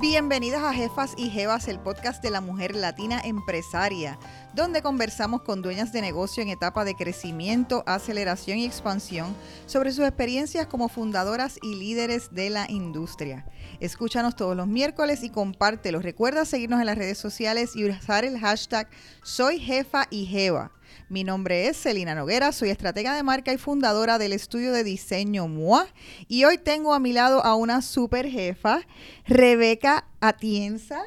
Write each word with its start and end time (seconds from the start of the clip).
Bienvenidas 0.00 0.62
a 0.62 0.72
Jefas 0.72 1.12
y 1.18 1.28
Jevas, 1.28 1.68
el 1.68 1.78
podcast 1.78 2.22
de 2.22 2.30
la 2.30 2.40
mujer 2.40 2.74
latina 2.74 3.20
empresaria, 3.22 4.18
donde 4.54 4.80
conversamos 4.80 5.42
con 5.42 5.60
dueñas 5.60 5.92
de 5.92 6.00
negocio 6.00 6.42
en 6.42 6.48
etapa 6.48 6.86
de 6.86 6.94
crecimiento, 6.94 7.84
aceleración 7.84 8.56
y 8.56 8.64
expansión 8.64 9.36
sobre 9.66 9.92
sus 9.92 10.06
experiencias 10.06 10.66
como 10.68 10.88
fundadoras 10.88 11.58
y 11.60 11.74
líderes 11.74 12.32
de 12.32 12.48
la 12.48 12.64
industria. 12.70 13.44
Escúchanos 13.78 14.36
todos 14.36 14.56
los 14.56 14.66
miércoles 14.66 15.22
y 15.22 15.28
compártelo. 15.28 16.00
Recuerda 16.00 16.46
seguirnos 16.46 16.80
en 16.80 16.86
las 16.86 16.96
redes 16.96 17.18
sociales 17.18 17.76
y 17.76 17.84
usar 17.84 18.24
el 18.24 18.40
hashtag 18.40 18.88
Soy 19.22 19.58
Jefa 19.58 20.06
y 20.08 20.24
Jeva. 20.24 20.72
Mi 21.08 21.24
nombre 21.24 21.66
es 21.66 21.76
Celina 21.76 22.14
Noguera, 22.14 22.52
soy 22.52 22.70
estratega 22.70 23.14
de 23.14 23.22
marca 23.22 23.52
y 23.52 23.58
fundadora 23.58 24.18
del 24.18 24.32
estudio 24.32 24.72
de 24.72 24.84
diseño 24.84 25.48
MOA. 25.48 25.86
Y 26.28 26.44
hoy 26.44 26.58
tengo 26.58 26.94
a 26.94 27.00
mi 27.00 27.12
lado 27.12 27.44
a 27.44 27.54
una 27.54 27.82
super 27.82 28.28
jefa, 28.28 28.82
Rebeca 29.26 30.06
Atienza, 30.20 31.02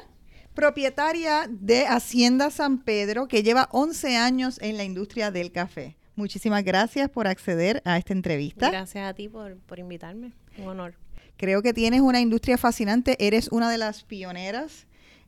propietaria 0.54 1.46
de 1.48 1.86
Hacienda 1.86 2.50
San 2.50 2.78
Pedro, 2.78 3.28
que 3.28 3.42
lleva 3.42 3.68
11 3.72 4.16
años 4.16 4.58
en 4.62 4.76
la 4.76 4.84
industria 4.84 5.30
del 5.30 5.52
café. 5.52 5.96
Muchísimas 6.16 6.62
gracias 6.64 7.10
por 7.10 7.26
acceder 7.26 7.82
a 7.84 7.98
esta 7.98 8.12
entrevista. 8.12 8.70
Gracias 8.70 9.08
a 9.08 9.14
ti 9.14 9.28
por, 9.28 9.56
por 9.56 9.78
invitarme, 9.78 10.32
un 10.58 10.68
honor. 10.68 10.94
Creo 11.36 11.62
que 11.62 11.72
tienes 11.72 12.00
una 12.00 12.20
industria 12.20 12.56
fascinante, 12.56 13.16
eres 13.18 13.48
una 13.48 13.70
de 13.70 13.78
las 13.78 14.04
pioneras 14.04 14.86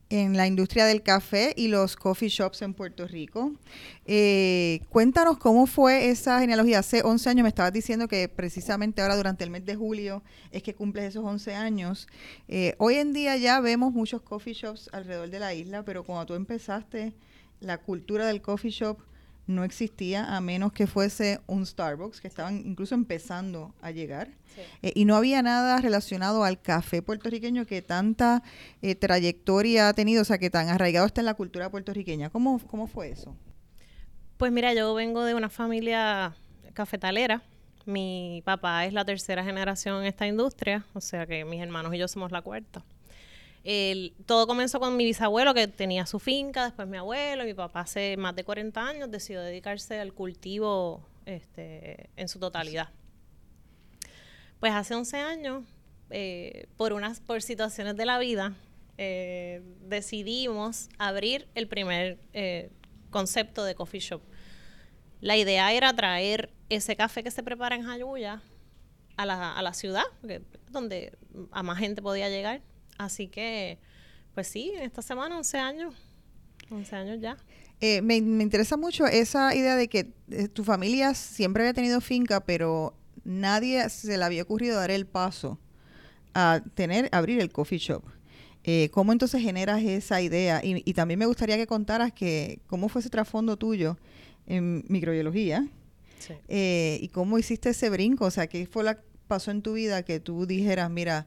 en 0.08 0.36
la 0.36 0.46
industria 0.46 0.86
del 0.86 1.02
café 1.02 1.52
y 1.56 1.68
los 1.68 1.96
coffee 1.96 2.28
shops 2.28 2.62
en 2.62 2.74
Puerto 2.74 3.06
Rico. 3.06 3.52
Eh, 4.04 4.80
cuéntanos 4.88 5.38
cómo 5.38 5.66
fue 5.66 6.08
esa 6.10 6.38
genealogía. 6.38 6.78
Hace 6.78 7.02
11 7.02 7.30
años 7.30 7.42
me 7.42 7.48
estabas 7.48 7.72
diciendo 7.72 8.06
que 8.06 8.28
precisamente 8.28 9.02
ahora 9.02 9.16
durante 9.16 9.44
el 9.44 9.50
mes 9.50 9.64
de 9.64 9.74
julio 9.74 10.22
es 10.52 10.62
que 10.62 10.74
cumples 10.74 11.06
esos 11.06 11.24
11 11.24 11.54
años. 11.54 12.06
Eh, 12.48 12.74
hoy 12.78 12.96
en 12.96 13.12
día 13.12 13.36
ya 13.36 13.60
vemos 13.60 13.92
muchos 13.92 14.22
coffee 14.22 14.54
shops 14.54 14.88
alrededor 14.92 15.30
de 15.30 15.40
la 15.40 15.54
isla, 15.54 15.84
pero 15.84 16.04
cuando 16.04 16.26
tú 16.26 16.34
empezaste, 16.34 17.12
la 17.60 17.78
cultura 17.78 18.26
del 18.26 18.42
coffee 18.42 18.70
shop 18.70 18.98
no 19.46 19.64
existía 19.64 20.36
a 20.36 20.40
menos 20.40 20.72
que 20.72 20.86
fuese 20.86 21.40
un 21.46 21.64
Starbucks, 21.64 22.20
que 22.20 22.28
estaban 22.28 22.62
incluso 22.66 22.94
empezando 22.94 23.74
a 23.80 23.90
llegar. 23.90 24.30
Eh, 24.82 24.92
y 24.94 25.04
no 25.04 25.16
había 25.16 25.42
nada 25.42 25.80
relacionado 25.80 26.42
al 26.44 26.60
café 26.60 27.02
puertorriqueño 27.02 27.66
que 27.66 27.82
tanta 27.82 28.42
eh, 28.82 28.94
trayectoria 28.94 29.88
ha 29.88 29.92
tenido, 29.92 30.22
o 30.22 30.24
sea, 30.24 30.38
que 30.38 30.50
tan 30.50 30.68
arraigado 30.68 31.06
está 31.06 31.20
en 31.20 31.26
la 31.26 31.34
cultura 31.34 31.70
puertorriqueña. 31.70 32.30
¿Cómo, 32.30 32.58
¿Cómo 32.66 32.86
fue 32.86 33.10
eso? 33.10 33.36
Pues 34.36 34.52
mira, 34.52 34.74
yo 34.74 34.94
vengo 34.94 35.24
de 35.24 35.34
una 35.34 35.48
familia 35.48 36.34
cafetalera. 36.74 37.42
Mi 37.84 38.42
papá 38.44 38.84
es 38.84 38.92
la 38.92 39.04
tercera 39.04 39.44
generación 39.44 40.00
en 40.00 40.06
esta 40.06 40.26
industria, 40.26 40.84
o 40.92 41.00
sea 41.00 41.24
que 41.26 41.44
mis 41.44 41.62
hermanos 41.62 41.94
y 41.94 41.98
yo 41.98 42.08
somos 42.08 42.32
la 42.32 42.42
cuarta. 42.42 42.84
Todo 44.26 44.46
comenzó 44.46 44.78
con 44.78 44.96
mi 44.96 45.04
bisabuelo 45.04 45.52
que 45.52 45.66
tenía 45.66 46.06
su 46.06 46.18
finca, 46.20 46.64
después 46.64 46.86
mi 46.86 46.98
abuelo, 46.98 47.44
mi 47.44 47.54
papá 47.54 47.80
hace 47.80 48.16
más 48.16 48.36
de 48.36 48.44
40 48.44 48.80
años 48.80 49.10
decidió 49.10 49.40
dedicarse 49.40 49.98
al 49.98 50.12
cultivo 50.12 51.04
este, 51.24 52.10
en 52.16 52.28
su 52.28 52.38
totalidad. 52.38 52.90
Pues 54.60 54.72
hace 54.72 54.94
11 54.94 55.16
años, 55.18 55.64
eh, 56.10 56.68
por 56.76 56.92
unas 56.92 57.20
por 57.20 57.42
situaciones 57.42 57.96
de 57.96 58.06
la 58.06 58.18
vida, 58.18 58.54
eh, 58.96 59.62
decidimos 59.82 60.88
abrir 60.98 61.48
el 61.54 61.68
primer 61.68 62.18
eh, 62.32 62.70
concepto 63.10 63.64
de 63.64 63.74
coffee 63.74 64.00
shop. 64.00 64.22
La 65.20 65.36
idea 65.36 65.72
era 65.72 65.92
traer 65.94 66.52
ese 66.68 66.96
café 66.96 67.22
que 67.22 67.30
se 67.30 67.42
prepara 67.42 67.76
en 67.76 67.82
Jayuya 67.82 68.42
a 69.16 69.26
la, 69.26 69.56
a 69.56 69.62
la 69.62 69.74
ciudad, 69.74 70.04
donde 70.70 71.16
a 71.50 71.62
más 71.62 71.78
gente 71.78 72.00
podía 72.00 72.28
llegar. 72.28 72.62
Así 72.98 73.28
que, 73.28 73.78
pues 74.34 74.48
sí, 74.48 74.72
esta 74.80 75.02
semana 75.02 75.36
11 75.36 75.58
años, 75.58 75.94
11 76.70 76.96
años 76.96 77.20
ya. 77.20 77.36
me, 77.80 78.20
me, 78.20 78.42
interesa 78.42 78.76
mucho 78.76 79.06
esa 79.06 79.54
idea 79.54 79.76
de 79.76 79.88
que 79.88 80.04
tu 80.52 80.64
familia 80.64 81.14
siempre 81.14 81.62
había 81.62 81.74
tenido 81.74 82.00
finca, 82.00 82.40
pero 82.40 82.94
nadie 83.24 83.88
se 83.90 84.16
le 84.16 84.24
había 84.24 84.42
ocurrido 84.42 84.76
dar 84.76 84.90
el 84.90 85.06
paso 85.06 85.58
a 86.34 86.62
tener, 86.74 87.08
abrir 87.12 87.40
el 87.40 87.50
coffee 87.50 87.78
shop. 87.78 88.02
Eh, 88.68 88.90
¿Cómo 88.90 89.12
entonces 89.12 89.40
generas 89.42 89.82
esa 89.82 90.20
idea? 90.20 90.60
Y, 90.62 90.92
también 90.92 91.18
me 91.18 91.26
gustaría 91.26 91.56
que 91.56 91.66
contaras 91.66 92.12
que 92.12 92.60
cómo 92.66 92.88
fue 92.88 93.00
ese 93.00 93.10
trasfondo 93.10 93.56
tuyo 93.56 93.96
en 94.46 94.84
microbiología 94.88 95.66
eh, 96.48 96.98
y 97.00 97.08
cómo 97.08 97.38
hiciste 97.38 97.70
ese 97.70 97.90
brinco. 97.90 98.24
O 98.24 98.30
sea, 98.30 98.48
¿qué 98.48 98.66
fue 98.66 98.82
lo 98.82 98.94
que 98.94 99.02
pasó 99.28 99.50
en 99.50 99.62
tu 99.62 99.74
vida 99.74 100.02
que 100.02 100.18
tú 100.20 100.46
dijeras, 100.46 100.90
mira, 100.90 101.26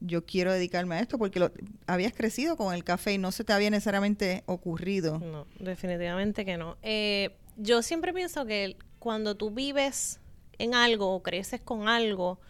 yo 0.00 0.24
quiero 0.24 0.52
dedicarme 0.52 0.96
a 0.96 1.00
esto? 1.00 1.18
Porque 1.18 1.40
lo, 1.40 1.50
habías 1.86 2.12
crecido 2.12 2.56
con 2.56 2.74
el 2.74 2.84
café 2.84 3.14
y 3.14 3.18
no 3.18 3.32
se 3.32 3.44
te 3.44 3.52
había 3.52 3.70
necesariamente 3.70 4.42
ocurrido. 4.46 5.18
No, 5.18 5.46
definitivamente 5.58 6.44
que 6.44 6.56
no. 6.56 6.76
Eh, 6.82 7.36
yo 7.56 7.82
siempre 7.82 8.12
pienso 8.12 8.46
que 8.46 8.76
cuando 8.98 9.36
tú 9.36 9.50
vives 9.50 10.20
en 10.58 10.74
algo 10.74 11.14
o 11.14 11.22
creces 11.22 11.60
con 11.60 11.88
algo, 11.88 12.40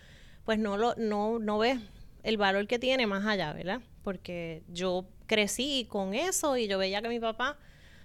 pues 0.45 0.59
no, 0.59 0.77
lo, 0.77 0.95
no, 0.97 1.39
no 1.39 1.59
ves 1.59 1.79
el 2.23 2.37
valor 2.37 2.67
que 2.67 2.79
tiene 2.79 3.07
más 3.07 3.25
allá, 3.27 3.53
¿verdad? 3.53 3.81
Porque 4.03 4.63
yo 4.69 5.07
crecí 5.27 5.87
con 5.89 6.15
eso 6.15 6.57
y 6.57 6.69
yo 6.69 6.79
veía 6.79 7.03
que 7.03 7.09
mi 7.09 7.21
papá 7.21 7.59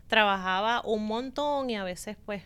trabajaba 0.07 0.81
un 0.85 1.05
montón 1.05 1.69
y 1.69 1.75
a 1.75 1.83
veces 1.83 2.17
pues 2.25 2.43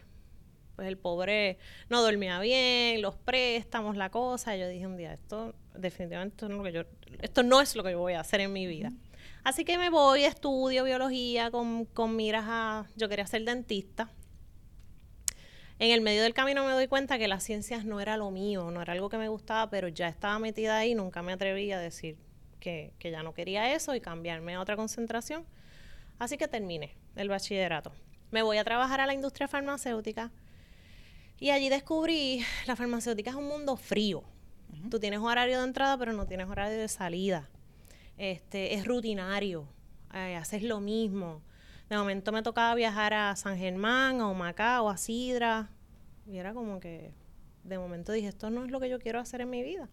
pues 0.75 0.87
el 0.87 0.97
pobre 0.97 1.57
no 1.89 2.01
dormía 2.01 2.39
bien, 2.39 3.01
los 3.01 3.15
préstamos, 3.15 3.95
la 3.95 4.09
cosa. 4.09 4.55
Y 4.55 4.59
yo 4.59 4.67
dije 4.67 4.85
un 4.85 4.97
día, 4.97 5.13
esto 5.13 5.55
definitivamente 5.77 6.35
esto 6.35 6.49
no, 6.49 6.55
es 6.55 6.57
lo 6.57 6.63
que 6.63 6.71
yo, 6.71 7.17
esto 7.21 7.43
no 7.43 7.61
es 7.61 7.75
lo 7.75 7.83
que 7.83 7.95
voy 7.95 8.13
a 8.13 8.21
hacer 8.21 8.41
en 8.41 8.53
mi 8.53 8.67
vida. 8.67 8.91
Así 9.43 9.63
que 9.63 9.77
me 9.77 9.89
voy, 9.89 10.23
estudio 10.23 10.83
biología 10.83 11.51
con, 11.51 11.85
con 11.85 12.15
miras 12.15 12.45
a, 12.47 12.85
yo 12.95 13.07
quería 13.07 13.27
ser 13.27 13.43
dentista. 13.43 14.09
En 15.77 15.91
el 15.91 16.01
medio 16.01 16.23
del 16.23 16.33
camino 16.33 16.65
me 16.65 16.71
doy 16.71 16.87
cuenta 16.87 17.17
que 17.17 17.27
las 17.27 17.43
ciencias 17.43 17.83
no 17.83 17.99
era 17.99 18.15
lo 18.15 18.31
mío, 18.31 18.71
no 18.71 18.81
era 18.81 18.93
algo 18.93 19.09
que 19.09 19.17
me 19.17 19.27
gustaba, 19.27 19.69
pero 19.69 19.89
ya 19.89 20.07
estaba 20.07 20.39
metida 20.39 20.77
ahí, 20.77 20.95
nunca 20.95 21.21
me 21.21 21.33
atreví 21.33 21.71
a 21.73 21.79
decir 21.79 22.17
que, 22.59 23.11
ya 23.11 23.21
no 23.23 23.33
quería 23.33 23.73
eso 23.73 23.93
y 23.93 24.01
cambiarme 24.01 24.55
a 24.55 24.61
otra 24.61 24.75
concentración. 24.75 25.45
Así 26.17 26.37
que 26.37 26.47
terminé 26.47 26.95
el 27.15 27.29
bachillerato. 27.29 27.91
Me 28.31 28.41
voy 28.41 28.57
a 28.57 28.63
trabajar 28.63 29.01
a 29.01 29.05
la 29.05 29.13
industria 29.13 29.47
farmacéutica 29.47 30.31
y 31.39 31.51
allí 31.51 31.69
descubrí, 31.69 32.43
la 32.65 32.75
farmacéutica 32.75 33.31
es 33.31 33.35
un 33.35 33.47
mundo 33.47 33.75
frío. 33.75 34.23
Tú 34.89 34.99
tienes 34.99 35.19
horario 35.19 35.59
de 35.59 35.65
entrada, 35.65 35.97
pero 35.97 36.13
no 36.13 36.25
tienes 36.25 36.47
horario 36.47 36.77
de 36.77 36.87
salida. 36.87 37.49
Este, 38.17 38.75
es 38.75 38.85
rutinario, 38.85 39.67
eh, 40.13 40.35
haces 40.35 40.63
lo 40.63 40.79
mismo. 40.79 41.41
De 41.89 41.97
momento 41.97 42.31
me 42.31 42.41
tocaba 42.41 42.73
viajar 42.75 43.13
a 43.13 43.35
San 43.35 43.57
Germán, 43.57 44.21
a 44.21 44.27
Humacao, 44.27 44.89
a 44.89 44.97
Sidra. 44.97 45.69
Y 46.27 46.37
era 46.37 46.53
como 46.53 46.79
que, 46.79 47.11
de 47.63 47.77
momento 47.77 48.11
dije, 48.11 48.27
esto 48.27 48.49
no 48.49 48.65
es 48.65 48.71
lo 48.71 48.79
que 48.79 48.89
yo 48.89 48.99
quiero 48.99 49.19
hacer 49.19 49.41
en 49.41 49.49
mi 49.49 49.63
vida. 49.63 49.89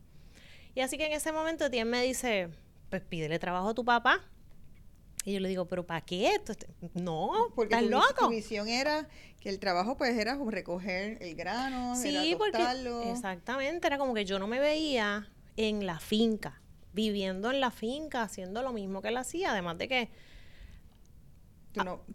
Y 0.75 0.81
así 0.81 0.97
que 0.97 1.07
en 1.07 1.13
ese 1.13 1.33
momento 1.33 1.71
Tien 1.71 1.89
me 1.89 2.03
dice, 2.03 2.49
pues 2.89 3.03
pídele 3.03 3.39
trabajo 3.39 3.71
a 3.71 3.75
tu 3.75 3.85
papá. 3.85 4.21
Y 5.25 5.35
yo 5.35 5.41
le 5.41 5.49
digo, 5.49 5.67
¿pero 5.67 5.87
para 5.87 6.01
qué? 6.01 6.35
esto? 6.35 6.55
No, 6.95 7.53
porque 7.55 7.75
¿estás 7.75 7.85
tu, 7.85 7.91
loco? 7.91 8.27
tu 8.27 8.29
visión 8.31 8.69
era 8.69 9.09
que 9.43 9.49
el 9.49 9.59
trabajo 9.59 9.97
pues 9.97 10.17
era 10.17 10.39
recoger 10.47 11.19
el 11.21 11.35
grano, 11.35 11.97
sí, 11.97 12.37
porque 12.39 12.63
exactamente, 13.11 13.87
era 13.89 13.99
como 13.99 14.15
que 14.15 14.25
yo 14.25 14.39
no 14.39 14.47
me 14.47 14.61
veía 14.61 15.29
en 15.57 15.85
la 15.85 15.99
finca, 15.99 16.61
viviendo 16.93 17.51
en 17.51 17.61
la 17.61 17.73
finca, 17.73 18.23
haciendo 18.23 18.63
lo 18.63 18.73
mismo 18.73 19.03
que 19.03 19.09
él 19.09 19.17
hacía, 19.17 19.51
además 19.51 19.79
de 19.79 19.89
que 19.89 20.11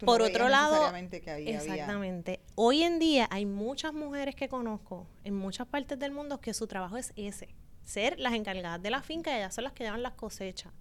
por 0.06 0.22
otro 0.22 0.48
lado, 0.48 0.96
exactamente. 0.96 2.40
Hoy 2.56 2.84
en 2.84 3.00
día 3.00 3.28
hay 3.30 3.46
muchas 3.46 3.94
mujeres 3.94 4.36
que 4.36 4.48
conozco 4.48 5.08
en 5.24 5.36
muchas 5.36 5.68
partes 5.68 6.00
del 6.00 6.12
mundo 6.12 6.40
que 6.40 6.54
su 6.54 6.66
trabajo 6.68 6.96
es 6.96 7.12
ese, 7.16 7.50
ser 7.84 8.20
las 8.20 8.34
encargadas 8.34 8.82
de 8.82 8.90
la 8.90 9.02
finca 9.02 9.32
y 9.32 9.38
ellas 9.38 9.56
son 9.56 9.66
las 9.66 9.74
que 9.74 9.84
llevan 9.84 10.04
las 10.04 10.14
cosechas. 10.14 10.72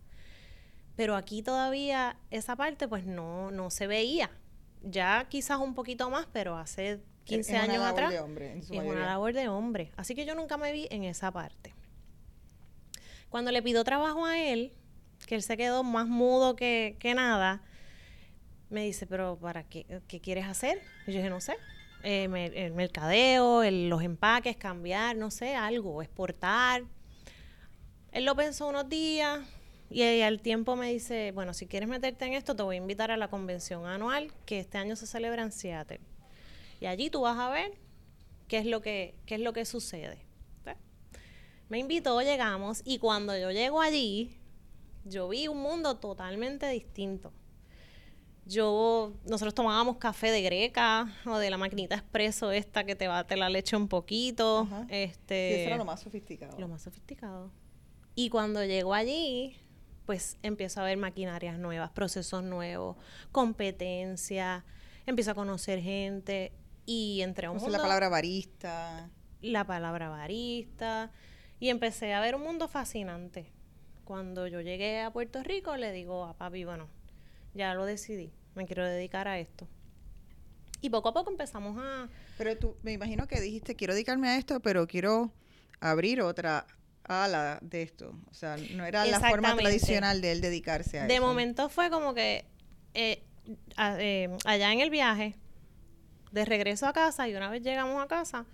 Pero 0.94 1.16
aquí 1.16 1.42
todavía 1.42 2.16
esa 2.30 2.54
parte 2.54 2.86
pues 2.86 3.04
no, 3.04 3.50
no 3.50 3.70
se 3.70 3.86
veía. 3.86 4.30
Ya 4.88 5.26
quizás 5.28 5.58
un 5.58 5.74
poquito 5.74 6.10
más, 6.10 6.26
pero 6.32 6.56
hace 6.56 7.00
15 7.24 7.56
años 7.56 7.84
atrás 7.84 8.10
de 8.10 8.20
hombre, 8.20 8.58
es 8.58 8.70
una 8.70 9.04
labor 9.04 9.32
de 9.32 9.48
hombre. 9.48 9.92
Así 9.96 10.14
que 10.14 10.24
yo 10.24 10.34
nunca 10.34 10.56
me 10.56 10.72
vi 10.72 10.86
en 10.90 11.04
esa 11.04 11.32
parte. 11.32 11.74
Cuando 13.28 13.50
le 13.50 13.62
pido 13.62 13.82
trabajo 13.82 14.24
a 14.24 14.38
él, 14.38 14.72
que 15.26 15.34
él 15.34 15.42
se 15.42 15.56
quedó 15.56 15.82
más 15.82 16.06
mudo 16.06 16.54
que, 16.54 16.96
que 17.00 17.14
nada, 17.14 17.62
me 18.70 18.84
dice, 18.84 19.06
pero 19.06 19.36
¿para 19.40 19.64
qué, 19.64 20.00
qué 20.06 20.20
quieres 20.20 20.46
hacer? 20.46 20.80
Y 21.06 21.12
yo 21.12 21.18
dije, 21.18 21.30
no 21.30 21.40
sé. 21.40 21.56
Eh, 22.04 22.52
el 22.54 22.72
mercadeo, 22.72 23.68
los 23.68 24.02
empaques, 24.02 24.56
cambiar, 24.56 25.16
no 25.16 25.32
sé, 25.32 25.56
algo, 25.56 26.02
exportar. 26.02 26.84
Él 28.12 28.24
lo 28.24 28.36
pensó 28.36 28.68
unos 28.68 28.88
días 28.88 29.40
y, 29.90 30.20
al 30.22 30.40
tiempo 30.40 30.76
me 30.76 30.92
dice, 30.92 31.32
bueno, 31.32 31.54
si 31.54 31.66
quieres 31.66 31.88
meterte 31.88 32.24
en 32.24 32.32
esto, 32.32 32.56
te 32.56 32.62
voy 32.62 32.76
a 32.76 32.78
invitar 32.78 33.10
a 33.10 33.16
la 33.16 33.28
convención 33.28 33.86
anual 33.86 34.32
que 34.44 34.58
este 34.60 34.78
año 34.78 34.96
se 34.96 35.06
celebra 35.06 35.42
en 35.42 35.52
Seattle. 35.52 36.00
Y 36.80 36.86
allí 36.86 37.10
tú 37.10 37.22
vas 37.22 37.38
a 37.38 37.50
ver 37.50 37.72
qué 38.48 38.58
es 38.58 38.66
lo 38.66 38.82
que, 38.82 39.14
qué 39.26 39.36
es 39.36 39.40
lo 39.40 39.52
que 39.52 39.64
sucede. 39.64 40.26
Me 41.68 41.78
invitó, 41.78 42.20
llegamos 42.22 42.80
y 42.84 42.98
cuando 42.98 43.36
yo 43.36 43.50
llego 43.50 43.80
allí, 43.80 44.36
yo 45.04 45.28
vi 45.28 45.48
un 45.48 45.58
mundo 45.58 45.96
totalmente 45.96 46.68
distinto. 46.68 47.32
Yo, 48.44 49.14
nosotros 49.24 49.52
tomábamos 49.52 49.96
café 49.96 50.30
de 50.30 50.42
greca 50.42 51.12
o 51.24 51.38
de 51.38 51.50
la 51.50 51.58
maquinita 51.58 51.96
expreso 51.96 52.52
esta 52.52 52.84
que 52.84 52.94
te 52.94 53.08
bate 53.08 53.36
la 53.36 53.50
leche 53.50 53.76
un 53.76 53.88
poquito. 53.88 54.68
Este, 54.88 55.50
y 55.50 55.54
eso 55.54 55.66
era 55.66 55.76
lo 55.76 55.84
más 55.84 56.02
sofisticado. 56.02 56.56
Lo 56.56 56.68
más 56.68 56.82
sofisticado. 56.82 57.50
Y 58.14 58.30
cuando 58.30 58.64
llego 58.64 58.94
allí, 58.94 59.56
pues 60.06 60.38
empiezo 60.42 60.80
a 60.80 60.84
ver 60.84 60.96
maquinarias 60.96 61.58
nuevas, 61.58 61.90
procesos 61.90 62.42
nuevos, 62.44 62.96
competencia, 63.32 64.64
empiezo 65.04 65.32
a 65.32 65.34
conocer 65.34 65.80
gente 65.80 66.52
y 66.86 67.20
entre 67.22 67.48
un 67.48 67.56
mundo... 67.56 67.70
la 67.72 67.82
palabra 67.82 68.08
barista. 68.08 69.10
La 69.42 69.66
palabra 69.66 70.08
barista. 70.08 71.10
Y 71.58 71.68
empecé 71.70 72.14
a 72.14 72.20
ver 72.20 72.36
un 72.36 72.42
mundo 72.42 72.68
fascinante. 72.68 73.52
Cuando 74.04 74.46
yo 74.46 74.60
llegué 74.60 75.00
a 75.00 75.12
Puerto 75.12 75.42
Rico, 75.42 75.76
le 75.76 75.90
digo 75.90 76.24
a 76.24 76.34
papi, 76.34 76.64
bueno, 76.64 76.88
ya 77.54 77.74
lo 77.74 77.84
decidí, 77.84 78.32
me 78.54 78.66
quiero 78.66 78.84
dedicar 78.84 79.26
a 79.26 79.38
esto. 79.40 79.66
Y 80.80 80.90
poco 80.90 81.08
a 81.08 81.14
poco 81.14 81.30
empezamos 81.30 81.76
a... 81.78 82.08
Pero 82.38 82.56
tú, 82.56 82.76
me 82.82 82.92
imagino 82.92 83.26
que 83.26 83.40
dijiste, 83.40 83.74
quiero 83.74 83.94
dedicarme 83.94 84.28
a 84.28 84.36
esto, 84.36 84.60
pero 84.60 84.86
quiero 84.86 85.32
abrir 85.80 86.20
otra 86.20 86.66
ala 87.08 87.58
de 87.62 87.82
esto. 87.82 88.14
O 88.30 88.34
sea, 88.34 88.56
no 88.74 88.84
era 88.84 89.04
la 89.06 89.20
forma 89.20 89.56
tradicional 89.56 90.20
de 90.20 90.32
él 90.32 90.40
dedicarse 90.40 90.98
a 90.98 91.06
de 91.06 91.14
eso. 91.14 91.14
De 91.14 91.26
momento 91.26 91.68
fue 91.68 91.90
como 91.90 92.14
que 92.14 92.46
eh, 92.94 93.22
eh, 93.78 94.36
allá 94.44 94.72
en 94.72 94.80
el 94.80 94.90
viaje, 94.90 95.36
de 96.32 96.44
regreso 96.44 96.86
a 96.86 96.92
casa, 96.92 97.28
y 97.28 97.34
una 97.34 97.50
vez 97.50 97.62
llegamos 97.62 98.02
a 98.02 98.08
casa, 98.08 98.46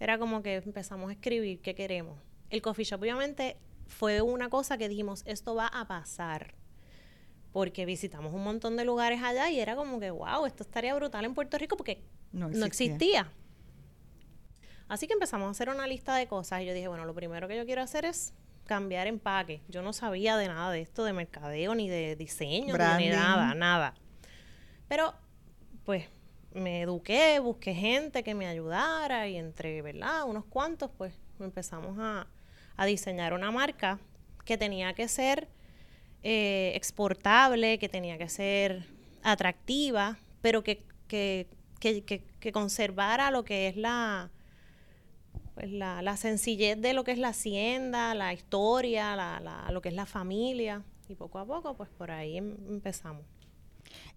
era 0.00 0.18
como 0.18 0.42
que 0.42 0.56
empezamos 0.56 1.10
a 1.10 1.12
escribir 1.12 1.60
qué 1.60 1.74
queremos. 1.74 2.18
El 2.50 2.62
coffee 2.62 2.84
shop 2.84 3.00
obviamente 3.00 3.56
fue 3.86 4.22
una 4.22 4.48
cosa 4.48 4.78
que 4.78 4.88
dijimos, 4.88 5.22
esto 5.26 5.54
va 5.54 5.66
a 5.66 5.86
pasar 5.86 6.54
porque 7.52 7.86
visitamos 7.86 8.32
un 8.34 8.44
montón 8.44 8.76
de 8.76 8.84
lugares 8.84 9.22
allá 9.22 9.50
y 9.50 9.58
era 9.58 9.74
como 9.74 9.98
que, 9.98 10.10
wow, 10.10 10.46
esto 10.46 10.62
estaría 10.62 10.94
brutal 10.94 11.24
en 11.24 11.34
Puerto 11.34 11.58
Rico 11.58 11.76
porque 11.76 12.04
no 12.32 12.48
existía. 12.64 13.32
Así 14.88 15.06
que 15.06 15.12
empezamos 15.12 15.48
a 15.48 15.50
hacer 15.50 15.68
una 15.68 15.86
lista 15.86 16.14
de 16.16 16.26
cosas 16.26 16.62
y 16.62 16.66
yo 16.66 16.74
dije, 16.74 16.88
bueno, 16.88 17.04
lo 17.04 17.14
primero 17.14 17.48
que 17.48 17.56
yo 17.56 17.64
quiero 17.66 17.82
hacer 17.82 18.04
es 18.04 18.32
cambiar 18.66 19.06
empaque. 19.06 19.62
Yo 19.68 19.82
no 19.82 19.92
sabía 19.92 20.36
de 20.36 20.48
nada 20.48 20.70
de 20.70 20.80
esto, 20.80 21.04
de 21.04 21.12
mercadeo, 21.12 21.74
ni 21.74 21.88
de 21.88 22.16
diseño, 22.16 22.76
ni 22.98 23.08
de 23.08 23.16
nada, 23.16 23.54
nada. 23.54 23.94
Pero, 24.88 25.14
pues, 25.84 26.06
me 26.52 26.82
eduqué, 26.82 27.38
busqué 27.40 27.74
gente 27.74 28.22
que 28.22 28.34
me 28.34 28.46
ayudara 28.46 29.28
y 29.28 29.36
entre, 29.36 29.82
¿verdad? 29.82 30.24
Unos 30.24 30.44
cuantos, 30.46 30.90
pues, 30.96 31.14
empezamos 31.40 31.98
a, 31.98 32.26
a 32.76 32.86
diseñar 32.86 33.34
una 33.34 33.50
marca 33.50 33.98
que 34.44 34.56
tenía 34.56 34.94
que 34.94 35.08
ser 35.08 35.48
eh, 36.22 36.72
exportable, 36.74 37.78
que 37.78 37.88
tenía 37.88 38.18
que 38.18 38.28
ser 38.28 38.86
atractiva, 39.22 40.18
pero 40.40 40.64
que, 40.64 40.82
que, 41.06 41.46
que, 41.80 42.52
conservara 42.52 43.30
lo 43.30 43.44
que 43.44 43.68
es 43.68 43.76
pues 45.58 45.72
la, 45.72 46.02
la, 46.02 46.16
sencillez 46.16 46.80
de 46.80 46.92
lo 46.92 47.02
que 47.02 47.10
es 47.10 47.18
la 47.18 47.30
hacienda, 47.30 48.14
la 48.14 48.32
historia, 48.32 49.16
la, 49.16 49.40
la, 49.40 49.68
lo 49.72 49.82
que 49.82 49.88
es 49.88 49.94
la 49.94 50.06
familia. 50.06 50.84
Y 51.08 51.16
poco 51.16 51.40
a 51.40 51.46
poco, 51.46 51.74
pues 51.74 51.90
por 51.90 52.12
ahí 52.12 52.36
em, 52.36 52.54
empezamos. 52.68 53.24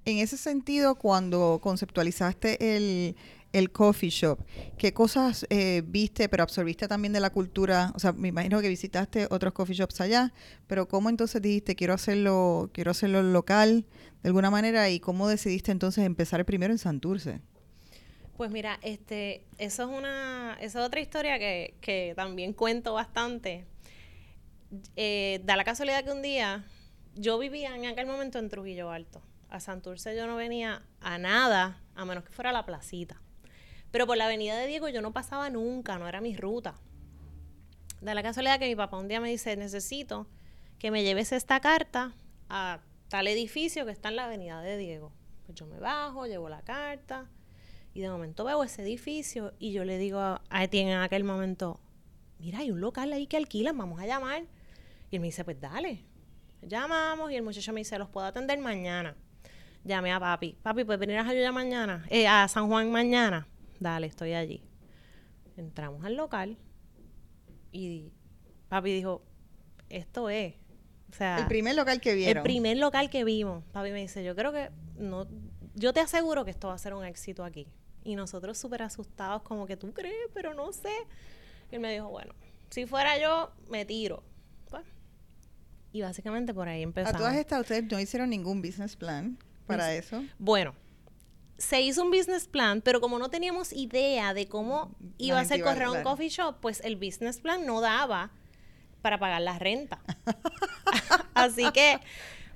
En 0.06 0.20
ese 0.20 0.38
sentido, 0.38 0.94
cuando 0.96 1.60
conceptualizaste 1.60 2.76
el, 2.76 3.16
el 3.54 3.72
coffee 3.72 4.12
shop. 4.12 4.38
¿Qué 4.78 4.94
cosas 4.94 5.48
eh, 5.50 5.82
viste, 5.84 6.30
pero 6.30 6.44
absorbiste 6.44 6.88
también 6.88 7.12
de 7.12 7.20
la 7.20 7.32
cultura? 7.32 7.92
O 7.96 8.00
sea, 8.00 8.12
me 8.12 8.28
imagino 8.28 8.62
que 8.62 8.70
visitaste 8.70 9.28
otros 9.32 9.54
coffee 9.54 9.76
shops 9.76 10.00
allá, 10.00 10.34
pero 10.68 10.88
¿cómo 10.88 11.10
entonces 11.10 11.42
dijiste 11.42 11.76
quiero 11.76 11.96
hacerlo, 11.96 12.70
quiero 12.72 12.92
hacerlo 12.92 13.24
local 13.24 13.88
de 14.22 14.30
alguna 14.30 14.52
manera 14.52 14.92
y 14.92 15.00
cómo 15.00 15.28
decidiste 15.28 15.72
entonces 15.72 16.06
empezar 16.06 16.46
primero 16.46 16.72
en 16.72 16.78
Santurce? 16.78 17.42
Pues 18.42 18.50
mira, 18.50 18.80
este, 18.82 19.46
es 19.60 19.78
una, 19.78 20.58
esa 20.60 20.80
es 20.80 20.86
otra 20.88 21.00
historia 21.00 21.38
que, 21.38 21.76
que 21.80 22.14
también 22.16 22.54
cuento 22.54 22.92
bastante. 22.92 23.68
Eh, 24.96 25.42
da 25.44 25.56
la 25.56 25.64
casualidad 25.64 26.04
que 26.04 26.12
un 26.12 26.24
día 26.24 26.66
yo 27.14 27.38
vivía 27.38 27.76
en 27.76 27.86
aquel 27.86 28.08
momento 28.08 28.40
en 28.40 28.50
Trujillo 28.50 28.90
Alto. 28.90 29.22
A 29.52 29.60
Santurce 29.60 30.18
yo 30.18 30.26
no 30.26 30.38
venía 30.38 30.82
a 31.02 31.20
nada, 31.20 31.84
a 31.94 32.04
menos 32.04 32.24
que 32.24 32.32
fuera 32.32 32.50
a 32.50 32.54
la 32.54 32.66
placita. 32.66 33.22
Pero 33.92 34.08
por 34.08 34.18
la 34.18 34.26
avenida 34.26 34.58
de 34.58 34.66
Diego 34.66 34.90
yo 34.90 35.04
no 35.04 35.14
pasaba 35.14 35.52
nunca, 35.52 36.00
no 36.00 36.08
era 36.08 36.20
mi 36.20 36.36
ruta. 36.36 36.74
Da 38.02 38.16
la 38.16 38.24
casualidad 38.24 38.58
que 38.58 38.70
mi 38.70 38.76
papá 38.76 38.98
un 38.98 39.08
día 39.08 39.22
me 39.22 39.30
dice, 39.30 39.56
necesito 39.56 40.26
que 40.80 40.90
me 40.90 41.04
lleves 41.04 41.32
esta 41.32 41.60
carta 41.60 42.16
a 42.50 42.80
tal 43.08 43.28
edificio 43.28 43.86
que 43.86 43.92
está 43.92 44.10
en 44.10 44.16
la 44.16 44.26
avenida 44.26 44.64
de 44.64 44.78
Diego. 44.78 45.12
Pues 45.46 45.60
yo 45.60 45.68
me 45.68 45.80
bajo, 45.80 46.26
llevo 46.26 46.50
la 46.50 46.64
carta 46.64 47.30
y 47.94 48.02
de 48.02 48.10
momento 48.10 48.44
veo 48.44 48.64
ese 48.64 48.82
edificio 48.82 49.54
y 49.60 49.74
yo 49.74 49.84
le 49.84 49.98
digo 49.98 50.20
a, 50.20 50.42
Etienne 50.64 50.94
en 50.94 51.00
aquel 51.00 51.24
momento, 51.24 51.80
mira, 52.40 52.60
hay 52.60 52.72
un 52.72 52.82
local 52.82 53.12
ahí 53.14 53.28
que 53.28 53.38
alquilan, 53.38 53.78
vamos 53.78 54.00
a 54.00 54.06
llamar. 54.06 54.44
Y 55.10 55.16
él 55.16 55.22
me 55.22 55.28
dice, 55.28 55.44
pues 55.44 55.60
dale. 55.60 56.04
Llamamos 56.62 57.32
y 57.32 57.36
el 57.36 57.44
muchacho 57.44 57.74
me 57.74 57.82
dice, 57.82 57.98
los 57.98 58.10
puedo 58.10 58.26
atender 58.26 58.60
mañana. 58.60 59.16
Llamé 59.84 60.14
a 60.14 60.20
papi. 60.20 60.58
Papi, 60.62 60.84
¿puedes 60.84 61.00
venir 61.00 61.18
a 61.18 61.26
Jayuya 61.26 61.52
mañana? 61.52 62.06
Eh, 62.10 62.28
a 62.28 62.48
San 62.48 62.68
Juan 62.68 62.92
mañana 62.92 63.48
dale, 63.82 64.08
estoy 64.08 64.34
allí. 64.34 64.62
Entramos 65.58 66.06
al 66.06 66.16
local 66.16 66.58
y 67.74 68.12
papi 68.70 68.94
dijo, 68.94 69.22
esto 69.90 70.30
es. 70.30 70.54
O 71.10 71.14
sea, 71.14 71.40
el 71.40 71.48
primer 71.48 71.76
local 71.76 72.00
que 72.00 72.16
vieron. 72.16 72.38
El 72.38 72.44
primer 72.44 72.78
local 72.78 73.10
que 73.10 73.26
vimos. 73.26 73.66
Papi 73.74 73.92
me 73.92 74.00
dice, 74.00 74.24
yo 74.24 74.36
creo 74.36 74.54
que 74.54 74.70
no, 74.98 75.28
yo 75.76 75.94
te 75.94 76.00
aseguro 76.00 76.46
que 76.46 76.52
esto 76.52 76.68
va 76.68 76.74
a 76.74 76.78
ser 76.78 76.94
un 76.94 77.06
éxito 77.06 77.44
aquí. 77.44 77.68
Y 78.04 78.16
nosotros 78.16 78.58
súper 78.58 78.84
asustados, 78.84 79.44
como 79.44 79.68
que 79.68 79.78
tú 79.78 79.94
crees, 79.94 80.30
pero 80.34 80.54
no 80.54 80.74
sé. 80.74 80.94
Y 81.72 81.76
él 81.76 81.82
me 81.82 81.94
dijo, 81.94 82.10
bueno, 82.10 82.34
si 82.70 82.86
fuera 82.86 83.18
yo, 83.20 83.52
me 83.70 83.86
tiro. 83.86 84.24
Pues, 84.70 84.84
y 85.92 86.02
básicamente 86.02 86.54
por 86.54 86.68
ahí 86.68 86.82
empezamos. 86.82 87.16
A 87.16 87.18
todas 87.18 87.36
estas, 87.36 87.62
ustedes 87.62 87.84
no 87.92 88.00
hicieron 88.00 88.30
ningún 88.30 88.62
business 88.62 88.96
plan 88.96 89.38
para 89.68 89.94
eso. 89.94 90.24
Bueno, 90.40 90.74
se 91.58 91.82
hizo 91.82 92.04
un 92.04 92.10
business 92.10 92.48
plan, 92.48 92.82
pero 92.82 93.00
como 93.00 93.20
no 93.20 93.30
teníamos 93.30 93.72
idea 93.72 94.34
de 94.34 94.48
cómo 94.48 94.96
iba 95.18 95.40
a 95.40 95.46
ser 95.46 95.62
correr 95.62 95.90
un 95.90 96.02
coffee 96.02 96.30
shop, 96.30 96.58
pues 96.60 96.82
el 96.84 96.96
business 96.96 97.40
plan 97.40 97.66
no 97.66 97.82
daba 97.82 98.32
para 99.02 99.20
pagar 99.20 99.42
la 99.42 99.60
renta. 99.60 100.02
Así 101.34 101.72
que 101.72 102.00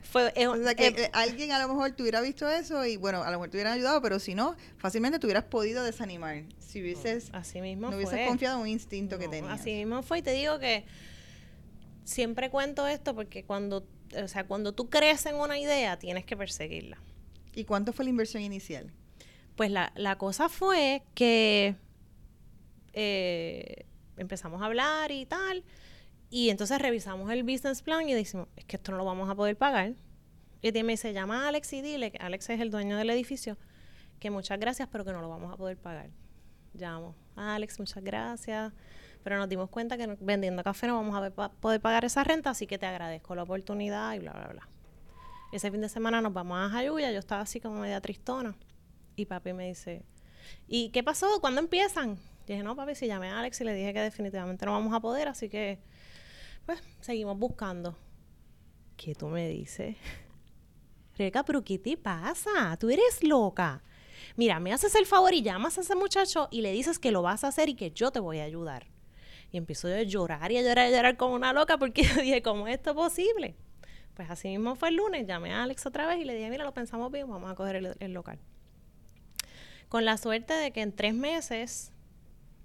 fue... 0.05 0.31
o 0.47 0.57
sea 0.57 0.75
que 0.75 0.87
eh, 0.87 1.09
alguien 1.13 1.51
a 1.51 1.59
lo 1.59 1.67
mejor 1.67 1.91
te 1.91 2.03
hubiera 2.03 2.21
visto 2.21 2.49
eso 2.49 2.85
y 2.85 2.97
bueno, 2.97 3.23
a 3.23 3.25
lo 3.25 3.37
mejor 3.37 3.49
te 3.49 3.57
hubieran 3.57 3.73
ayudado, 3.73 4.01
pero 4.01 4.19
si 4.19 4.35
no, 4.35 4.55
fácilmente 4.77 5.19
te 5.19 5.25
hubieras 5.25 5.45
podido 5.45 5.83
desanimar 5.83 6.43
si 6.59 6.81
hubieses... 6.81 7.29
Así 7.33 7.61
mismo 7.61 7.89
No 7.89 7.97
hubieses 7.97 8.27
confiado 8.27 8.57
en 8.57 8.61
un 8.63 8.67
instinto 8.67 9.17
que 9.17 9.27
tenías. 9.27 9.59
Así 9.59 9.73
mismo 9.73 10.01
fue 10.03 10.19
y 10.19 10.21
te 10.21 10.31
digo 10.31 10.59
que 10.59 10.85
siempre 12.03 12.49
cuento 12.49 12.87
esto 12.87 13.15
porque 13.15 13.43
cuando, 13.43 13.87
o 14.21 14.27
sea, 14.27 14.45
cuando 14.45 14.73
tú 14.73 14.89
crees 14.89 15.25
en 15.25 15.35
una 15.35 15.57
idea, 15.57 15.97
tienes 15.99 16.25
que 16.25 16.37
perseguirla. 16.37 16.97
¿Y 17.53 17.65
cuánto 17.65 17.93
fue 17.93 18.05
la 18.05 18.09
inversión 18.09 18.43
inicial? 18.43 18.91
Pues 19.55 19.71
la, 19.71 19.93
la 19.95 20.17
cosa 20.17 20.49
fue 20.49 21.03
que 21.13 21.75
eh, 22.93 23.85
empezamos 24.17 24.61
a 24.61 24.65
hablar 24.65 25.11
y 25.11 25.25
tal, 25.25 25.63
y 26.29 26.49
entonces 26.49 26.79
revisamos 26.79 27.31
el 27.31 27.43
business 27.43 27.81
plan 27.81 28.07
y 28.07 28.13
decimos, 28.13 28.47
es 28.55 28.65
que 28.65 28.77
esto 28.77 28.91
no 28.91 28.97
lo 28.97 29.05
vamos 29.05 29.29
a 29.29 29.35
poder 29.35 29.57
pagar. 29.57 29.93
Y 30.61 30.71
me 30.83 30.93
dice, 30.93 31.13
llama 31.13 31.45
a 31.45 31.49
Alex 31.49 31.73
y 31.73 31.81
dile, 31.81 32.11
que 32.11 32.17
Alex 32.17 32.49
es 32.49 32.59
el 32.59 32.71
dueño 32.71 32.97
del 32.97 33.09
edificio, 33.11 33.57
que 34.19 34.31
muchas 34.31 34.59
gracias, 34.59 34.89
pero 34.91 35.05
que 35.05 35.11
no 35.11 35.21
lo 35.21 35.29
vamos 35.29 35.53
a 35.53 35.57
poder 35.57 35.77
pagar. 35.77 36.09
Llamo, 36.73 37.15
Alex, 37.35 37.79
muchas 37.79 38.03
gracias, 38.03 38.73
pero 39.23 39.37
nos 39.37 39.47
dimos 39.47 39.69
cuenta 39.69 39.95
que 39.97 40.17
vendiendo 40.19 40.63
café 40.63 40.87
no 40.87 40.95
vamos 40.95 41.15
a 41.37 41.49
poder 41.49 41.79
pagar 41.81 42.03
esa 42.03 42.23
renta, 42.23 42.49
así 42.49 42.67
que 42.67 42.77
te 42.77 42.85
agradezco 42.85 43.35
la 43.35 43.43
oportunidad 43.43 44.13
y 44.15 44.19
bla, 44.19 44.31
bla, 44.33 44.47
bla. 44.47 44.69
Ese 45.51 45.71
fin 45.71 45.81
de 45.81 45.89
semana 45.89 46.19
nos 46.19 46.33
vamos 46.33 46.57
a 46.57 46.69
Jayuya, 46.69 47.11
yo 47.11 47.19
estaba 47.19 47.41
así 47.41 47.61
como 47.61 47.79
media 47.79 48.01
tristona. 48.01 48.55
Y 49.15 49.25
papi 49.25 49.53
me 49.53 49.67
dice, 49.67 50.03
¿y 50.67 50.89
qué 50.89 51.03
pasó? 51.03 51.39
¿Cuándo 51.39 51.61
empiezan? 51.61 52.17
Y 52.45 52.53
dije, 52.53 52.63
no, 52.63 52.75
papi, 52.75 52.95
si 52.95 53.07
llamé 53.07 53.29
a 53.29 53.39
Alex 53.39 53.61
y 53.61 53.63
le 53.63 53.73
dije 53.73 53.93
que 53.93 54.01
definitivamente 54.01 54.65
no 54.65 54.73
vamos 54.73 54.93
a 54.93 54.99
poder, 54.99 55.27
así 55.27 55.47
que, 55.47 55.79
pues, 56.65 56.81
seguimos 57.01 57.37
buscando. 57.37 57.95
¿Qué 58.97 59.13
tú 59.13 59.27
me 59.27 59.47
dices? 59.47 59.97
Rebeca, 61.17 61.43
pero 61.43 61.63
¿qué 61.63 61.77
te 61.77 61.97
pasa? 61.97 62.77
Tú 62.77 62.89
eres 62.89 63.23
loca. 63.23 63.83
Mira, 64.35 64.59
me 64.59 64.73
haces 64.73 64.95
el 64.95 65.05
favor 65.05 65.33
y 65.33 65.41
llamas 65.41 65.77
a 65.77 65.81
ese 65.81 65.95
muchacho 65.95 66.47
y 66.51 66.61
le 66.61 66.71
dices 66.71 66.99
que 66.99 67.11
lo 67.11 67.21
vas 67.21 67.43
a 67.43 67.49
hacer 67.49 67.69
y 67.69 67.75
que 67.75 67.91
yo 67.91 68.11
te 68.11 68.19
voy 68.19 68.39
a 68.39 68.43
ayudar. 68.43 68.87
Y 69.51 69.57
empiezo 69.57 69.87
a 69.87 70.01
llorar 70.03 70.51
y 70.51 70.57
a 70.57 70.61
llorar 70.61 70.89
y 70.89 70.93
a 70.93 70.97
llorar 70.97 71.17
como 71.17 71.35
una 71.35 71.53
loca 71.53 71.77
porque 71.77 72.03
yo 72.15 72.21
dije, 72.21 72.41
¿cómo 72.41 72.67
es 72.67 72.75
esto 72.75 72.95
posible? 72.95 73.55
Pues 74.15 74.29
así 74.29 74.49
mismo 74.49 74.75
fue 74.75 74.89
el 74.89 74.95
lunes, 74.95 75.27
llamé 75.27 75.53
a 75.53 75.63
Alex 75.63 75.85
otra 75.85 76.07
vez 76.07 76.19
y 76.19 76.25
le 76.25 76.35
dije, 76.35 76.49
mira, 76.49 76.63
lo 76.63 76.73
pensamos 76.73 77.11
bien, 77.11 77.29
vamos 77.29 77.51
a 77.51 77.55
coger 77.55 77.95
el, 77.99 78.13
local. 78.13 78.39
Con 79.89 80.05
la 80.05 80.17
suerte 80.17 80.53
de 80.53 80.71
que 80.71 80.81
en 80.81 80.93
tres 80.93 81.13
meses, 81.13 81.91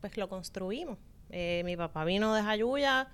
pues 0.01 0.17
lo 0.17 0.29
construimos. 0.29 0.99
Eh, 1.31 1.63
mi 1.65 1.77
papá 1.77 2.05
vino 2.05 2.35
de 2.35 2.43
Jayuya 2.43 3.09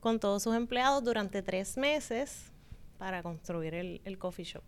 con 0.00 0.20
todos 0.20 0.42
sus 0.42 0.54
empleados 0.54 1.02
durante 1.04 1.42
tres 1.42 1.76
meses. 1.76 2.52
para 2.98 3.22
construir 3.22 3.74
el, 3.74 4.18
coffee 4.18 4.44
shop. 4.44 4.62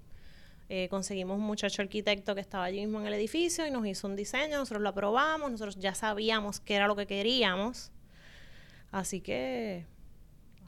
Eh, 0.69 0.89
conseguimos 0.89 1.37
un 1.37 1.45
muchacho 1.45 1.83
arquitecto 1.83 2.37
que 2.37 2.41
estaba 2.41 2.65
allí 2.65 2.79
mismo 2.79 3.01
en 3.01 3.07
el 3.09 3.15
edificio 3.15 3.67
y 3.67 3.73
nos 3.73 3.85
hizo 3.87 4.07
un 4.07 4.15
diseño, 4.15 4.57
nosotros 4.57 4.83
lo 4.83 4.91
aprobamos, 4.91 5.51
nosotros 5.51 5.77
ya 5.81 5.97
sabíamos 5.97 6.61
qué 6.61 6.77
era 6.77 6.87
lo 6.87 6.95
que 6.95 7.09
queríamos. 7.09 7.91
Así 8.93 9.21
que, 9.21 9.85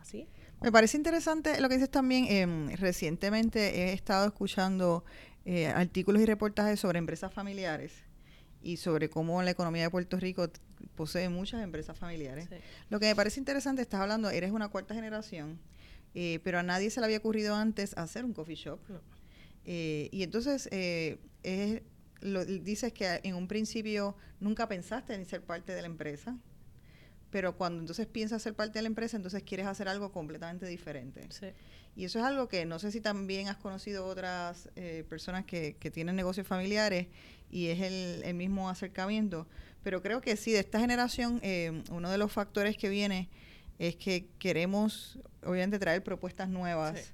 así. 0.00 0.26
Me 0.60 0.72
parece 0.72 0.96
interesante 0.96 1.60
lo 1.60 1.68
que 1.68 1.74
dices 1.74 1.90
también. 1.90 2.26
Em, 2.28 2.70
recientemente 2.76 3.90
he 3.90 3.92
estado 3.92 4.26
escuchando 4.26 5.04
eh, 5.44 5.66
artículos 5.68 6.22
y 6.22 6.26
reportajes 6.26 6.80
sobre 6.80 6.98
empresas 6.98 7.32
familiares 7.32 7.92
y 8.62 8.76
sobre 8.76 9.08
cómo 9.08 9.42
la 9.42 9.50
economía 9.50 9.82
de 9.82 9.90
Puerto 9.90 10.18
Rico 10.18 10.48
posee 10.94 11.28
muchas 11.28 11.62
empresas 11.62 11.98
familiares. 11.98 12.48
Lo 12.90 13.00
que 13.00 13.06
me 13.06 13.16
parece 13.16 13.40
interesante, 13.40 13.82
estás 13.82 14.00
hablando, 14.00 14.30
eres 14.30 14.52
una 14.52 14.68
cuarta 14.68 14.94
generación, 14.94 15.58
eh, 16.14 16.40
pero 16.44 16.58
a 16.58 16.62
nadie 16.62 16.90
se 16.90 17.00
le 17.00 17.06
había 17.06 17.18
ocurrido 17.18 17.54
antes 17.54 17.96
hacer 17.96 18.24
un 18.24 18.32
coffee 18.32 18.56
shop. 18.56 18.80
Eh, 19.64 20.08
y 20.12 20.22
entonces, 20.22 20.68
eh, 20.72 21.18
lo, 22.20 22.44
dices 22.44 22.92
que 22.92 23.20
en 23.22 23.34
un 23.34 23.48
principio 23.48 24.16
nunca 24.40 24.68
pensaste 24.68 25.14
en 25.14 25.26
ser 25.26 25.42
parte 25.42 25.72
de 25.72 25.82
la 25.82 25.86
empresa, 25.86 26.36
pero 27.30 27.56
cuando 27.56 27.80
entonces 27.80 28.06
piensas 28.06 28.42
ser 28.42 28.54
parte 28.54 28.78
de 28.78 28.82
la 28.82 28.88
empresa, 28.88 29.16
entonces 29.16 29.42
quieres 29.42 29.66
hacer 29.66 29.88
algo 29.88 30.12
completamente 30.12 30.66
diferente. 30.66 31.26
Y 31.96 32.04
eso 32.04 32.18
es 32.18 32.24
algo 32.24 32.46
que 32.46 32.66
no 32.66 32.78
sé 32.78 32.92
si 32.92 33.00
también 33.00 33.48
has 33.48 33.56
conocido 33.56 34.06
otras 34.06 34.68
eh, 34.76 35.04
personas 35.08 35.44
que, 35.46 35.76
que, 35.80 35.90
tienen 35.90 36.14
negocios 36.14 36.46
familiares 36.46 37.08
y 37.50 37.68
es 37.68 37.80
el, 37.80 38.22
el, 38.24 38.34
mismo 38.34 38.68
acercamiento, 38.68 39.46
pero 39.82 40.02
creo 40.02 40.20
que 40.20 40.36
sí, 40.36 40.52
de 40.52 40.60
esta 40.60 40.80
generación, 40.80 41.40
uno 41.90 42.10
de 42.10 42.18
los 42.18 42.32
factores 42.32 42.76
que 42.76 42.88
viene 42.88 43.28
es 43.78 43.96
que 43.96 44.26
queremos, 44.38 45.18
obviamente, 45.44 45.78
traer 45.78 46.02
propuestas 46.02 46.48
nuevas 46.48 47.12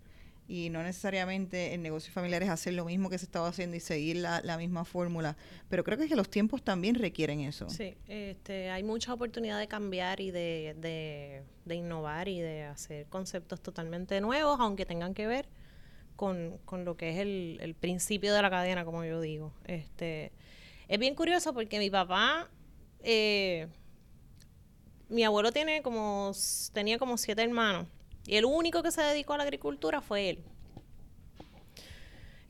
y 0.49 0.71
no 0.71 0.83
necesariamente 0.83 1.75
en 1.75 1.83
negocios 1.83 2.13
familiares 2.13 2.49
hacer 2.49 2.73
lo 2.73 2.87
mismo 2.87 3.11
que 3.11 3.19
se 3.19 3.27
estaba 3.27 3.49
haciendo 3.49 3.77
y 3.77 3.81
seguir 3.81 4.17
la, 4.17 4.41
la 4.43 4.57
misma 4.57 4.87
fórmula. 4.87 5.37
Pero 5.69 5.85
creo 5.85 5.99
que, 5.99 6.09
que 6.09 6.17
los 6.17 6.31
tiempos 6.31 6.63
también 6.63 6.95
requieren 6.95 7.41
eso. 7.41 7.69
Sí, 7.69 7.97
este, 8.09 8.71
hay 8.71 8.83
mucha 8.83 9.13
oportunidad 9.13 9.59
de 9.59 9.69
cambiar 9.69 10.21
y 10.21 10.31
de, 10.31 10.75
de, 10.79 11.43
de 11.67 11.75
innovar 11.75 12.29
y 12.29 12.41
de 12.41 12.65
hacer 12.65 13.07
conceptos 13.07 13.61
totalmente 13.61 14.19
nuevos, 14.23 14.59
aunque 14.59 14.87
tengan 14.87 15.13
que 15.13 15.27
ver 15.27 15.47
con, 16.17 16.59
con 16.65 16.87
lo 16.87 16.97
que 16.97 17.11
es 17.11 17.19
el, 17.19 17.59
el, 17.61 17.75
principio 17.75 18.35
de 18.35 18.41
la 18.41 18.49
cadena, 18.49 18.87
como 18.87 19.05
yo 19.05 19.21
digo. 19.21 19.53
Este, 19.67 20.33
es 20.89 20.99
bien 20.99 21.15
curioso 21.15 21.53
porque 21.53 21.79
mi 21.79 21.91
papá... 21.91 22.49
Eh, 23.03 23.69
mi 25.09 25.25
abuelo 25.25 25.53
tiene 25.53 25.83
como 25.83 26.33
tenía 26.73 26.99
como 26.99 27.17
siete 27.17 27.43
hermanos 27.43 27.87
y 28.27 28.37
el 28.37 28.45
único 28.45 28.83
que 28.83 28.91
se 28.91 29.01
dedicó 29.01 29.33
a 29.33 29.39
la 29.39 29.45
agricultura 29.45 30.03
fue 30.03 30.29
él. 30.29 30.39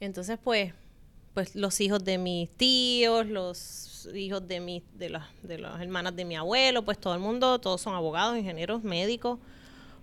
Entonces, 0.01 0.39
pues, 0.43 0.75
pues 1.35 1.55
los 1.55 1.81
hijos 1.81 2.05
de 2.05 2.19
mis 2.19 2.51
tíos, 2.51 3.27
los 3.27 4.09
hijos 4.13 4.47
de 4.49 4.59
mis, 4.59 4.83
de 4.99 5.11
las, 5.11 5.27
de 5.43 5.59
las 5.59 5.81
hermanas 5.81 6.17
de 6.17 6.25
mi 6.25 6.37
abuelo, 6.37 6.85
pues 6.85 6.99
todo 6.99 7.15
el 7.15 7.21
mundo, 7.21 7.61
todos 7.61 7.81
son 7.81 7.95
abogados, 7.95 8.37
ingenieros, 8.37 8.83
médicos. 8.83 9.39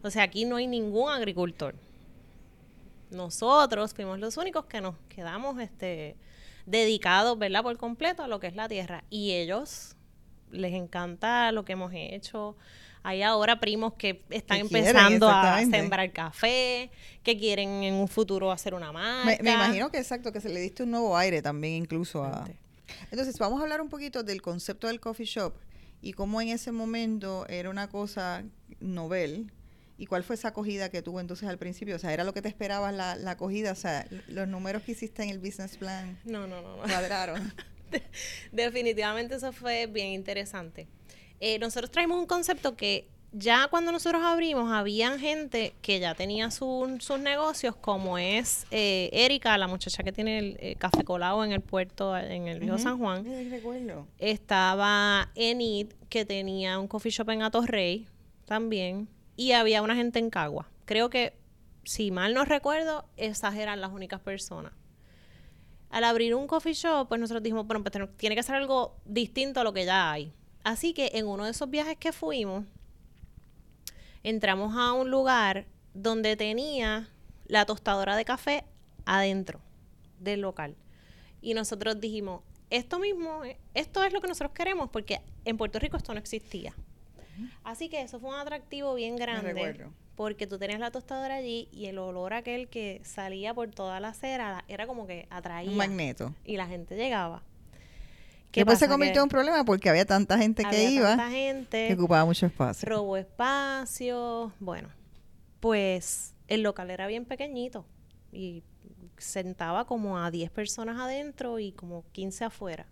O 0.02 0.10
sea, 0.10 0.24
aquí 0.24 0.46
no 0.46 0.56
hay 0.56 0.68
ningún 0.68 1.12
agricultor. 1.12 1.76
Nosotros 3.12 3.94
fuimos 3.94 4.20
los 4.20 4.38
únicos 4.38 4.66
que 4.66 4.80
nos 4.80 4.96
quedamos 5.10 5.60
este, 5.60 6.16
dedicados, 6.66 7.38
¿verdad? 7.38 7.64
Por 7.64 7.78
completo 7.78 8.24
a 8.24 8.28
lo 8.28 8.40
que 8.40 8.48
es 8.48 8.56
la 8.56 8.70
tierra. 8.70 9.04
Y 9.10 9.34
ellos 9.34 9.95
les 10.56 10.74
encanta 10.74 11.52
lo 11.52 11.66
que 11.66 11.74
hemos 11.74 11.92
hecho. 11.94 12.56
Hay 13.04 13.22
ahora 13.22 13.60
primos 13.60 13.94
que 13.94 14.24
están 14.32 14.58
empezando 14.58 15.30
a 15.30 15.60
sembrar 15.60 16.12
café, 16.12 16.90
que 17.22 17.38
quieren 17.38 17.84
en 17.84 17.94
un 17.94 18.08
futuro 18.08 18.52
hacer 18.52 18.74
una 18.74 18.92
marca. 18.92 19.44
Me, 19.44 19.52
imagino 19.52 19.92
que 19.92 20.00
exacto, 20.00 20.32
que 20.32 20.42
se 20.42 20.50
le 20.50 20.60
diste 20.60 20.82
un 20.84 20.92
nuevo 20.92 21.16
aire 21.16 21.44
también 21.44 21.76
incluso 21.76 22.24
a... 22.24 22.50
Entonces, 23.12 23.38
vamos 23.38 23.60
a 23.60 23.64
hablar 23.64 23.82
un 23.82 23.90
poquito 23.90 24.24
del 24.24 24.42
concepto 24.42 24.88
del 24.88 25.00
coffee 25.00 25.28
shop 25.28 25.54
y 26.02 26.14
cómo 26.14 26.42
en 26.42 26.50
ese 26.50 26.72
momento 26.72 27.46
era 27.48 27.70
una 27.70 27.90
cosa 27.90 28.44
novel. 28.80 29.52
¿Y 29.98 30.08
cuál 30.08 30.24
fue 30.24 30.36
esa 30.36 30.48
acogida 30.48 30.90
que 30.90 31.02
tuvo 31.02 31.20
entonces 31.20 31.48
al 31.48 31.58
principio? 31.58 31.96
O 31.96 32.00
sea, 32.00 32.12
¿era 32.12 32.24
lo 32.24 32.34
que 32.34 32.42
te 32.42 32.50
esperabas 32.50 32.94
la, 32.94 33.16
la 33.16 33.32
acogida? 33.32 33.72
O 33.72 33.76
sea, 33.76 34.08
los 34.28 34.48
números 34.48 34.82
que 34.82 34.94
hiciste 34.94 35.22
en 35.22 35.30
el 35.30 35.38
business 35.38 35.78
plan. 35.78 36.18
No, 36.26 36.48
no, 36.48 36.62
no. 36.62 36.78
no. 36.78 36.84
Cuadraron. 36.84 37.54
Definitivamente 38.52 39.36
eso 39.36 39.52
fue 39.52 39.88
bien 39.88 40.08
interesante. 40.08 40.88
Eh, 41.40 41.60
nosotros 41.60 41.92
traemos 41.92 42.18
un 42.18 42.26
concepto 42.26 42.76
que 42.76 43.08
ya 43.38 43.68
cuando 43.70 43.92
nosotros 43.92 44.22
abrimos, 44.24 44.72
había 44.72 45.20
gente 45.20 45.76
que 45.82 46.00
ya 46.00 46.16
tenía 46.16 46.52
sus 46.52 47.20
negocios, 47.20 47.76
como 47.76 48.18
es 48.18 48.66
eh, 48.72 49.10
Erika, 49.12 49.58
la 49.58 49.68
muchacha 49.68 50.04
que 50.04 50.14
tiene 50.14 50.40
el 50.40 50.58
eh, 50.62 50.76
café 50.78 51.04
colado 51.04 51.44
en 51.44 51.52
el 51.52 51.60
puerto, 51.60 52.18
en 52.18 52.48
el 52.48 52.62
río 52.62 52.78
San 52.78 52.98
Juan. 52.98 53.26
Estaba 54.20 55.32
Enid, 55.36 55.88
que 56.08 56.24
tenía 56.24 56.80
un 56.80 56.88
coffee 56.88 57.12
shop 57.12 57.30
en 57.32 57.42
Atorrey 57.42 58.08
también. 58.46 59.10
Y 59.36 59.52
había 59.52 59.82
una 59.82 59.96
gente 59.96 60.20
en 60.20 60.30
Cagua. 60.30 60.70
Creo 60.86 61.10
que, 61.10 61.34
si 61.84 62.12
mal 62.12 62.34
no 62.34 62.46
recuerdo, 62.46 63.06
esas 63.18 63.56
eran 63.56 63.82
las 63.82 63.92
únicas 63.92 64.22
personas. 64.22 64.72
Al 65.90 66.04
abrir 66.04 66.36
un 66.36 66.48
coffee 66.48 66.74
shop, 66.74 67.08
pues 67.08 67.20
nosotros 67.22 67.44
dijimos, 67.44 67.66
bueno, 67.68 67.84
pues 67.84 68.10
tiene 68.18 68.36
que 68.36 68.44
ser 68.44 68.56
algo 68.56 68.98
distinto 69.06 69.60
a 69.60 69.64
lo 69.64 69.74
que 69.74 69.86
ya 69.86 70.12
hay. 70.12 70.34
Así 70.64 70.94
que 70.94 71.12
en 71.14 71.28
uno 71.28 71.46
de 71.46 71.52
esos 71.52 71.70
viajes 71.70 71.98
que 71.98 72.12
fuimos, 72.12 72.66
entramos 74.24 74.76
a 74.76 74.94
un 74.94 75.12
lugar 75.12 75.68
donde 75.94 76.36
tenía 76.36 77.10
la 77.48 77.66
tostadora 77.66 78.16
de 78.16 78.26
café 78.26 78.66
adentro 79.06 79.60
del 80.20 80.42
local. 80.42 80.76
Y 81.42 81.54
nosotros 81.54 82.00
dijimos, 82.00 82.42
esto 82.70 83.00
mismo, 83.00 83.42
esto 83.74 84.04
es 84.04 84.12
lo 84.12 84.22
que 84.22 84.28
nosotros 84.28 84.52
queremos, 84.54 84.90
porque 84.90 85.22
en 85.46 85.58
Puerto 85.58 85.78
Rico 85.80 85.98
esto 85.98 86.14
no 86.14 86.20
existía. 86.20 86.74
Así 87.64 87.90
que 87.90 88.02
eso 88.02 88.20
fue 88.20 88.30
un 88.30 88.36
atractivo 88.36 88.94
bien 88.96 89.16
grande. 89.16 89.88
Porque 90.16 90.48
tú 90.48 90.58
tenías 90.58 90.80
la 90.80 90.92
tostadora 90.92 91.36
allí 91.36 91.68
y 91.74 91.88
el 91.88 91.98
olor 91.98 92.34
aquel 92.34 92.70
que 92.70 93.02
salía 93.04 93.54
por 93.54 93.70
toda 93.72 94.00
la 94.00 94.10
acera 94.10 94.64
era 94.70 94.88
como 94.88 95.08
que 95.08 95.28
atraía. 95.30 95.70
Un 95.70 95.76
magneto. 95.78 96.34
Y 96.46 96.56
la 96.56 96.68
gente 96.68 96.96
llegaba. 96.96 97.44
Después 98.54 98.80
se 98.80 98.88
convirtió 98.88 99.20
en 99.20 99.24
un 99.24 99.30
problema 99.30 99.66
porque 99.66 99.90
había 99.90 100.06
tanta 100.06 100.38
gente 100.38 100.64
que 100.64 100.90
iba 100.90 101.10
tanta 101.10 101.30
gente, 101.30 101.88
que 101.88 101.94
ocupaba 101.94 102.24
mucho 102.24 102.46
espacio. 102.46 102.88
Robó 102.88 103.18
espacio. 103.18 104.54
Bueno, 104.60 104.88
pues 105.60 106.34
el 106.48 106.64
local 106.64 106.90
era 106.90 107.08
bien 107.08 107.26
pequeñito 107.26 107.86
y 108.32 108.64
sentaba 109.18 109.86
como 109.86 110.18
a 110.18 110.32
10 110.32 110.52
personas 110.52 110.98
adentro 111.00 111.60
y 111.60 111.72
como 111.72 112.06
15 112.12 112.46
afuera. 112.46 112.86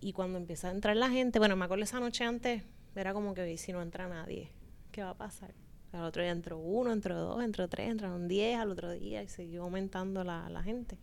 Y 0.00 0.12
cuando 0.12 0.38
empieza 0.38 0.68
a 0.68 0.70
entrar 0.70 0.96
la 0.96 1.10
gente, 1.10 1.40
bueno, 1.40 1.56
me 1.56 1.64
acuerdo 1.64 1.82
esa 1.82 1.98
noche 1.98 2.24
antes, 2.24 2.62
era 3.00 3.12
como 3.12 3.34
que 3.34 3.56
si 3.58 3.72
no 3.72 3.82
entra 3.82 4.08
nadie, 4.08 4.50
¿qué 4.92 5.02
va 5.02 5.10
a 5.10 5.16
pasar? 5.16 5.54
Al 5.92 6.04
otro 6.04 6.22
día 6.22 6.32
entró 6.32 6.58
uno, 6.58 6.92
entró 6.92 7.18
dos, 7.18 7.42
entró 7.42 7.68
tres, 7.68 7.90
entraron 7.90 8.28
diez 8.28 8.58
al 8.58 8.70
otro 8.70 8.92
día 8.92 9.22
y 9.22 9.28
siguió 9.28 9.62
aumentando 9.62 10.22
la, 10.24 10.48
la 10.50 10.62
gente. 10.62 10.98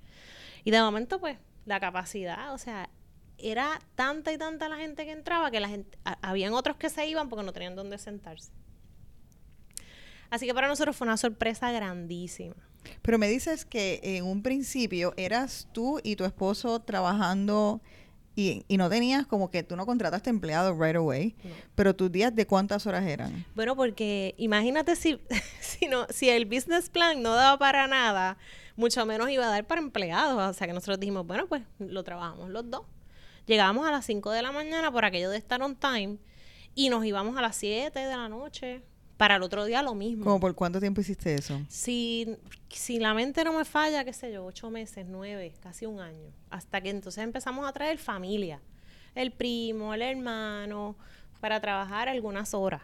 Y 0.63 0.71
de 0.71 0.79
momento, 0.81 1.19
pues, 1.19 1.37
la 1.65 1.79
capacidad, 1.79 2.53
o 2.53 2.57
sea, 2.57 2.89
era 3.37 3.79
tanta 3.95 4.31
y 4.31 4.37
tanta 4.37 4.69
la 4.69 4.77
gente 4.77 5.05
que 5.05 5.11
entraba 5.11 5.51
que 5.51 5.59
la 5.59 5.69
gente, 5.69 5.97
habían 6.21 6.53
otros 6.53 6.77
que 6.77 6.89
se 6.89 7.07
iban 7.07 7.29
porque 7.29 7.43
no 7.43 7.53
tenían 7.53 7.75
dónde 7.75 7.97
sentarse. 7.97 8.51
Así 10.29 10.45
que 10.45 10.53
para 10.53 10.67
nosotros 10.67 10.95
fue 10.95 11.07
una 11.07 11.17
sorpresa 11.17 11.71
grandísima. 11.71 12.55
Pero 13.01 13.17
me 13.17 13.27
dices 13.27 13.65
que 13.65 13.99
en 14.03 14.25
un 14.25 14.43
principio 14.43 15.13
eras 15.17 15.67
tú 15.71 15.99
y 16.03 16.15
tu 16.15 16.25
esposo 16.25 16.81
trabajando 16.81 17.81
y, 18.35 18.65
y 18.67 18.77
no 18.77 18.89
tenías 18.89 19.25
como 19.25 19.49
que 19.49 19.63
tú 19.63 19.75
no 19.75 19.85
contrataste 19.85 20.29
empleados 20.29 20.77
right 20.77 20.95
away, 20.95 21.35
pero 21.73 21.95
tus 21.95 22.11
días 22.11 22.35
de 22.35 22.45
cuántas 22.45 22.85
horas 22.85 23.05
eran? 23.05 23.45
Bueno, 23.55 23.75
porque 23.75 24.35
imagínate 24.37 24.95
si, 24.95 25.19
si, 25.61 25.87
no, 25.87 26.05
si 26.09 26.29
el 26.29 26.45
business 26.45 26.89
plan 26.89 27.21
no 27.21 27.33
daba 27.33 27.57
para 27.57 27.87
nada, 27.87 28.37
mucho 28.75 29.05
menos 29.05 29.29
iba 29.29 29.45
a 29.45 29.49
dar 29.49 29.65
para 29.65 29.79
empleados. 29.81 30.49
O 30.49 30.53
sea 30.53 30.67
que 30.67 30.73
nosotros 30.73 30.99
dijimos, 30.99 31.25
bueno, 31.25 31.47
pues 31.47 31.63
lo 31.79 32.03
trabajamos 32.03 32.49
los 32.49 32.69
dos. 32.69 32.83
Llegábamos 33.45 33.87
a 33.87 33.91
las 33.91 34.05
5 34.05 34.31
de 34.31 34.41
la 34.41 34.51
mañana 34.51 34.91
por 34.91 35.05
aquello 35.05 35.29
de 35.29 35.37
estar 35.37 35.61
on 35.61 35.75
time 35.75 36.17
y 36.73 36.89
nos 36.89 37.05
íbamos 37.05 37.37
a 37.37 37.41
las 37.41 37.55
7 37.55 37.97
de 37.97 38.17
la 38.17 38.27
noche. 38.27 38.81
Para 39.17 39.37
el 39.37 39.43
otro 39.43 39.63
día 39.65 39.81
lo 39.81 39.95
mismo. 39.95 40.25
¿Cómo 40.25 40.39
por 40.39 40.55
cuánto 40.55 40.79
tiempo 40.79 41.01
hiciste 41.01 41.35
eso? 41.35 41.61
Si, 41.69 42.35
si 42.69 42.99
la 42.99 43.13
mente 43.13 43.43
no 43.43 43.53
me 43.53 43.63
falla, 43.63 44.03
qué 44.03 44.11
sé 44.11 44.31
yo, 44.31 44.45
ocho 44.45 44.69
meses, 44.69 45.05
nueve, 45.07 45.53
casi 45.61 45.85
un 45.85 45.99
año. 45.99 46.33
Hasta 46.49 46.81
que 46.81 46.89
entonces 46.89 47.23
empezamos 47.23 47.67
a 47.67 47.71
traer 47.71 47.97
familia. 47.97 48.61
El 49.13 49.31
primo, 49.31 49.93
el 49.93 50.01
hermano, 50.01 50.97
para 51.39 51.61
trabajar 51.61 52.09
algunas 52.09 52.53
horas. 52.53 52.81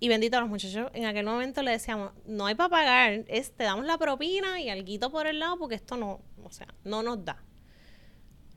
Y 0.00 0.08
bendito 0.08 0.36
a 0.36 0.40
los 0.40 0.48
muchachos, 0.48 0.90
en 0.92 1.06
aquel 1.06 1.24
momento 1.24 1.62
le 1.62 1.70
decíamos, 1.70 2.12
no 2.26 2.46
hay 2.46 2.54
para 2.54 2.68
pagar, 2.68 3.24
es, 3.28 3.52
te 3.52 3.64
damos 3.64 3.86
la 3.86 3.96
propina 3.96 4.60
y 4.60 4.68
algo 4.68 5.10
por 5.10 5.26
el 5.26 5.38
lado 5.38 5.58
porque 5.58 5.76
esto 5.76 5.96
no, 5.96 6.20
o 6.42 6.50
sea, 6.50 6.66
no 6.82 7.02
nos 7.02 7.24
da. 7.24 7.42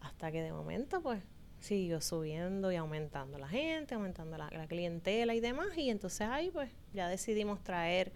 Hasta 0.02 0.32
que 0.32 0.42
de 0.42 0.52
momento, 0.52 1.02
pues, 1.02 1.22
siguió 1.68 2.00
subiendo 2.02 2.72
y 2.72 2.78
aumentando 2.78 3.38
la 3.38 3.48
gente, 3.48 3.96
aumentando 3.96 4.38
la, 4.38 4.50
clientela 4.68 5.36
y 5.36 5.40
demás. 5.40 5.68
Y 5.76 5.90
entonces 5.90 6.22
ahí 6.22 6.50
pues 6.52 6.70
ya 6.94 7.08
decidimos 7.10 7.62
traer 7.64 8.12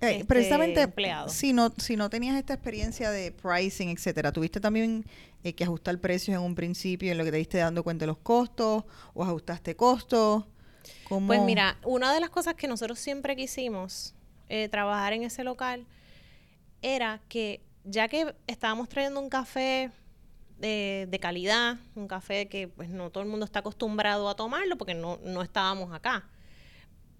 eh, 0.00 0.12
este 0.12 0.24
precisamente 0.24 0.82
empleados. 0.82 1.32
Si 1.32 1.52
no, 1.52 1.72
si 1.76 1.96
no 1.96 2.08
tenías 2.08 2.36
esta 2.36 2.54
experiencia 2.54 3.10
de 3.10 3.32
pricing, 3.32 3.88
etcétera, 3.88 4.32
¿tuviste 4.32 4.60
también 4.60 5.04
eh, 5.42 5.52
que 5.52 5.64
ajustar 5.64 5.98
precios 5.98 6.36
en 6.36 6.42
un 6.42 6.54
principio 6.54 7.10
en 7.10 7.18
lo 7.18 7.24
que 7.24 7.32
te 7.32 7.36
diste 7.38 7.58
dando 7.58 7.82
cuenta 7.82 8.04
de 8.04 8.08
los 8.08 8.18
costos 8.18 8.84
o 9.12 9.24
ajustaste 9.24 9.74
costos? 9.74 10.44
Pues 11.08 11.42
mira, 11.42 11.78
una 11.84 12.12
de 12.12 12.20
las 12.20 12.30
cosas 12.30 12.54
que 12.54 12.68
nosotros 12.68 12.98
siempre 12.98 13.36
quisimos 13.36 14.14
eh, 14.48 14.68
trabajar 14.68 15.14
en 15.14 15.24
ese 15.24 15.42
local 15.42 15.86
era 16.82 17.20
que 17.28 17.62
ya 17.84 18.08
que 18.08 18.34
estábamos 18.46 18.88
trayendo 18.88 19.20
un 19.20 19.28
café 19.28 19.90
de, 20.58 21.18
calidad, 21.20 21.78
un 21.94 22.08
café 22.08 22.48
que 22.48 22.68
pues 22.68 22.88
no 22.88 23.10
todo 23.10 23.22
el 23.22 23.28
mundo 23.28 23.44
está 23.44 23.60
acostumbrado 23.60 24.28
a 24.28 24.36
tomarlo 24.36 24.76
porque 24.78 24.94
no, 24.94 25.18
no 25.24 25.42
estábamos 25.42 25.92
acá, 25.92 26.28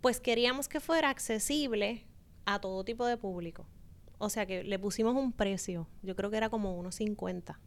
pues 0.00 0.20
queríamos 0.20 0.68
que 0.68 0.80
fuera 0.80 1.10
accesible 1.10 2.04
a 2.46 2.60
todo 2.60 2.84
tipo 2.84 3.06
de 3.06 3.16
público. 3.16 3.66
O 4.18 4.30
sea 4.30 4.46
que 4.46 4.62
le 4.62 4.78
pusimos 4.78 5.14
un 5.16 5.32
precio, 5.32 5.88
yo 6.02 6.14
creo 6.16 6.30
que 6.30 6.36
era 6.36 6.48
como 6.48 6.78
unos 6.78 6.94
50, 6.96 7.58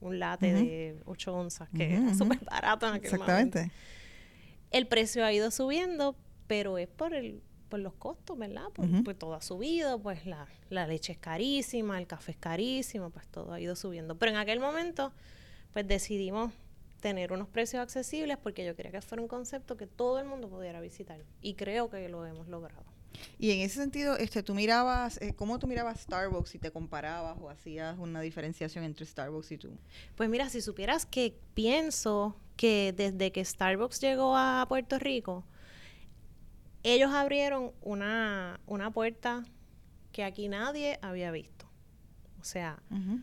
un 0.00 0.18
late 0.18 0.52
de 0.52 1.00
8 1.04 1.34
onzas, 1.34 1.68
que 1.70 1.96
es 1.96 2.18
súper 2.18 2.38
barato 2.44 2.86
en 2.86 2.94
aquel 2.94 3.12
Exactamente. 3.12 3.70
El 4.70 4.86
precio 4.86 5.24
ha 5.24 5.32
ido 5.32 5.50
subiendo, 5.50 6.16
pero 6.46 6.78
es 6.78 6.88
por 6.88 7.12
el 7.12 7.42
por 7.70 7.80
los 7.80 7.94
costos, 7.94 8.36
¿verdad? 8.36 8.64
Pues, 8.74 9.18
todo 9.18 9.34
ha 9.34 9.40
subido, 9.40 9.98
pues 9.98 10.26
la, 10.26 10.46
la, 10.68 10.86
leche 10.86 11.12
es 11.12 11.18
carísima, 11.18 11.98
el 11.98 12.06
café 12.06 12.32
es 12.32 12.36
carísimo, 12.36 13.08
pues 13.10 13.26
todo 13.28 13.52
ha 13.54 13.60
ido 13.60 13.76
subiendo. 13.76 14.18
Pero 14.18 14.32
en 14.32 14.38
aquel 14.38 14.60
momento, 14.60 15.12
pues 15.72 15.88
decidimos 15.88 16.52
tener 17.00 17.32
unos 17.32 17.48
precios 17.48 17.82
accesibles 17.82 18.36
porque 18.36 18.66
yo 18.66 18.76
quería 18.76 18.92
que 18.92 19.00
fuera 19.00 19.22
un 19.22 19.28
concepto 19.28 19.78
que 19.78 19.86
todo 19.86 20.18
el 20.18 20.26
mundo 20.26 20.48
pudiera 20.48 20.80
visitar 20.82 21.18
y 21.40 21.54
creo 21.54 21.88
que 21.88 22.08
lo 22.10 22.26
hemos 22.26 22.48
logrado. 22.48 22.84
Y 23.38 23.50
en 23.52 23.60
ese 23.60 23.76
sentido, 23.76 24.16
este, 24.16 24.42
tú 24.42 24.54
mirabas, 24.54 25.20
eh, 25.20 25.34
¿cómo 25.34 25.58
tú 25.58 25.66
mirabas 25.66 26.00
Starbucks 26.00 26.54
y 26.54 26.58
te 26.58 26.70
comparabas 26.70 27.38
o 27.40 27.50
hacías 27.50 27.98
una 27.98 28.20
diferenciación 28.20 28.84
entre 28.84 29.06
Starbucks 29.06 29.52
y 29.52 29.58
tú? 29.58 29.70
Pues 30.16 30.28
mira, 30.28 30.48
si 30.48 30.60
supieras 30.60 31.06
que 31.06 31.34
pienso 31.54 32.36
que 32.56 32.92
desde 32.96 33.32
que 33.32 33.44
Starbucks 33.44 34.00
llegó 34.00 34.36
a 34.36 34.64
Puerto 34.68 34.98
Rico, 34.98 35.44
ellos 36.82 37.10
abrieron 37.12 37.72
una, 37.82 38.60
una 38.66 38.90
puerta 38.90 39.44
que 40.12 40.24
aquí 40.24 40.48
nadie 40.48 40.98
había 41.02 41.30
visto. 41.30 41.66
O 42.40 42.44
sea, 42.44 42.82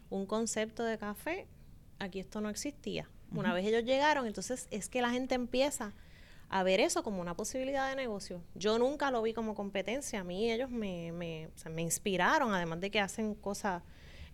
un 0.09 0.25
concepto 0.27 0.83
de 0.83 0.97
café, 0.97 1.47
aquí 1.99 2.19
esto 2.19 2.39
no 2.39 2.49
existía. 2.49 3.09
Una 3.31 3.53
vez 3.53 3.65
ellos 3.65 3.83
llegaron, 3.83 4.25
entonces 4.27 4.67
es 4.71 4.89
que 4.89 5.01
la 5.01 5.09
gente 5.09 5.35
empieza 5.35 5.93
a 6.49 6.63
ver 6.63 6.79
eso 6.79 7.03
como 7.03 7.19
una 7.19 7.35
posibilidad 7.35 7.89
de 7.89 7.95
negocio. 7.95 8.41
Yo 8.55 8.79
nunca 8.79 9.11
lo 9.11 9.21
vi 9.21 9.33
como 9.33 9.53
competencia. 9.53 10.21
A 10.21 10.23
mí 10.23 10.49
ellos 10.49 10.69
me, 10.69 11.11
me, 11.11 11.49
me 11.69 11.81
inspiraron, 11.81 12.53
además 12.53 12.79
de 12.79 12.89
que 12.89 12.99
hacen 12.99 13.35
cosas 13.35 13.81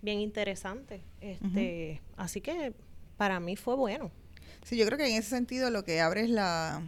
bien 0.02 0.20
interesantes. 0.20 1.02
Este, 1.22 2.02
Así 2.18 2.42
que 2.42 2.74
para 3.18 3.40
mí 3.40 3.56
fue 3.56 3.76
bueno. 3.76 4.12
Sí, 4.64 4.78
yo 4.78 4.86
creo 4.86 4.98
que 4.98 5.08
en 5.08 5.16
ese 5.16 5.30
sentido 5.30 5.70
lo 5.70 5.84
que 5.84 6.02
abre 6.02 6.22
es 6.22 6.30
la, 6.30 6.84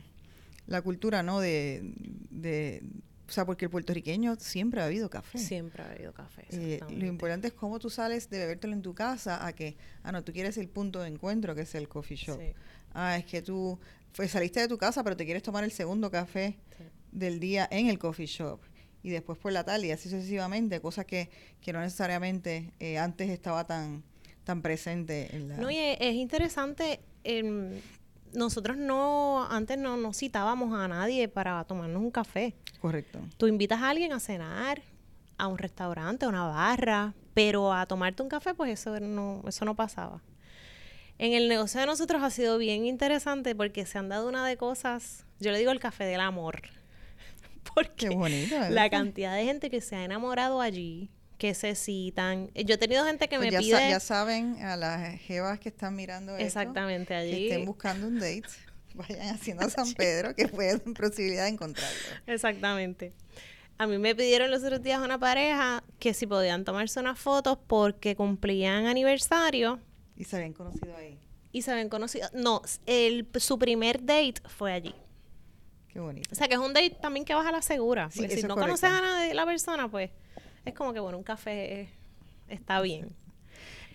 la 0.68 0.82
cultura, 0.82 1.24
¿no? 1.24 1.40
De, 1.40 1.82
de, 2.30 2.84
o 3.28 3.32
sea, 3.32 3.46
porque 3.46 3.66
el 3.66 3.72
puertorriqueño 3.72 4.36
siempre 4.36 4.82
ha 4.82 4.86
habido 4.86 5.10
café. 5.10 5.38
Siempre 5.40 5.84
ha 5.84 5.92
habido 5.92 6.14
café. 6.14 6.46
Eh, 6.52 6.80
lo 6.90 7.06
importante 7.06 7.48
es 7.48 7.54
cómo 7.54 7.80
tú 7.80 7.90
sales 7.90 8.30
de 8.30 8.40
bebértelo 8.40 8.74
en 8.74 8.82
tu 8.82 8.94
casa 8.94 9.46
a 9.46 9.54
que, 9.54 9.78
ah, 10.04 10.12
no, 10.12 10.24
tú 10.24 10.32
quieres 10.32 10.58
el 10.58 10.70
punto 10.70 11.02
de 11.02 11.08
encuentro 11.08 11.56
que 11.56 11.62
es 11.62 11.74
el 11.76 11.88
coffee 11.88 12.18
shop. 12.18 12.40
Ah, 12.94 13.18
es 13.18 13.26
que 13.26 13.42
tú 13.42 13.80
pues, 14.16 14.32
saliste 14.32 14.60
de 14.60 14.68
tu 14.68 14.78
casa, 14.78 15.04
pero 15.04 15.18
te 15.18 15.26
quieres 15.26 15.42
tomar 15.42 15.64
el 15.64 15.72
segundo 15.72 16.12
café 16.12 16.58
del 17.12 17.40
día 17.40 17.68
en 17.72 17.88
el 17.88 17.98
coffee 17.98 18.28
shop. 18.28 18.60
Y 19.02 19.10
después 19.10 19.38
por 19.38 19.52
la 19.52 19.64
tal 19.64 19.86
y 19.86 19.92
así 19.92 20.10
sucesivamente, 20.10 20.80
cosas 20.82 21.06
que, 21.06 21.30
que 21.62 21.74
no 21.74 21.80
necesariamente 21.80 22.74
eh, 22.80 22.98
antes 22.98 23.30
estaba 23.30 23.66
tan, 23.66 24.04
tan 24.44 24.62
presente 24.62 25.36
en 25.36 25.50
la... 25.50 25.58
No, 25.58 25.72
y 25.72 25.78
es, 25.78 26.14
interesante... 26.14 27.02
Em, 27.24 27.72
nosotros 28.36 28.78
no, 28.78 29.46
antes 29.50 29.78
no, 29.78 29.98
no 29.98 30.14
citábamos 30.14 30.78
a 30.78 30.88
nadie 30.88 31.28
para 31.28 31.64
tomarnos 31.64 32.02
un 32.02 32.12
café. 32.12 32.54
Correcto. 32.80 33.20
Tú 33.38 33.48
invitas 33.48 33.82
a 33.82 33.90
alguien 33.90 34.14
a 34.14 34.20
cenar, 34.20 34.82
a 35.38 35.48
un 35.48 35.58
restaurante, 35.58 36.26
a 36.26 36.30
una 36.30 36.44
barra, 36.46 37.14
pero 37.34 37.74
a 37.74 37.86
tomarte 37.86 38.24
un 38.24 38.30
café, 38.30 38.54
pues 38.54 38.80
eso 38.80 39.00
no, 39.00 39.44
eso 39.48 39.66
no 39.66 39.76
pasaba. 39.76 40.22
En 41.18 41.34
el 41.34 41.48
negocio 41.48 41.80
de 41.80 41.86
nosotros 41.86 42.22
ha 42.24 42.30
sido 42.30 42.58
bien 42.58 42.86
interesante 42.86 43.56
porque 43.56 43.86
se 43.86 43.98
han 43.98 44.10
dado 44.10 44.28
una 44.28 44.46
de 44.46 44.58
cosas, 44.58 45.26
yo 45.40 45.52
le 45.52 45.60
digo 45.60 45.72
el 45.72 45.80
café 45.80 46.04
del 46.06 46.20
amor. 46.20 46.62
Porque 47.74 48.10
la 48.70 48.90
cantidad 48.92 49.36
de 49.36 49.44
gente 49.44 49.72
que 49.72 49.82
se 49.82 49.96
ha 49.96 50.04
enamorado 50.04 50.62
allí, 50.62 51.10
que 51.38 51.54
se 51.54 51.76
citan. 51.76 52.50
Yo 52.54 52.76
he 52.76 52.78
tenido 52.78 53.06
gente 53.06 53.28
que 53.28 53.38
pues 53.38 53.52
me 53.52 53.60
pide... 53.60 53.90
ya 53.90 54.00
saben, 54.00 54.64
a 54.64 54.76
las 54.78 55.20
jevas 55.22 55.60
que 55.60 55.70
están 55.70 55.96
mirando 55.96 56.36
Exactamente, 56.38 57.14
allí. 57.14 57.32
Que 57.32 57.48
estén 57.50 57.66
buscando 57.66 58.08
un 58.08 58.16
date, 58.16 58.44
vayan 58.96 59.36
haciendo 59.36 59.66
a 59.66 59.70
San 59.70 59.94
Pedro, 59.94 60.36
que 60.36 60.48
pueden 60.48 60.80
posibilidad 60.94 61.44
de 61.44 61.50
encontrarlo. 61.50 61.98
Exactamente. 62.28 63.14
A 63.78 63.88
mí 63.88 63.98
me 63.98 64.16
pidieron 64.16 64.52
los 64.52 64.64
otros 64.64 64.82
días 64.82 65.02
una 65.02 65.20
pareja 65.20 65.84
que 66.00 66.14
si 66.14 66.26
podían 66.26 66.64
tomarse 66.64 67.00
unas 67.00 67.20
fotos 67.20 67.58
porque 67.68 68.16
cumplían 68.16 68.86
aniversario. 68.86 69.80
¿Y 70.16 70.24
se 70.24 70.38
habían 70.38 70.54
conocido 70.54 70.96
ahí? 70.96 71.20
Y 71.52 71.62
se 71.62 71.72
habían 71.72 71.90
conocido. 71.90 72.30
No, 72.34 72.62
el, 72.86 73.28
su 73.38 73.60
primer 73.60 74.06
date 74.06 74.36
fue 74.46 74.72
allí. 74.72 74.96
Qué 75.90 76.00
bonito. 76.00 76.30
O 76.32 76.36
sea, 76.36 76.48
que 76.48 76.54
es 76.54 76.60
un 76.60 76.74
date 76.74 76.98
también 77.02 77.26
que 77.26 77.34
vas 77.34 77.46
a 77.46 77.52
la 77.52 77.62
segura. 77.62 78.10
si 78.12 78.44
no 78.44 78.56
conoces 78.56 78.90
a 78.90 79.02
nadie, 79.02 79.34
la 79.34 79.46
persona, 79.46 79.90
pues 79.90 80.12
es 80.66 80.74
como 80.74 80.94
que, 80.94 81.00
bueno, 81.00 81.18
un 81.18 81.24
café 81.24 81.90
está 82.50 82.82
bien. 82.82 83.16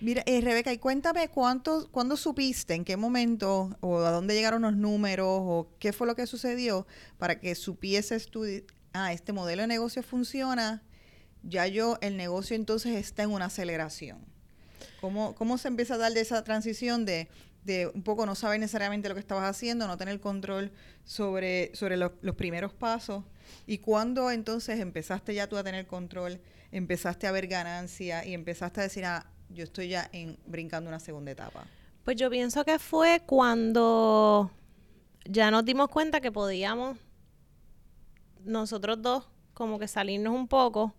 Mira, 0.00 0.22
eh, 0.24 0.40
Rebeca, 0.40 0.72
y 0.72 0.78
cuéntame 0.78 1.28
cuánto, 1.28 1.88
cuándo 1.90 2.16
supiste, 2.16 2.74
en 2.74 2.86
qué 2.86 2.96
momento, 2.96 3.76
o 3.80 3.98
a 3.98 4.10
dónde 4.10 4.34
llegaron 4.34 4.62
los 4.62 4.74
números, 4.74 5.26
o 5.28 5.68
qué 5.78 5.92
fue 5.92 6.06
lo 6.06 6.16
que 6.16 6.26
sucedió 6.26 6.86
para 7.18 7.38
que 7.38 7.54
supieses 7.54 8.30
tú, 8.30 8.46
ah, 8.94 9.12
este 9.12 9.34
modelo 9.34 9.60
de 9.60 9.68
negocio 9.68 10.02
funciona, 10.02 10.82
ya 11.42 11.66
yo, 11.66 11.98
el 12.00 12.16
negocio 12.16 12.56
entonces 12.56 12.96
está 12.96 13.24
en 13.24 13.30
una 13.30 13.46
aceleración. 13.46 14.24
¿Cómo, 15.02 15.34
cómo 15.34 15.58
se 15.58 15.68
empieza 15.68 15.94
a 15.94 15.98
dar 15.98 16.12
de 16.12 16.20
esa 16.20 16.44
transición 16.44 17.04
de, 17.04 17.28
de 17.64 17.88
un 17.88 18.02
poco 18.02 18.24
no 18.24 18.34
saber 18.34 18.58
necesariamente 18.58 19.08
lo 19.08 19.14
que 19.14 19.20
estabas 19.20 19.50
haciendo, 19.50 19.86
no 19.86 19.98
tener 19.98 20.18
control 20.20 20.72
sobre, 21.04 21.74
sobre 21.74 21.98
los 21.98 22.34
primeros 22.36 22.72
pasos? 22.72 23.24
¿Y 23.66 23.78
cuándo 23.78 24.30
entonces 24.30 24.80
empezaste 24.80 25.34
ya 25.34 25.46
tú 25.46 25.58
a 25.58 25.64
tener 25.64 25.86
control? 25.86 26.40
Empezaste 26.72 27.26
a 27.26 27.32
ver 27.32 27.46
ganancia 27.46 28.24
y 28.24 28.34
empezaste 28.34 28.80
a 28.80 28.82
decir, 28.84 29.04
ah, 29.04 29.26
yo 29.48 29.64
estoy 29.64 29.88
ya 29.88 30.08
en, 30.12 30.38
brincando 30.46 30.88
una 30.88 31.00
segunda 31.00 31.30
etapa? 31.30 31.64
Pues 32.04 32.16
yo 32.16 32.30
pienso 32.30 32.64
que 32.64 32.78
fue 32.78 33.22
cuando 33.26 34.50
ya 35.24 35.50
nos 35.50 35.64
dimos 35.64 35.88
cuenta 35.88 36.20
que 36.20 36.32
podíamos 36.32 36.98
nosotros 38.44 39.00
dos 39.02 39.28
como 39.54 39.78
que 39.78 39.88
salirnos 39.88 40.34
un 40.34 40.48
poco, 40.48 40.94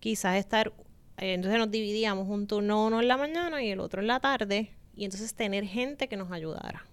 quizás 0.00 0.36
estar, 0.36 0.72
eh, 1.18 1.34
entonces 1.34 1.58
nos 1.58 1.70
dividíamos 1.70 2.28
un 2.28 2.46
turno 2.48 2.86
uno 2.86 3.00
en 3.00 3.06
la 3.06 3.16
mañana 3.16 3.62
y 3.62 3.70
el 3.70 3.78
otro 3.78 4.00
en 4.00 4.08
la 4.08 4.18
tarde, 4.18 4.74
y 4.96 5.04
entonces 5.04 5.34
tener 5.34 5.64
gente 5.64 6.08
que 6.08 6.16
nos 6.16 6.32
ayudara. 6.32 6.84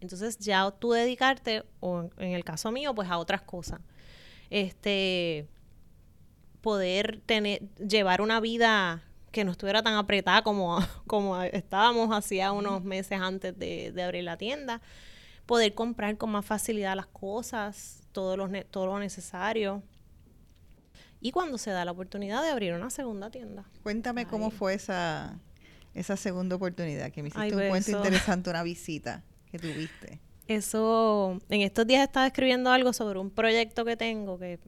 Entonces 0.00 0.38
ya 0.38 0.70
tú 0.70 0.92
dedicarte, 0.92 1.64
o 1.80 2.08
en 2.16 2.32
el 2.32 2.44
caso 2.44 2.72
mío, 2.72 2.94
pues 2.94 3.10
a 3.10 3.18
otras 3.18 3.42
cosas. 3.42 3.80
Este, 4.48 5.46
poder 6.60 7.20
tener, 7.26 7.62
llevar 7.76 8.20
una 8.20 8.40
vida 8.40 9.02
que 9.32 9.44
no 9.44 9.52
estuviera 9.52 9.82
tan 9.82 9.94
apretada 9.94 10.42
como, 10.42 10.78
como 11.06 11.40
estábamos 11.42 12.10
hacía 12.16 12.52
unos 12.52 12.84
meses 12.84 13.20
antes 13.20 13.58
de, 13.58 14.02
abrir 14.02 14.24
la 14.24 14.36
tienda, 14.36 14.80
poder 15.46 15.74
comprar 15.74 16.16
con 16.16 16.30
más 16.30 16.44
facilidad 16.44 16.96
las 16.96 17.06
cosas, 17.06 18.02
todo 18.12 18.36
lo, 18.36 18.48
todo 18.64 18.86
lo 18.86 18.98
necesario. 18.98 19.82
Y 21.20 21.32
cuando 21.32 21.58
se 21.58 21.70
da 21.70 21.84
la 21.84 21.90
oportunidad 21.90 22.42
de 22.42 22.48
abrir 22.48 22.72
una 22.72 22.88
segunda 22.88 23.30
tienda. 23.30 23.64
Cuéntame 23.82 24.26
cómo 24.26 24.50
fue 24.50 24.74
esa, 24.74 25.38
esa 25.94 26.16
segunda 26.16 26.56
oportunidad, 26.56 27.12
que 27.12 27.22
me 27.22 27.28
hiciste 27.28 27.48
un 27.48 27.58
pues 27.58 27.68
cuento 27.68 27.90
interesante, 27.90 28.50
una 28.50 28.62
visita 28.62 29.22
que 29.50 29.58
tuviste. 29.58 30.20
Eso, 30.48 31.38
en 31.48 31.60
estos 31.60 31.86
días 31.86 32.02
estaba 32.02 32.26
escribiendo 32.26 32.70
algo 32.72 32.92
sobre 32.92 33.18
un 33.18 33.30
proyecto 33.30 33.84
que 33.84 33.96
tengo 33.96 34.38
que 34.38 34.54
es 34.54 34.60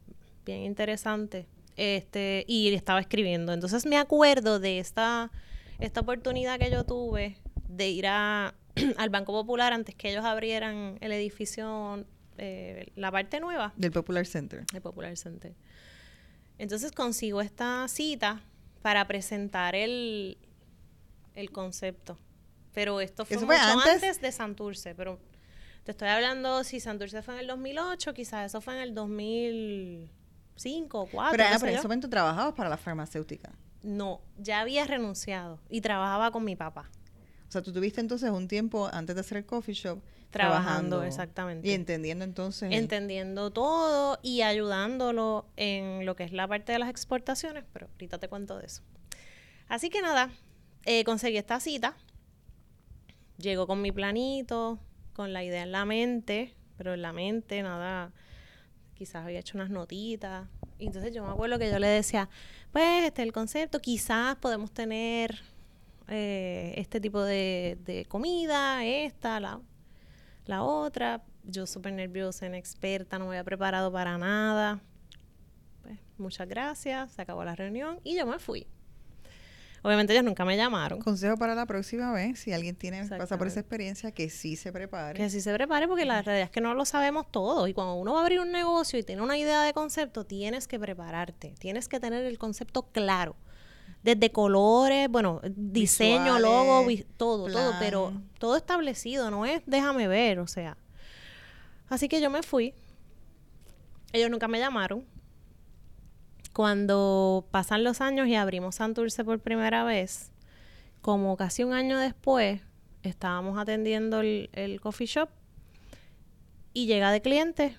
bien 0.45 0.63
interesante 0.63 1.47
este, 1.77 2.45
y 2.47 2.73
estaba 2.75 3.01
escribiendo. 3.01 3.53
Entonces 3.53 3.87
me 3.87 3.97
acuerdo 3.97 4.61
de 4.61 4.79
esta, 4.79 5.31
esta 5.79 6.01
oportunidad 6.01 6.59
que 6.59 6.71
yo 6.71 6.85
tuve 6.85 7.37
de 7.69 7.89
ir 7.89 8.07
a, 8.07 8.55
al 8.97 9.11
Banco 9.11 9.33
Popular 9.33 9.73
antes 9.73 9.95
que 9.95 10.11
ellos 10.11 10.25
abrieran 10.25 10.99
el 11.01 11.13
edificio, 11.13 12.05
eh, 12.39 12.87
la 12.97 13.11
parte 13.11 13.41
nueva. 13.41 13.73
Del 13.77 13.93
Popular 13.93 14.27
Center. 14.27 14.65
Del 14.67 14.83
Popular 14.83 15.17
Center. 15.17 15.55
Entonces 16.59 16.93
consigo 16.93 17.41
esta 17.41 17.87
cita 17.89 18.43
para 18.83 19.07
presentar 19.07 19.75
el, 19.75 20.39
el 21.35 21.51
concepto. 21.51 22.19
Pero 22.75 23.01
esto 23.01 23.25
fue, 23.25 23.37
¿Eso 23.37 23.47
mucho 23.47 23.59
fue 23.59 23.71
antes? 23.71 23.95
antes? 23.95 24.21
de 24.21 24.33
Santurce. 24.33 24.95
Pero 24.95 25.19
te 25.85 25.91
estoy 25.91 26.09
hablando, 26.09 26.65
si 26.65 26.81
Santurce 26.81 27.23
fue 27.23 27.35
en 27.35 27.41
el 27.41 27.47
2008, 27.47 28.15
quizás 28.15 28.47
eso 28.47 28.61
fue 28.61 28.75
en 28.77 28.81
el 28.81 28.95
2005 28.95 30.22
o 30.55 30.59
2004. 30.59 31.31
Pero, 31.31 31.45
Ana, 31.45 31.57
en 31.57 31.75
ese 31.77 31.83
momento 31.83 32.09
trabajabas 32.09 32.55
para 32.55 32.69
la 32.69 32.77
farmacéutica. 32.77 33.53
No, 33.83 34.21
ya 34.39 34.61
había 34.61 34.85
renunciado 34.87 35.59
y 35.69 35.81
trabajaba 35.81 36.31
con 36.31 36.45
mi 36.45 36.55
papá. 36.57 36.89
O 37.49 37.53
sea, 37.53 37.63
tú 37.63 37.73
tuviste 37.73 38.01
entonces 38.01 38.31
un 38.31 38.49
tiempo 38.49 38.89
antes 38.93 39.15
de 39.15 39.21
hacer 39.21 39.39
el 39.39 39.45
coffee 39.47 39.75
shop 39.75 40.01
Trabajando, 40.31 41.03
exactamente. 41.03 41.69
Y 41.69 41.73
entendiendo 41.73 42.25
entonces. 42.25 42.71
el- 42.73 42.79
entendiendo 42.79 43.51
todo 43.51 44.19
y 44.23 44.41
ayudándolo 44.41 45.45
en 45.57 46.07
lo 46.07 46.17
que 46.17 46.25
es 46.25 46.33
la 46.33 46.49
parte 46.49 46.73
de 46.73 46.79
las 46.79 46.89
exportaciones, 46.89 47.65
pero 47.71 47.89
ahorita 47.93 48.17
te 48.19 48.29
cuento 48.29 48.57
de 48.57 48.65
eso. 48.65 48.83
Así 49.69 49.91
que 49.91 50.01
nada, 50.01 50.31
eh, 50.87 51.05
conseguí 51.05 51.37
esta 51.37 51.61
cita, 51.61 51.95
llego 53.37 53.67
con 53.67 53.83
mi 53.83 53.93
planito, 53.93 54.79
con 55.13 55.33
la 55.33 55.45
idea 55.45 55.63
en 55.63 55.73
la 55.73 55.85
mente, 55.85 56.55
pero 56.79 56.95
en 56.95 57.03
la 57.03 57.13
mente 57.13 57.63
nada, 57.63 58.13
quizás 59.03 59.25
había 59.25 59.41
hecho 59.41 59.59
unas 59.59 59.69
notitas. 59.69 60.49
Entonces 60.79 61.13
yo 61.13 61.25
me 61.25 61.33
acuerdo 61.33 61.59
que 61.59 61.69
yo 61.69 61.81
le 61.81 61.89
decía, 61.89 62.29
pues 62.71 63.05
este 63.07 63.23
es 63.23 63.27
el 63.27 63.33
concepto, 63.33 63.81
quizás 63.81 64.37
podemos 64.37 64.71
tener 64.71 65.41
eh, 66.07 66.73
este 66.77 67.01
tipo 67.01 67.21
de, 67.21 67.79
de 67.85 68.05
comida, 68.05 68.85
esta, 68.85 69.41
la, 69.41 69.61
la 70.47 70.63
otra. 70.63 71.25
Yo 71.43 71.67
súper 71.67 71.93
nerviosa, 71.95 72.47
inexperta, 72.47 73.19
no 73.19 73.25
me 73.25 73.31
había 73.31 73.43
preparado 73.43 73.91
para 73.91 74.17
nada. 74.19 74.81
Pues, 75.83 75.99
muchas 76.17 76.49
gracias, 76.49 77.11
se 77.11 77.23
acabó 77.23 77.43
la 77.45 77.57
reunión 77.57 77.99
y 78.05 78.17
yo 78.17 78.25
me 78.25 78.39
fui. 78.39 78.69
Obviamente 79.85 80.13
ellos 80.13 80.25
nunca 80.25 80.45
me 80.45 80.57
llamaron. 80.57 81.01
Consejo 81.01 81.37
para 81.37 81.57
la 81.57 81.67
próxima 81.67 82.13
vez, 82.13 82.39
si 82.39 82.53
alguien 82.53 82.77
tiene 82.77 83.05
pasa 83.09 83.37
por 83.37 83.49
esa 83.49 83.59
experiencia, 83.61 84.13
que 84.13 84.31
sí 84.31 84.55
se 84.55 84.71
prepare. 84.73 85.17
Que 85.19 85.29
sí 85.29 85.41
se 85.41 85.53
prepare 85.53 85.89
porque 85.89 86.05
la 86.05 86.23
realidad 86.23 86.45
es 86.45 86.51
que 86.51 86.61
no 86.61 86.75
lo 86.75 86.85
sabemos 86.85 87.27
todo. 87.31 87.67
Y 87.67 87.75
cuando 87.75 87.95
uno 87.95 88.13
va 88.15 88.21
a 88.21 88.23
abrir 88.23 88.39
un 88.39 88.53
negocio 88.53 88.97
y 88.99 89.03
tiene 89.03 89.23
una 89.23 89.37
idea 89.37 89.63
de 89.63 89.73
concepto, 89.73 90.25
tienes 90.25 90.69
que 90.69 90.79
prepararte. 90.79 91.55
Tienes 91.59 91.89
que 91.89 91.99
tener 91.99 92.25
el 92.25 92.39
concepto 92.39 92.83
claro. 92.93 93.35
Desde 94.05 94.31
colores, 94.31 95.09
bueno, 95.09 95.41
diseño, 95.57 96.35
Visuales, 96.37 96.43
logo, 96.43 96.87
vi- 96.87 97.05
todo, 97.17 97.47
todo, 97.51 97.75
pero 97.81 98.13
todo 98.39 98.57
establecido, 98.57 99.31
no 99.31 99.47
es 99.47 99.63
déjame 99.67 100.07
ver, 100.09 100.39
o 100.39 100.47
sea. 100.47 100.77
Así 101.89 102.09
que 102.09 102.21
yo 102.21 102.31
me 102.31 102.43
fui. 102.43 102.75
Ellos 104.13 104.31
nunca 104.31 104.47
me 104.49 104.59
llamaron. 104.59 105.05
Cuando 106.53 107.47
pasan 107.51 107.85
los 107.85 108.01
años 108.01 108.29
y 108.29 108.35
abrimos 108.35 108.77
Santurce 108.77 109.25
por 109.25 109.41
primera 109.41 109.85
vez, 109.85 110.31
como 111.01 111.37
casi 111.37 111.65
un 111.65 111.73
año 111.73 111.99
después, 111.99 112.61
estábamos 113.03 113.59
atendiendo 113.59 114.21
el, 114.21 114.51
el 114.53 114.81
coffee 114.81 115.07
shop 115.07 115.29
y 116.75 116.87
llega 116.87 117.11
de 117.11 117.21
cliente, 117.21 117.77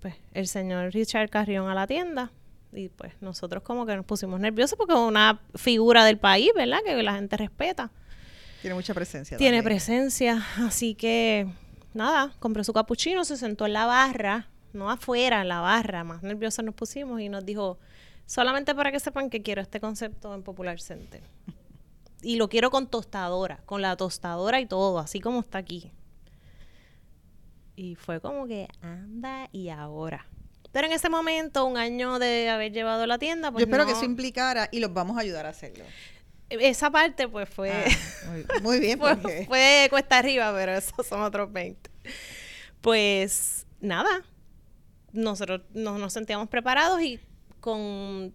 pues, 0.00 0.14
el 0.32 0.48
señor 0.48 0.92
Richard 0.92 1.30
Carrión 1.30 1.68
a 1.68 1.74
la 1.74 1.86
tienda. 1.86 2.32
Y 2.74 2.88
pues 2.88 3.12
nosotros 3.20 3.62
como 3.62 3.84
que 3.84 3.94
nos 3.94 4.06
pusimos 4.06 4.40
nerviosos 4.40 4.78
porque 4.78 4.94
es 4.94 4.98
una 4.98 5.42
figura 5.54 6.04
del 6.04 6.18
país, 6.18 6.50
¿verdad? 6.56 6.78
Que 6.84 7.02
la 7.02 7.14
gente 7.14 7.36
respeta. 7.36 7.90
Tiene 8.62 8.74
mucha 8.74 8.94
presencia. 8.94 9.36
Tiene 9.36 9.58
también. 9.58 9.76
presencia, 9.76 10.46
así 10.56 10.94
que 10.94 11.46
nada, 11.92 12.32
compró 12.38 12.64
su 12.64 12.72
capuchino, 12.72 13.24
se 13.24 13.36
sentó 13.36 13.66
en 13.66 13.74
la 13.74 13.84
barra, 13.84 14.48
no 14.72 14.90
afuera, 14.90 15.42
en 15.42 15.48
la 15.48 15.60
barra, 15.60 16.02
más 16.02 16.22
nerviosos 16.22 16.64
nos 16.64 16.74
pusimos 16.74 17.20
y 17.20 17.28
nos 17.28 17.44
dijo, 17.44 17.78
solamente 18.32 18.74
para 18.74 18.90
que 18.90 18.98
sepan 18.98 19.28
que 19.28 19.42
quiero 19.42 19.60
este 19.60 19.78
concepto 19.78 20.34
en 20.34 20.42
Popular 20.42 20.80
Center. 20.80 21.20
Y 22.22 22.36
lo 22.36 22.48
quiero 22.48 22.70
con 22.70 22.86
tostadora, 22.86 23.58
con 23.66 23.82
la 23.82 23.94
tostadora 23.94 24.58
y 24.58 24.64
todo, 24.64 24.98
así 24.98 25.20
como 25.20 25.40
está 25.40 25.58
aquí. 25.58 25.92
Y 27.76 27.94
fue 27.96 28.22
como 28.22 28.46
que 28.46 28.68
anda 28.80 29.50
y 29.52 29.68
ahora. 29.68 30.26
Pero 30.72 30.86
en 30.86 30.94
ese 30.94 31.10
momento, 31.10 31.66
un 31.66 31.76
año 31.76 32.18
de 32.18 32.48
haber 32.48 32.72
llevado 32.72 33.06
la 33.06 33.18
tienda, 33.18 33.52
pues 33.52 33.60
Yo 33.60 33.66
espero 33.66 33.84
que 33.84 33.92
eso 33.92 34.06
implicara 34.06 34.70
y 34.72 34.80
los 34.80 34.94
vamos 34.94 35.18
a 35.18 35.20
ayudar 35.20 35.44
a 35.44 35.50
hacerlo. 35.50 35.84
esa 36.48 36.90
parte 36.90 37.28
pues 37.28 37.50
fue... 37.50 37.70
Ah, 37.70 38.30
muy, 38.30 38.46
muy 38.62 38.80
bien, 38.80 38.98
fue, 38.98 39.14
porque 39.14 39.44
fue 39.46 39.88
cuesta 39.90 40.16
arriba, 40.16 40.54
pero 40.54 40.72
esos 40.72 41.06
son 41.06 41.20
otros 41.20 41.52
20. 41.52 41.90
Pues 42.80 43.66
nada, 43.82 44.24
nosotros 45.12 45.60
no 45.74 45.98
nos 45.98 46.14
sentíamos 46.14 46.48
preparados 46.48 47.02
y 47.02 47.20
con 47.62 48.34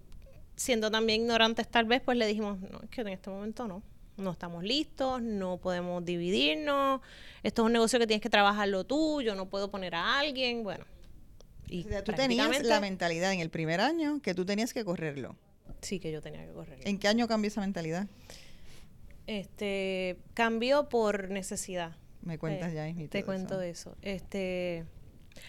siendo 0.56 0.90
también 0.90 1.22
ignorantes 1.22 1.68
tal 1.68 1.86
vez, 1.86 2.02
pues 2.02 2.18
le 2.18 2.26
dijimos, 2.26 2.60
no, 2.60 2.80
es 2.82 2.90
que 2.90 3.02
en 3.02 3.10
este 3.10 3.30
momento 3.30 3.68
no, 3.68 3.84
no 4.18 4.32
estamos 4.32 4.64
listos, 4.64 5.22
no 5.22 5.58
podemos 5.58 6.04
dividirnos, 6.04 7.02
esto 7.44 7.62
es 7.62 7.66
un 7.68 7.74
negocio 7.74 8.00
que 8.00 8.08
tienes 8.08 8.24
que 8.24 8.30
trabajarlo 8.30 8.84
tú, 8.84 9.22
yo 9.22 9.36
no 9.36 9.48
puedo 9.48 9.70
poner 9.70 9.94
a 9.94 10.18
alguien, 10.18 10.64
bueno. 10.64 10.86
Y 11.70 11.86
o 11.86 11.90
sea, 11.90 12.04
tú 12.04 12.14
tenías 12.14 12.64
la 12.64 12.80
mentalidad 12.80 13.34
en 13.34 13.40
el 13.40 13.50
primer 13.50 13.82
año 13.82 14.20
que 14.22 14.34
tú 14.34 14.46
tenías 14.46 14.74
que 14.74 14.84
correrlo. 14.84 15.36
Sí, 15.82 16.00
que 16.00 16.12
yo 16.12 16.22
tenía 16.22 16.46
que 16.46 16.54
correr. 16.54 16.80
¿En 16.86 16.98
qué 16.98 17.08
año 17.08 17.28
cambió 17.28 17.50
esa 17.50 17.62
mentalidad? 17.62 18.08
Este, 19.28 20.18
cambió 20.34 20.90
por 20.90 21.30
necesidad. 21.30 21.96
Me 22.22 22.40
cuentas 22.40 22.72
Eh, 22.74 22.96
ya, 22.98 23.10
Te 23.10 23.24
cuento 23.24 23.62
eso. 23.62 23.92
eso. 23.92 23.98
Este, 24.02 24.86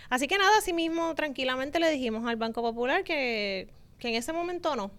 así 0.09 0.27
que 0.27 0.38
nada, 0.38 0.59
así 0.59 0.73
mismo, 0.73 1.14
tranquilamente 1.14 1.81
le 1.81 1.90
dijimos 1.90 2.27
al 2.27 2.37
Banco 2.37 2.62
Popular 2.62 3.05
que, 3.05 3.68
que 3.99 4.09
en 4.09 4.14
ese 4.14 4.33
momento 4.33 4.77
no, 4.77 4.90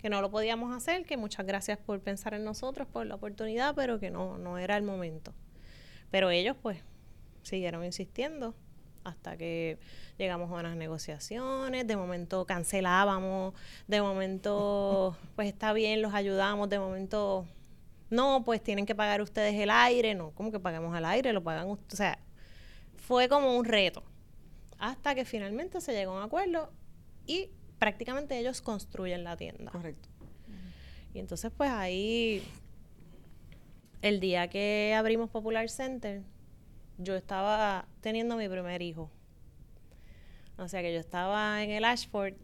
que 0.00 0.08
no 0.08 0.20
lo 0.20 0.30
podíamos 0.30 0.74
hacer, 0.74 1.04
que 1.04 1.16
muchas 1.16 1.46
gracias 1.46 1.78
por 1.78 2.00
pensar 2.00 2.34
en 2.34 2.44
nosotros, 2.44 2.88
por 2.88 3.06
la 3.06 3.16
oportunidad, 3.16 3.74
pero 3.74 3.98
que 3.98 4.10
no, 4.10 4.38
no 4.38 4.58
era 4.58 4.76
el 4.76 4.82
momento. 4.82 5.32
Pero 6.10 6.30
ellos 6.30 6.56
pues 6.60 6.78
siguieron 7.42 7.84
insistiendo 7.84 8.54
hasta 9.04 9.36
que 9.36 9.78
llegamos 10.18 10.50
a 10.50 10.54
unas 10.54 10.76
negociaciones, 10.76 11.86
de 11.86 11.96
momento 11.96 12.44
cancelábamos, 12.46 13.54
de 13.86 14.02
momento 14.02 15.16
pues 15.36 15.48
está 15.48 15.72
bien, 15.72 16.02
los 16.02 16.14
ayudamos, 16.14 16.68
de 16.68 16.78
momento 16.78 17.46
no, 18.10 18.42
pues 18.44 18.62
tienen 18.62 18.86
que 18.86 18.94
pagar 18.94 19.22
ustedes 19.22 19.54
el 19.54 19.70
aire, 19.70 20.14
no, 20.14 20.32
¿cómo 20.32 20.50
que 20.50 20.60
pagamos 20.60 20.96
el 20.96 21.04
aire? 21.04 21.32
Lo 21.32 21.42
pagan 21.42 21.68
ustedes, 21.68 21.94
o 21.94 21.96
sea, 21.96 22.18
fue 23.10 23.28
como 23.28 23.56
un 23.56 23.64
reto, 23.64 24.04
hasta 24.78 25.16
que 25.16 25.24
finalmente 25.24 25.80
se 25.80 25.92
llegó 25.92 26.12
a 26.12 26.18
un 26.18 26.22
acuerdo 26.22 26.70
y 27.26 27.50
prácticamente 27.80 28.38
ellos 28.38 28.62
construyen 28.62 29.24
la 29.24 29.36
tienda. 29.36 29.72
Correcto. 29.72 30.08
Y 31.12 31.18
entonces, 31.18 31.50
pues 31.56 31.72
ahí, 31.72 32.40
el 34.00 34.20
día 34.20 34.46
que 34.48 34.94
abrimos 34.96 35.28
Popular 35.28 35.68
Center, 35.68 36.22
yo 36.98 37.16
estaba 37.16 37.88
teniendo 38.00 38.36
mi 38.36 38.48
primer 38.48 38.80
hijo. 38.80 39.10
O 40.56 40.68
sea 40.68 40.80
que 40.80 40.92
yo 40.94 41.00
estaba 41.00 41.64
en 41.64 41.72
el 41.72 41.84
Ashford 41.84 42.34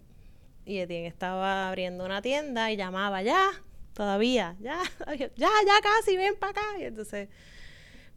y 0.65 0.79
Etienne 0.79 1.07
estaba 1.07 1.69
abriendo 1.69 2.05
una 2.05 2.23
tienda 2.23 2.73
y 2.73 2.77
llamaba, 2.77 3.23
ya, 3.23 3.53
todavía, 3.93 4.57
ya, 4.59 4.83
ya, 5.17 5.29
ya 5.37 5.81
casi, 5.81 6.17
ven 6.17 6.35
para 6.35 6.51
acá. 6.51 6.81
Y 6.81 6.83
entonces, 6.87 7.29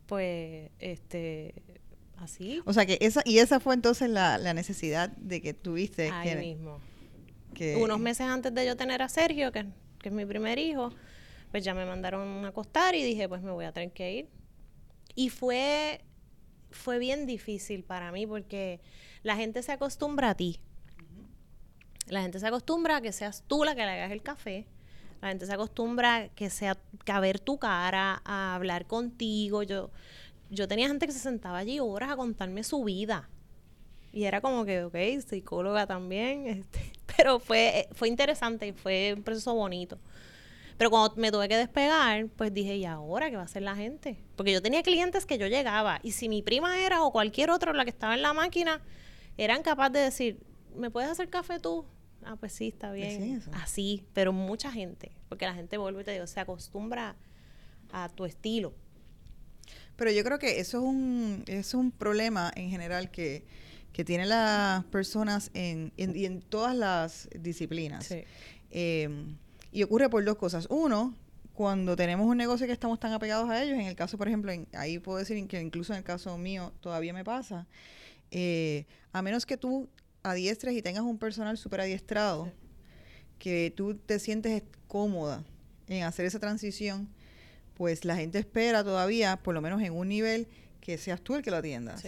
pues, 0.08 0.72
este, 0.80 1.69
así, 2.22 2.62
O 2.66 2.74
sea 2.74 2.86
que 2.86 2.98
esa, 3.02 3.22
y 3.26 3.40
esa 3.40 3.60
fue 3.60 3.74
entonces 3.76 4.10
la, 4.10 4.38
la 4.38 4.54
necesidad 4.54 5.10
de 5.10 5.42
que 5.42 5.54
tuviste 5.54 6.10
ahí 6.12 6.30
que, 6.30 6.36
mismo. 6.36 6.80
que- 7.54 7.76
unos 7.78 8.00
meses 8.00 8.28
antes 8.28 8.54
de 8.54 8.66
yo 8.66 8.76
tener 8.78 9.02
a 9.02 9.10
Sergio, 9.10 9.52
que, 9.52 9.66
que 10.00 10.10
es 10.10 10.16
mi 10.16 10.26
primer 10.26 10.60
hijo, 10.60 10.92
pues 11.52 11.64
ya 11.64 11.74
me 11.74 11.86
mandaron 11.86 12.46
a 12.46 12.50
acostar 12.50 12.96
y 12.96 13.04
dije, 13.04 13.28
pues 13.28 13.42
me 13.42 13.52
voy 13.52 13.66
a 13.66 13.72
tener 13.72 13.92
que 13.92 14.12
ir. 14.14 14.30
Y 15.16 15.30
fue, 15.30 16.02
fue 16.72 17.00
bien 17.00 17.26
difícil 17.26 17.84
para 17.84 18.12
mí 18.12 18.28
porque 18.28 18.80
la 19.24 19.36
gente 19.36 19.64
se 19.64 19.72
acostumbra 19.72 20.30
a 20.32 20.36
ti. 20.36 20.60
La 22.08 22.22
gente 22.22 22.40
se 22.40 22.48
acostumbra 22.48 22.98
a 22.98 23.02
que 23.02 23.12
seas 23.12 23.44
tú 23.48 23.64
la 23.64 23.76
que 23.76 23.82
le 23.82 23.90
hagas 23.92 24.12
el 24.12 24.22
café. 24.24 24.66
La 25.22 25.28
gente 25.30 25.46
se 25.46 25.54
acostumbra 25.54 26.16
a 26.16 26.28
que 26.30 26.50
sea 26.50 26.78
que 27.06 27.12
a 27.12 27.20
ver 27.20 27.40
tu 27.40 27.60
cara, 27.60 28.22
a 28.26 28.56
hablar 28.56 28.88
contigo. 28.88 29.64
Yo, 29.64 29.92
yo 30.50 30.68
tenía 30.68 30.88
gente 30.88 31.06
que 31.06 31.14
se 31.14 31.20
sentaba 31.20 31.60
allí 31.60 31.80
horas 31.80 32.12
a 32.12 32.16
contarme 32.16 32.64
su 32.64 32.84
vida. 32.84 33.30
Y 34.12 34.24
era 34.24 34.42
como 34.42 34.66
que, 34.66 34.84
ok, 34.84 34.96
psicóloga 35.28 35.86
también. 35.86 36.48
Este, 36.60 36.92
pero 37.16 37.40
fue, 37.40 37.88
fue 37.92 38.08
interesante 38.08 38.68
y 38.68 38.72
fue 38.72 39.14
un 39.16 39.24
proceso 39.24 39.54
bonito. 39.54 40.00
Pero 40.78 40.90
cuando 40.90 41.16
me 41.18 41.32
tuve 41.32 41.50
que 41.50 41.58
despegar, 41.58 42.28
pues 42.38 42.54
dije, 42.54 42.78
¿y 42.78 42.86
ahora 42.86 43.30
qué 43.30 43.36
va 43.36 43.42
a 43.42 43.46
hacer 43.46 43.64
la 43.64 43.76
gente? 43.76 44.24
Porque 44.38 44.54
yo 44.54 44.62
tenía 44.62 44.82
clientes 44.82 45.26
que 45.26 45.38
yo 45.38 45.48
llegaba 45.48 46.00
y 46.04 46.14
si 46.14 46.30
mi 46.30 46.42
prima 46.42 46.80
era 46.80 47.04
o 47.04 47.12
cualquier 47.12 47.52
otra 47.52 47.74
la 47.74 47.84
que 47.84 47.90
estaba 47.90 48.16
en 48.16 48.22
la 48.22 48.32
máquina, 48.32 48.82
eran 49.38 49.62
capaces 49.62 49.92
de 49.92 50.00
decir, 50.00 50.40
¿me 50.76 50.90
puedes 50.90 51.10
hacer 51.10 51.30
café 51.30 51.60
tú? 51.60 51.86
Ah, 52.24 52.38
pues 52.38 52.54
sí, 52.54 52.70
está 52.70 52.94
bien. 52.94 53.20
Decían 53.20 53.38
eso. 53.38 53.52
Así, 53.54 54.06
pero 54.14 54.32
mucha 54.32 54.72
gente, 54.72 55.12
porque 55.28 55.46
la 55.46 55.54
gente 55.54 55.78
vuelve 55.78 56.02
y 56.02 56.06
te 56.06 56.12
digo, 56.12 56.28
se 56.28 56.40
acostumbra 56.40 57.18
a 57.92 58.08
tu 58.08 58.24
estilo. 58.24 58.74
Pero 60.00 60.12
yo 60.12 60.24
creo 60.24 60.40
que 60.40 60.60
eso 60.62 60.78
es 60.80 60.84
un, 60.84 61.44
es 61.46 61.74
un 61.76 61.92
problema 61.92 62.52
en 62.56 62.70
general 62.70 63.12
que, 63.12 63.44
que 63.92 64.06
tienen 64.06 64.30
las 64.30 64.86
personas 64.86 65.52
en, 65.54 65.92
en- 65.98 66.16
y 66.16 66.26
en 66.26 66.42
todas 66.42 66.76
las 66.76 67.28
disciplinas. 67.38 68.08
Eh, 68.72 69.10
y 69.72 69.84
ocurre 69.84 70.10
por 70.10 70.24
dos 70.24 70.38
cosas. 70.38 70.68
Uno, 70.70 71.14
cuando 71.54 71.96
tenemos 71.98 72.26
un 72.26 72.38
negocio 72.38 72.66
que 72.66 72.72
estamos 72.74 73.00
tan 73.00 73.12
apegados 73.12 73.50
a 73.50 73.62
ellos, 73.62 73.76
en 73.78 73.86
el 73.88 73.96
caso, 73.96 74.18
por 74.18 74.28
ejemplo, 74.30 74.52
ahí 74.74 74.98
puedo 75.00 75.18
decir 75.20 75.46
que 75.48 75.62
incluso 75.62 75.92
en 75.94 75.98
el 75.98 76.04
caso 76.06 76.38
mío 76.38 76.72
todavía 76.80 77.12
me 77.14 77.26
pasa, 77.26 77.68
eh, 78.32 78.86
a 79.12 79.22
menos 79.22 79.46
que 79.46 79.58
tú 79.58 79.90
adiestres 80.24 80.76
y 80.76 80.82
tengas 80.82 81.04
un 81.04 81.18
personal 81.18 81.58
súper 81.58 81.82
adiestrado, 81.82 82.50
que 83.38 83.74
tú 83.76 83.96
te 83.96 84.20
sientes 84.20 84.64
cómoda 84.88 85.44
en 85.88 86.04
hacer 86.04 86.26
esa 86.26 86.40
transición, 86.40 87.10
pues 87.80 88.04
la 88.04 88.18
gente 88.18 88.40
espera 88.40 88.84
todavía, 88.84 89.38
por 89.38 89.56
lo 89.56 89.62
menos 89.62 89.82
en 89.82 89.94
un 89.94 90.10
nivel, 90.10 90.50
que 90.82 90.98
seas 90.98 91.22
tú 91.22 91.36
el 91.36 91.42
que 91.42 91.50
lo 91.50 91.56
atiendas. 91.56 92.04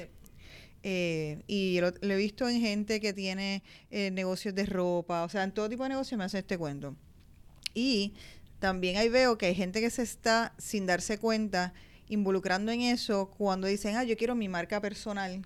Eh, 0.84 1.44
y 1.48 1.80
lo, 1.80 1.94
he 2.02 2.18
visto 2.18 2.50
en 2.50 2.60
gente 2.60 3.00
que 3.00 3.14
tiene 3.14 3.64
eh, 3.90 4.12
negocios 4.12 4.54
de 4.54 4.66
ropa, 4.66 5.24
o 5.24 5.30
sea, 5.30 5.46
en 5.46 5.54
todo 5.54 5.70
tipo 5.70 5.84
de 5.84 5.90
negocios 5.90 6.18
me 6.18 6.26
hace 6.26 6.40
este 6.40 6.58
cuento. 6.58 6.98
Y 7.74 8.16
también 8.60 8.98
ahí 8.98 9.08
veo 9.08 9.38
que 9.38 9.46
hay 9.46 9.56
gente 9.56 9.80
que 9.80 9.90
se 9.90 10.02
está, 10.02 10.54
sin 10.58 10.86
darse 10.86 11.18
cuenta, 11.18 11.74
involucrando 12.10 12.74
en 12.74 12.82
eso 12.82 13.32
cuando 13.38 13.66
dicen, 13.66 13.96
ah, 13.96 14.04
yo 14.04 14.18
quiero 14.18 14.36
mi 14.36 14.50
marca 14.50 14.82
personal. 14.82 15.42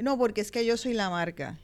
No, 0.00 0.18
porque 0.18 0.40
es 0.40 0.50
que 0.50 0.66
yo 0.66 0.76
soy 0.76 0.94
la 0.94 1.10
marca. 1.10 1.60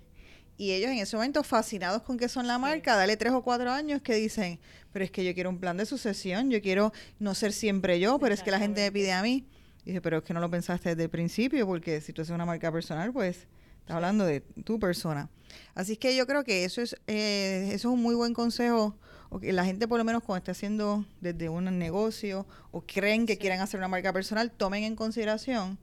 Y 0.58 0.72
ellos 0.72 0.90
en 0.90 0.98
ese 0.98 1.16
momento 1.16 1.44
fascinados 1.44 2.02
con 2.02 2.18
que 2.18 2.28
son 2.28 2.48
la 2.48 2.58
marca, 2.58 2.96
dale 2.96 3.16
tres 3.16 3.32
o 3.32 3.42
cuatro 3.42 3.70
años 3.70 4.02
que 4.02 4.16
dicen, 4.16 4.58
pero 4.92 5.04
es 5.04 5.10
que 5.12 5.24
yo 5.24 5.32
quiero 5.32 5.50
un 5.50 5.60
plan 5.60 5.76
de 5.76 5.86
sucesión, 5.86 6.50
yo 6.50 6.60
quiero 6.60 6.92
no 7.20 7.32
ser 7.36 7.52
siempre 7.52 8.00
yo, 8.00 8.18
pero 8.18 8.34
es 8.34 8.42
que 8.42 8.50
la 8.50 8.58
gente 8.58 8.80
me 8.80 8.90
pide 8.90 9.12
a 9.12 9.22
mí. 9.22 9.46
Dice, 9.84 10.00
pero 10.00 10.18
es 10.18 10.24
que 10.24 10.34
no 10.34 10.40
lo 10.40 10.50
pensaste 10.50 10.90
desde 10.90 11.04
el 11.04 11.10
principio, 11.10 11.64
porque 11.64 12.00
si 12.00 12.12
tú 12.12 12.22
haces 12.22 12.34
una 12.34 12.44
marca 12.44 12.72
personal, 12.72 13.12
pues 13.12 13.46
estás 13.78 13.94
hablando 13.94 14.26
de 14.26 14.40
tu 14.40 14.80
persona. 14.80 15.30
Así 15.76 15.96
que 15.96 16.16
yo 16.16 16.26
creo 16.26 16.42
que 16.42 16.64
eso 16.64 16.82
es, 16.82 16.96
eh, 17.06 17.68
eso 17.68 17.88
es 17.88 17.94
un 17.94 18.02
muy 18.02 18.16
buen 18.16 18.34
consejo, 18.34 18.98
o 19.30 19.38
que 19.38 19.52
la 19.52 19.64
gente 19.64 19.86
por 19.86 19.98
lo 19.98 20.04
menos 20.04 20.24
cuando 20.24 20.38
esté 20.38 20.50
haciendo 20.50 21.04
desde 21.20 21.48
un 21.48 21.78
negocio 21.78 22.46
o 22.72 22.82
creen 22.82 23.26
que 23.26 23.38
quieren 23.38 23.60
hacer 23.60 23.78
una 23.78 23.88
marca 23.88 24.12
personal, 24.12 24.50
tomen 24.50 24.82
en 24.82 24.96
consideración, 24.96 25.78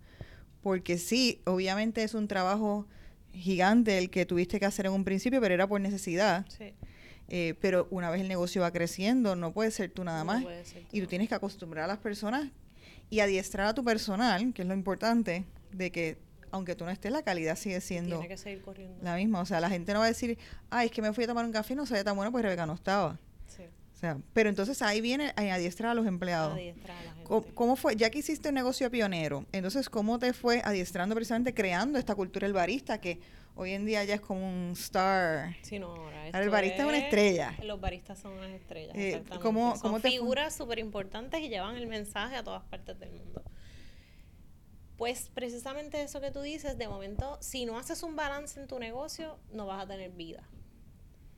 porque 0.61 0.97
sí, 0.97 1.41
obviamente 1.45 2.03
es 2.03 2.13
un 2.13 2.27
trabajo 2.27 2.87
gigante 3.35 3.97
el 3.97 4.09
que 4.09 4.25
tuviste 4.25 4.59
que 4.59 4.65
hacer 4.65 4.85
en 4.87 4.93
un 4.93 5.03
principio, 5.03 5.41
pero 5.41 5.53
era 5.53 5.67
por 5.67 5.81
necesidad. 5.81 6.45
Eh, 7.27 7.55
pero 7.59 7.87
una 7.89 8.09
vez 8.09 8.21
el 8.21 8.27
negocio 8.27 8.61
va 8.61 8.71
creciendo, 8.71 9.35
no 9.35 9.51
puede 9.51 9.71
ser 9.71 9.89
tú 9.89 10.03
nada 10.03 10.23
más. 10.23 10.43
y 10.91 11.01
tú 11.01 11.07
tienes 11.07 11.27
que 11.27 11.35
acostumbrar 11.35 11.85
a 11.85 11.87
las 11.87 11.97
personas 11.97 12.49
y 13.09 13.19
adiestrar 13.19 13.67
a 13.67 13.73
tu 13.73 13.83
personal, 13.83 14.53
que 14.53 14.61
es 14.61 14.67
lo 14.67 14.73
importante, 14.73 15.45
de 15.71 15.91
que 15.91 16.17
aunque 16.51 16.75
tú 16.75 16.85
no 16.85 16.91
estés, 16.91 17.11
la 17.11 17.21
calidad 17.23 17.57
sigue 17.57 17.81
siendo 17.81 18.21
la 19.01 19.15
misma. 19.15 19.41
O 19.41 19.45
sea, 19.45 19.59
la 19.59 19.69
gente 19.69 19.91
no 19.93 19.99
va 19.99 20.05
a 20.05 20.07
decir, 20.09 20.37
ay, 20.69 20.85
es 20.87 20.91
que 20.91 21.01
me 21.01 21.11
fui 21.11 21.25
a 21.25 21.27
tomar 21.27 21.43
un 21.45 21.51
café 21.51 21.73
y 21.73 21.75
no 21.75 21.85
sabía 21.85 22.03
tan 22.03 22.15
bueno 22.15 22.31
porque 22.31 22.43
Rebeca 22.43 22.65
no 22.65 22.73
estaba. 22.73 23.19
O 23.95 23.97
sea, 23.97 24.17
pero 24.33 24.49
entonces 24.49 24.81
ahí 24.81 24.99
viene 24.99 25.33
adiestrar 25.37 25.91
a 25.91 25.93
los 25.93 26.05
empleados. 26.05 26.53
Adiestrar 26.53 26.97
a 26.97 27.03
la 27.03 27.13
gente. 27.13 27.53
¿Cómo, 27.53 27.77
fue? 27.77 27.95
Ya 27.95 28.09
que 28.09 28.19
hiciste 28.19 28.49
un 28.49 28.55
negocio 28.55 28.91
pionero, 28.91 29.45
entonces, 29.53 29.89
¿cómo 29.89 30.19
te 30.19 30.33
fue 30.33 30.61
adiestrando 30.65 31.15
precisamente 31.15 31.53
creando 31.53 31.97
esta 31.97 32.13
cultura 32.13 32.45
del 32.45 32.53
barista 32.53 32.99
que 32.99 33.21
hoy 33.55 33.71
en 33.71 33.85
día 33.85 34.03
ya 34.03 34.15
es 34.15 34.21
como 34.21 34.45
un 34.45 34.71
star? 34.73 35.55
Sí, 35.61 35.79
no, 35.79 35.95
ahora, 35.95 36.27
el 36.27 36.49
barista 36.49 36.81
es, 36.81 36.87
una 36.89 36.97
estrella. 36.97 37.55
Los 37.63 37.79
baristas 37.79 38.19
son 38.19 38.33
unas 38.33 38.51
estrellas. 38.51 38.95
Eh, 38.97 39.23
¿cómo, 39.41 39.77
son 39.77 40.01
figuras 40.01 40.53
súper 40.53 40.79
importantes 40.79 41.39
y 41.39 41.47
llevan 41.47 41.77
el 41.77 41.87
mensaje 41.87 42.35
a 42.35 42.43
todas 42.43 42.63
partes 42.63 42.99
del 42.99 43.11
mundo. 43.11 43.43
Pues 44.97 45.29
precisamente 45.33 46.01
eso 46.01 46.19
que 46.19 46.31
tú 46.31 46.41
dices, 46.41 46.77
de 46.77 46.89
momento, 46.89 47.37
si 47.39 47.65
no 47.65 47.79
haces 47.79 48.03
un 48.03 48.17
balance 48.17 48.59
en 48.59 48.67
tu 48.67 48.77
negocio, 48.77 49.39
no 49.53 49.65
vas 49.65 49.83
a 49.83 49.87
tener 49.87 50.11
vida. 50.11 50.43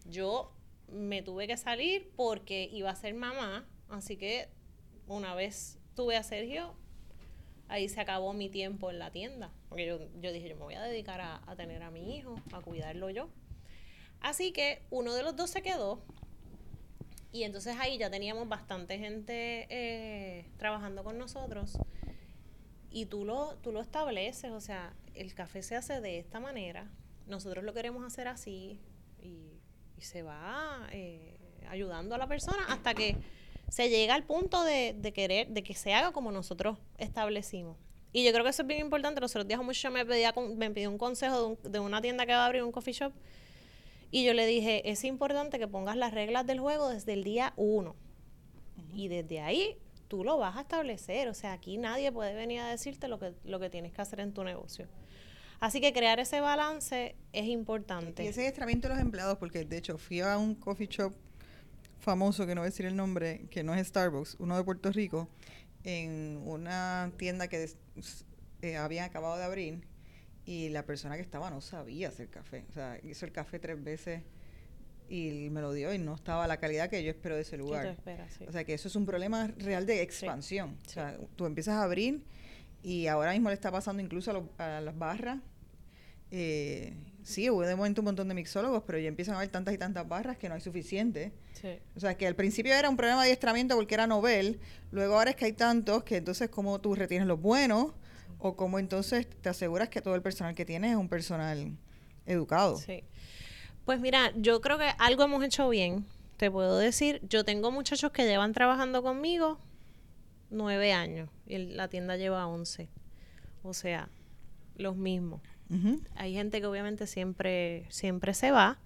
Yo 0.05 0.56
me 0.87 1.21
tuve 1.21 1.47
que 1.47 1.57
salir 1.57 2.11
porque 2.15 2.69
iba 2.71 2.89
a 2.89 2.95
ser 2.95 3.13
mamá, 3.13 3.67
así 3.89 4.17
que 4.17 4.49
una 5.07 5.35
vez 5.35 5.79
tuve 5.95 6.15
a 6.15 6.23
Sergio, 6.23 6.75
ahí 7.67 7.89
se 7.89 7.99
acabó 7.99 8.33
mi 8.33 8.49
tiempo 8.49 8.89
en 8.89 8.99
la 8.99 9.11
tienda, 9.11 9.51
porque 9.69 9.85
yo, 9.85 9.99
yo 10.21 10.31
dije, 10.31 10.49
yo 10.49 10.55
me 10.55 10.63
voy 10.63 10.75
a 10.75 10.83
dedicar 10.83 11.21
a, 11.21 11.55
tener 11.55 11.83
a 11.83 11.91
mi 11.91 12.15
hijo, 12.15 12.41
a 12.53 12.61
cuidarlo 12.61 13.09
yo. 13.09 13.29
Así 14.19 14.51
que 14.51 14.81
uno 14.89 15.13
de 15.13 15.23
los 15.23 15.35
dos 15.35 15.49
se 15.49 15.61
quedó 15.61 16.01
y 17.31 17.43
entonces 17.43 17.75
ahí 17.79 17.97
ya 17.97 18.09
teníamos 18.09 18.47
bastante 18.47 18.97
gente 18.97 19.67
eh, 19.69 20.49
trabajando 20.57 21.03
con 21.03 21.17
nosotros 21.17 21.77
y 22.89 23.05
tú 23.05 23.25
lo, 23.25 23.57
tú 23.57 23.71
lo 23.71 23.81
estableces, 23.81 24.51
o 24.51 24.61
sea, 24.61 24.95
el 25.13 25.33
café 25.35 25.61
se 25.61 25.75
hace 25.75 26.01
de 26.01 26.19
esta 26.19 26.39
manera, 26.39 26.89
nosotros 27.27 27.63
lo 27.63 27.73
queremos 27.73 28.03
hacer 28.03 28.27
así 28.27 28.79
y 29.21 29.56
y 29.97 30.01
se 30.01 30.21
va 30.21 30.87
eh, 30.91 31.37
ayudando 31.69 32.15
a 32.15 32.17
la 32.17 32.27
persona 32.27 32.65
hasta 32.69 32.93
que 32.93 33.17
se 33.69 33.89
llega 33.89 34.15
al 34.15 34.23
punto 34.23 34.63
de, 34.63 34.95
querer, 35.13 35.49
de 35.49 35.63
que 35.63 35.73
se 35.73 35.93
haga 35.93 36.11
como 36.11 36.31
nosotros 36.31 36.77
establecimos. 36.97 37.77
Y 38.13 38.23
yo 38.23 38.31
creo 38.31 38.43
que 38.43 38.51
eso 38.51 38.61
es 38.61 38.67
bien 38.67 38.79
importante. 38.79 39.19
Los 39.19 39.31
otros 39.31 39.47
días 39.47 39.61
mucho 39.61 39.91
me, 39.91 40.05
pedía, 40.05 40.33
me 40.55 40.71
pidió 40.71 40.89
un 40.89 40.97
consejo 40.97 41.57
de, 41.63 41.79
una 41.79 42.01
tienda 42.01 42.25
que 42.25 42.31
va 42.33 42.43
a 42.43 42.45
abrir 42.45 42.63
un 42.63 42.71
coffee 42.71 42.93
shop. 42.93 43.13
Y 44.09 44.23
yo 44.23 44.33
le 44.33 44.45
dije, 44.45 44.89
es 44.89 45.03
importante 45.03 45.59
que 45.59 45.67
pongas 45.67 45.97
las 45.97 46.13
reglas 46.13 46.47
del 46.47 46.59
juego 46.59 46.89
desde 46.89 47.13
el 47.13 47.23
día 47.23 47.53
uno. 47.57 47.95
Y 48.93 49.09
desde 49.09 49.41
ahí 49.41 49.77
tú 50.07 50.23
lo 50.23 50.37
vas 50.37 50.55
a 50.55 50.61
establecer. 50.61 51.27
O 51.27 51.33
sea, 51.33 51.51
aquí 51.51 51.77
nadie 51.77 52.11
puede 52.11 52.33
venir 52.33 52.61
a 52.61 52.69
decirte 52.69 53.09
lo 53.09 53.19
que, 53.19 53.33
lo 53.43 53.59
que 53.59 53.69
tienes 53.69 53.91
que 53.91 54.01
hacer 54.01 54.21
en 54.21 54.33
tu 54.33 54.45
negocio. 54.45 54.87
Así 55.59 55.81
que 55.81 55.91
crear 55.91 56.19
ese 56.19 56.39
balance 56.39 57.15
es 57.33 57.45
importante. 57.45 58.23
Y 58.23 58.27
ese 58.27 58.41
adiestramiento 58.41 58.87
de 58.87 58.95
los 58.95 59.01
empleados, 59.01 59.37
porque 59.37 59.65
de 59.65 59.77
hecho 59.77 59.97
fui 59.97 60.21
a 60.21 60.37
un 60.37 60.55
coffee 60.55 60.87
shop 60.87 61.13
famoso, 61.99 62.45
que 62.45 62.53
no 62.53 62.61
voy 62.61 62.67
a 62.67 62.69
decir 62.69 62.85
el 62.85 62.95
nombre, 62.95 63.47
que 63.49 63.63
no 63.63 63.73
es 63.73 63.87
Starbucks, 63.87 64.37
uno 64.39 64.55
de 64.55 64.63
Puerto 64.63 64.91
Rico, 64.91 65.29
en 65.83 66.41
una 66.45 67.11
tienda 67.17 67.47
que 67.47 67.69
eh, 68.61 68.77
habían 68.77 69.05
acabado 69.05 69.37
de 69.37 69.43
abrir 69.43 69.87
y 70.45 70.69
la 70.69 70.85
persona 70.85 71.15
que 71.15 71.21
estaba 71.21 71.49
no 71.49 71.61
sabía 71.61 72.09
hacer 72.09 72.29
café. 72.29 72.65
O 72.69 72.73
sea, 72.73 72.99
hizo 73.03 73.25
el 73.25 73.31
café 73.31 73.59
tres 73.59 73.83
veces 73.83 74.23
y 75.09 75.49
me 75.51 75.61
lo 75.61 75.73
dio 75.73 75.93
y 75.93 75.97
no 75.97 76.15
estaba 76.15 76.47
la 76.47 76.57
calidad 76.57 76.89
que 76.89 77.03
yo 77.03 77.11
espero 77.11 77.35
de 77.35 77.41
ese 77.41 77.57
lugar. 77.57 77.97
O 78.47 78.51
sea, 78.51 78.63
que 78.63 78.73
eso 78.73 78.87
es 78.87 78.95
un 78.95 79.05
problema 79.05 79.47
real 79.57 79.85
de 79.85 80.01
expansión. 80.01 80.77
O 80.85 80.89
sea, 80.89 81.17
tú 81.35 81.45
empiezas 81.45 81.75
a 81.75 81.83
abrir 81.83 82.23
y 82.87 83.07
ahora 83.07 83.33
mismo 83.33 83.49
le 83.49 83.53
está 83.53 83.69
pasando 83.69 84.01
incluso 84.01 84.49
a, 84.57 84.79
las 84.79 84.97
barras. 84.97 85.39
Eh, 86.31 86.93
sí, 87.21 87.49
hubo 87.49 87.61
de 87.63 87.75
momento 87.75 87.99
un 87.99 88.05
montón 88.05 88.29
de 88.29 88.33
mixólogos, 88.33 88.83
pero 88.87 88.97
ya 88.97 89.09
empiezan 89.09 89.35
a 89.35 89.39
haber 89.39 89.49
tantas 89.49 89.73
y 89.73 89.77
tantas 89.77 90.07
barras 90.07 90.37
que 90.37 90.47
no 90.47 90.55
hay 90.55 90.61
suficiente. 90.61 91.33
O 91.97 91.99
sea, 91.99 92.15
que 92.15 92.25
al 92.25 92.37
principio 92.37 92.73
era 92.73 92.89
un 92.89 92.95
problema 92.95 93.23
de 93.23 93.25
adiestramiento 93.25 93.75
porque 93.75 93.93
era 93.93 94.07
novel, 94.07 94.61
luego 94.91 95.15
ahora 95.15 95.31
es 95.31 95.35
que 95.35 95.43
hay 95.43 95.51
tantos 95.51 96.05
que 96.05 96.15
entonces 96.15 96.49
cómo 96.49 96.79
tú 96.79 96.95
retienes 96.95 97.27
los 97.27 97.41
buenos 97.41 97.91
o 98.39 98.55
cómo 98.55 98.79
entonces 98.79 99.27
te 99.41 99.49
aseguras 99.49 99.89
que 99.89 100.01
todo 100.01 100.15
el 100.15 100.21
personal 100.21 100.55
que 100.55 100.63
tienes 100.63 100.91
es 100.91 100.97
un 100.97 101.09
personal 101.09 101.75
educado. 102.25 102.77
Sí. 102.77 103.03
Pues 103.83 103.99
mira, 103.99 104.31
yo 104.37 104.61
creo 104.61 104.77
que 104.77 104.93
algo 104.97 105.25
hemos 105.25 105.43
hecho 105.43 105.67
bien, 105.67 106.05
te 106.37 106.49
puedo 106.49 106.77
decir. 106.77 107.19
Yo 107.27 107.43
tengo 107.43 107.69
muchachos 107.69 108.11
que 108.13 108.25
llevan 108.25 108.53
trabajando 108.53 109.03
conmigo 109.03 109.59
nueve 110.49 110.93
años 110.93 111.29
y 111.45 111.57
la 111.57 111.87
tienda 111.87 112.17
lleva 112.17 112.47
once. 112.47 112.89
O 113.63 113.73
sea, 113.73 114.09
los 114.75 114.95
mismos. 114.95 115.41
Hay 116.15 116.33
gente 116.33 116.61
que 116.61 116.65
obviamente 116.65 117.07
siempre, 117.07 117.85
siempre 117.89 118.33
se 118.33 118.51
va. 118.51 118.79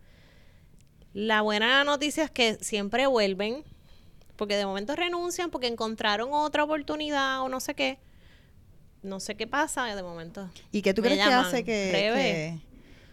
La 1.14 1.42
buena 1.42 1.84
noticia 1.84 2.24
es 2.24 2.32
que 2.32 2.56
siempre 2.56 3.06
vuelven, 3.06 3.64
porque 4.36 4.56
de 4.56 4.66
momento 4.66 4.96
renuncian 4.96 5.52
porque 5.52 5.68
encontraron 5.68 6.30
otra 6.32 6.64
oportunidad 6.64 7.42
o 7.42 7.50
no 7.50 7.60
sé 7.60 7.76
qué. 7.76 8.00
No 9.04 9.20
sé 9.20 9.36
qué 9.36 9.46
pasa, 9.46 9.94
de 9.96 10.02
momento. 10.02 10.50
¿Y 10.72 10.82
qué 10.82 10.94
tú 10.94 11.02
crees 11.02 11.24
que 11.24 11.34
hace 11.34 11.64
que, 11.64 12.60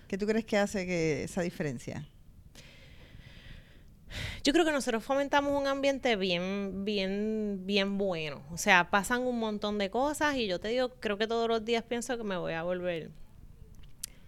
qué 0.06 0.18
tú 0.18 0.26
crees 0.26 0.44
que 0.46 0.56
hace 0.56 0.86
que 0.86 1.24
esa 1.24 1.42
diferencia? 1.42 2.08
Yo 4.42 4.52
creo 4.52 4.64
que 4.64 4.72
nosotros 4.72 5.04
fomentamos 5.04 5.52
un 5.52 5.66
ambiente 5.66 6.16
bien, 6.16 6.84
bien, 6.84 7.60
bien 7.64 7.98
bueno. 7.98 8.42
O 8.50 8.56
sea, 8.56 8.90
pasan 8.90 9.22
un 9.22 9.38
montón 9.38 9.78
de 9.78 9.90
cosas 9.90 10.36
y 10.36 10.46
yo 10.46 10.58
te 10.58 10.68
digo, 10.68 10.90
creo 11.00 11.18
que 11.18 11.26
todos 11.26 11.48
los 11.48 11.64
días 11.64 11.84
pienso 11.84 12.16
que 12.16 12.24
me 12.24 12.36
voy 12.36 12.54
a 12.54 12.62
volver. 12.62 13.10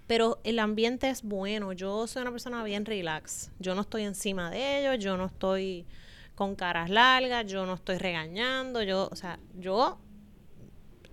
Pero 0.07 0.41
el 0.45 0.59
ambiente 0.59 1.09
es 1.09 1.23
bueno. 1.23 1.73
Yo 1.73 2.07
soy 2.07 2.23
una 2.23 2.33
persona 2.33 2.65
bien 2.65 2.85
relax. 2.85 3.51
Yo 3.59 3.75
no 3.75 3.83
estoy 3.83 4.03
encima 4.03 4.51
de 4.51 4.81
ellos, 4.81 5.03
yo 5.03 5.17
no 5.17 5.27
estoy 5.27 5.87
con 6.35 6.57
caras 6.57 6.91
largas, 6.91 7.47
yo 7.47 7.67
no 7.67 7.75
estoy 7.75 7.99
regañando, 7.99 8.83
yo, 8.83 9.09
o 9.13 9.17
sea, 9.17 9.39
yo 9.59 9.99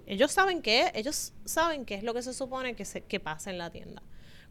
ellos 0.06 0.32
saben 0.32 0.62
qué, 0.62 0.90
ellos 0.96 1.34
saben 1.44 1.86
qué 1.86 1.96
es 1.96 2.04
lo 2.04 2.14
que 2.14 2.22
se 2.22 2.34
supone 2.34 2.76
que 2.76 2.86
se, 2.86 3.02
que 3.02 3.20
pasa 3.20 3.52
en 3.52 3.58
la 3.58 3.70
tienda. 3.70 4.02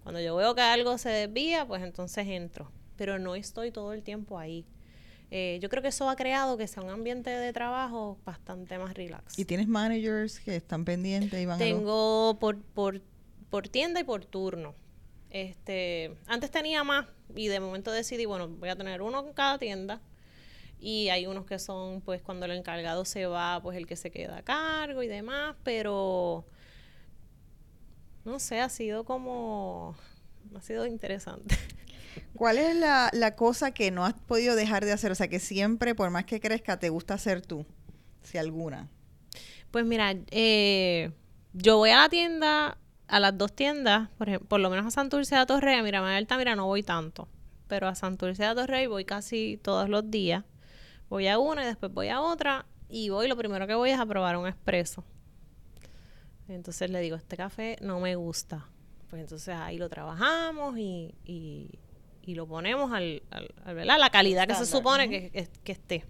Cuando 0.02 0.20
yo 0.20 0.36
veo 0.36 0.54
que 0.54 0.60
algo 0.60 0.98
se 0.98 1.08
desvía, 1.08 1.66
pues 1.66 1.82
entonces 1.82 2.26
entro 2.28 2.70
pero 2.96 3.18
no 3.18 3.34
estoy 3.34 3.70
todo 3.70 3.92
el 3.92 4.02
tiempo 4.02 4.38
ahí. 4.38 4.66
Eh, 5.30 5.58
yo 5.60 5.68
creo 5.68 5.82
que 5.82 5.88
eso 5.88 6.08
ha 6.08 6.14
creado 6.14 6.56
que 6.56 6.68
sea 6.68 6.82
un 6.82 6.90
ambiente 6.90 7.30
de 7.30 7.52
trabajo 7.52 8.18
bastante 8.24 8.78
más 8.78 8.94
relax. 8.94 9.38
¿Y 9.38 9.44
tienes 9.44 9.66
managers 9.66 10.38
que 10.40 10.54
están 10.54 10.84
pendientes 10.84 11.40
y 11.40 11.46
van 11.46 11.58
Tengo 11.58 12.38
por, 12.38 12.62
por, 12.62 13.00
por 13.50 13.68
tienda 13.68 14.00
y 14.00 14.04
por 14.04 14.24
turno. 14.24 14.74
Este, 15.30 16.16
antes 16.26 16.50
tenía 16.50 16.84
más 16.84 17.06
y 17.34 17.48
de 17.48 17.58
momento 17.58 17.90
decidí, 17.90 18.24
bueno, 18.24 18.48
voy 18.48 18.68
a 18.68 18.76
tener 18.76 19.02
uno 19.02 19.26
en 19.26 19.32
cada 19.32 19.58
tienda. 19.58 20.00
Y 20.78 21.08
hay 21.08 21.26
unos 21.26 21.46
que 21.46 21.58
son, 21.58 22.02
pues, 22.02 22.22
cuando 22.22 22.46
el 22.46 22.52
encargado 22.52 23.04
se 23.04 23.26
va, 23.26 23.60
pues 23.62 23.76
el 23.78 23.86
que 23.86 23.96
se 23.96 24.10
queda 24.10 24.38
a 24.38 24.42
cargo 24.42 25.02
y 25.02 25.08
demás, 25.08 25.56
pero 25.64 26.44
no 28.24 28.38
sé, 28.38 28.60
ha 28.60 28.68
sido 28.68 29.04
como, 29.04 29.96
ha 30.54 30.60
sido 30.60 30.86
interesante. 30.86 31.56
¿Cuál 32.34 32.58
es 32.58 32.76
la, 32.76 33.10
la 33.12 33.34
cosa 33.34 33.72
que 33.72 33.90
no 33.90 34.04
has 34.04 34.14
podido 34.14 34.56
dejar 34.56 34.84
de 34.84 34.92
hacer? 34.92 35.10
O 35.12 35.14
sea, 35.14 35.28
que 35.28 35.40
siempre, 35.40 35.94
por 35.94 36.10
más 36.10 36.24
que 36.24 36.40
crezca, 36.40 36.78
te 36.78 36.88
gusta 36.88 37.14
hacer 37.14 37.42
tú, 37.42 37.66
si 38.22 38.38
alguna. 38.38 38.88
Pues 39.70 39.84
mira, 39.84 40.14
eh, 40.30 41.12
yo 41.52 41.78
voy 41.78 41.90
a 41.90 41.96
la 41.96 42.08
tienda, 42.08 42.78
a 43.08 43.20
las 43.20 43.36
dos 43.36 43.54
tiendas, 43.54 44.08
por 44.18 44.28
ejemplo, 44.28 44.48
por 44.48 44.60
lo 44.60 44.70
menos 44.70 44.86
a 44.86 44.90
Santurce 44.90 45.36
de 45.36 45.46
Torrey, 45.46 45.76
a 45.76 45.82
Miramar 45.82 46.14
Altamira 46.14 46.56
no 46.56 46.66
voy 46.66 46.82
tanto, 46.82 47.28
pero 47.68 47.88
a 47.88 47.94
Santurce 47.94 48.44
de 48.44 48.54
Torrey 48.54 48.86
voy 48.86 49.04
casi 49.04 49.58
todos 49.62 49.88
los 49.88 50.10
días. 50.10 50.44
Voy 51.08 51.28
a 51.28 51.38
una 51.38 51.62
y 51.62 51.66
después 51.66 51.92
voy 51.92 52.08
a 52.08 52.20
otra 52.20 52.66
y 52.88 53.10
voy, 53.10 53.28
lo 53.28 53.36
primero 53.36 53.66
que 53.66 53.74
voy 53.74 53.90
es 53.90 53.98
a 53.98 54.06
probar 54.06 54.36
un 54.36 54.46
expreso. 54.46 55.04
Entonces 56.48 56.90
le 56.90 57.00
digo, 57.00 57.16
este 57.16 57.36
café 57.36 57.76
no 57.80 58.00
me 58.00 58.14
gusta. 58.16 58.68
Pues 59.10 59.22
entonces 59.22 59.54
ahí 59.54 59.78
lo 59.78 59.88
trabajamos 59.88 60.78
y, 60.78 61.14
y, 61.24 61.78
y 62.26 62.34
lo 62.34 62.46
ponemos 62.46 62.92
al, 62.92 63.22
al, 63.30 63.54
al- 63.64 63.74
¿verdad? 63.74 63.98
la 63.98 64.10
calidad 64.10 64.46
que 64.46 64.54
se 64.54 64.66
supone 64.66 65.08
que, 65.08 65.30
que- 65.30 65.48
que 65.64 65.72
esté. 65.72 66.04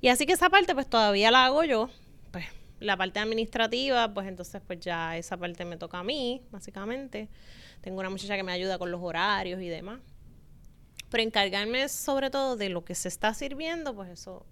Y 0.00 0.08
así 0.08 0.26
que 0.26 0.32
esa 0.34 0.50
parte 0.50 0.74
pues 0.74 0.86
todavía 0.88 1.30
la 1.30 1.46
hago 1.46 1.64
yo. 1.64 1.88
Pues 2.30 2.44
la 2.80 2.96
parte 2.96 3.18
administrativa, 3.20 4.12
pues 4.12 4.26
entonces 4.28 4.60
pues 4.66 4.80
ya 4.80 5.16
esa 5.16 5.36
parte 5.36 5.64
me 5.64 5.76
toca 5.76 5.98
a 6.00 6.04
mí, 6.04 6.42
básicamente. 6.50 7.28
Tengo 7.80 7.98
una 8.00 8.10
muchacha 8.10 8.36
que 8.36 8.42
me 8.42 8.52
ayuda 8.52 8.78
con 8.78 8.90
los 8.90 9.00
horarios 9.02 9.60
y 9.62 9.68
demás. 9.68 10.00
Pero 11.08 11.22
encargarme 11.22 11.88
sobre 11.88 12.30
todo 12.30 12.56
de 12.56 12.68
lo 12.68 12.84
que 12.84 12.94
se 12.94 13.08
está 13.08 13.34
sirviendo, 13.34 13.94
pues 13.94 14.08
eso 14.10 14.46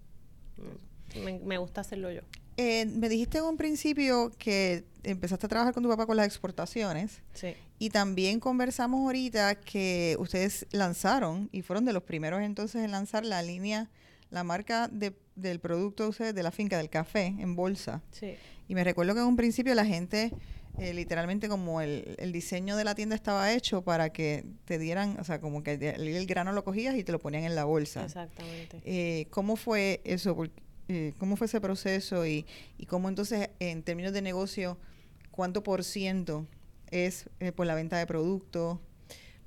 mm, 0.57 1.19
me, 1.23 1.39
me 1.39 1.57
gusta 1.57 1.81
hacerlo 1.81 2.11
yo. 2.11 2.21
Eh, 2.57 2.85
me 2.85 3.09
dijiste 3.09 3.39
en 3.39 3.45
un 3.45 3.57
principio 3.57 4.31
que 4.37 4.83
empezaste 5.03 5.45
a 5.45 5.49
trabajar 5.49 5.73
con 5.73 5.83
tu 5.83 5.89
papá 5.89 6.05
con 6.05 6.17
las 6.17 6.25
exportaciones 6.27 7.21
Sí. 7.33 7.53
y 7.79 7.89
también 7.89 8.39
conversamos 8.39 9.01
ahorita 9.05 9.55
que 9.55 10.15
ustedes 10.19 10.65
lanzaron 10.71 11.49
y 11.51 11.61
fueron 11.61 11.85
de 11.85 11.93
los 11.93 12.03
primeros 12.03 12.41
entonces 12.41 12.83
en 12.83 12.91
lanzar 12.91 13.25
la 13.25 13.41
línea, 13.41 13.89
la 14.29 14.43
marca 14.43 14.87
de- 14.87 15.15
del 15.35 15.59
producto 15.59 16.03
de 16.03 16.09
ustedes, 16.09 16.35
de 16.35 16.43
la 16.43 16.51
finca 16.51 16.77
del 16.77 16.89
café 16.89 17.25
en 17.37 17.55
bolsa. 17.55 18.01
Sí. 18.11 18.35
Y 18.67 18.75
me 18.75 18.83
recuerdo 18.83 19.13
que 19.13 19.21
en 19.21 19.25
un 19.27 19.35
principio 19.35 19.73
la 19.75 19.85
gente, 19.85 20.31
eh, 20.77 20.93
literalmente 20.93 21.49
como 21.49 21.81
el, 21.81 22.15
el 22.19 22.31
diseño 22.31 22.77
de 22.77 22.83
la 22.85 22.95
tienda 22.95 23.15
estaba 23.15 23.51
hecho 23.51 23.81
para 23.81 24.11
que 24.11 24.45
te 24.65 24.77
dieran, 24.77 25.17
o 25.19 25.23
sea, 25.23 25.41
como 25.41 25.63
que 25.63 25.73
el, 25.73 26.07
el 26.07 26.25
grano 26.27 26.53
lo 26.53 26.63
cogías 26.63 26.95
y 26.95 27.03
te 27.03 27.11
lo 27.11 27.19
ponían 27.19 27.43
en 27.43 27.55
la 27.55 27.65
bolsa. 27.65 28.05
Exactamente. 28.05 28.81
Eh, 28.85 29.27
¿Cómo 29.31 29.55
fue 29.57 30.01
eso? 30.05 30.35
Por- 30.35 30.51
eh, 30.87 31.13
¿Cómo 31.17 31.35
fue 31.35 31.47
ese 31.47 31.59
proceso? 31.61 32.25
Y, 32.25 32.45
y 32.77 32.85
cómo 32.85 33.09
entonces, 33.09 33.49
en 33.59 33.83
términos 33.83 34.13
de 34.13 34.21
negocio, 34.21 34.77
cuánto 35.31 35.63
por 35.63 35.83
ciento 35.83 36.45
es 36.91 37.29
eh, 37.39 37.51
por 37.51 37.65
la 37.65 37.75
venta 37.75 37.97
de 37.97 38.05
productos? 38.05 38.79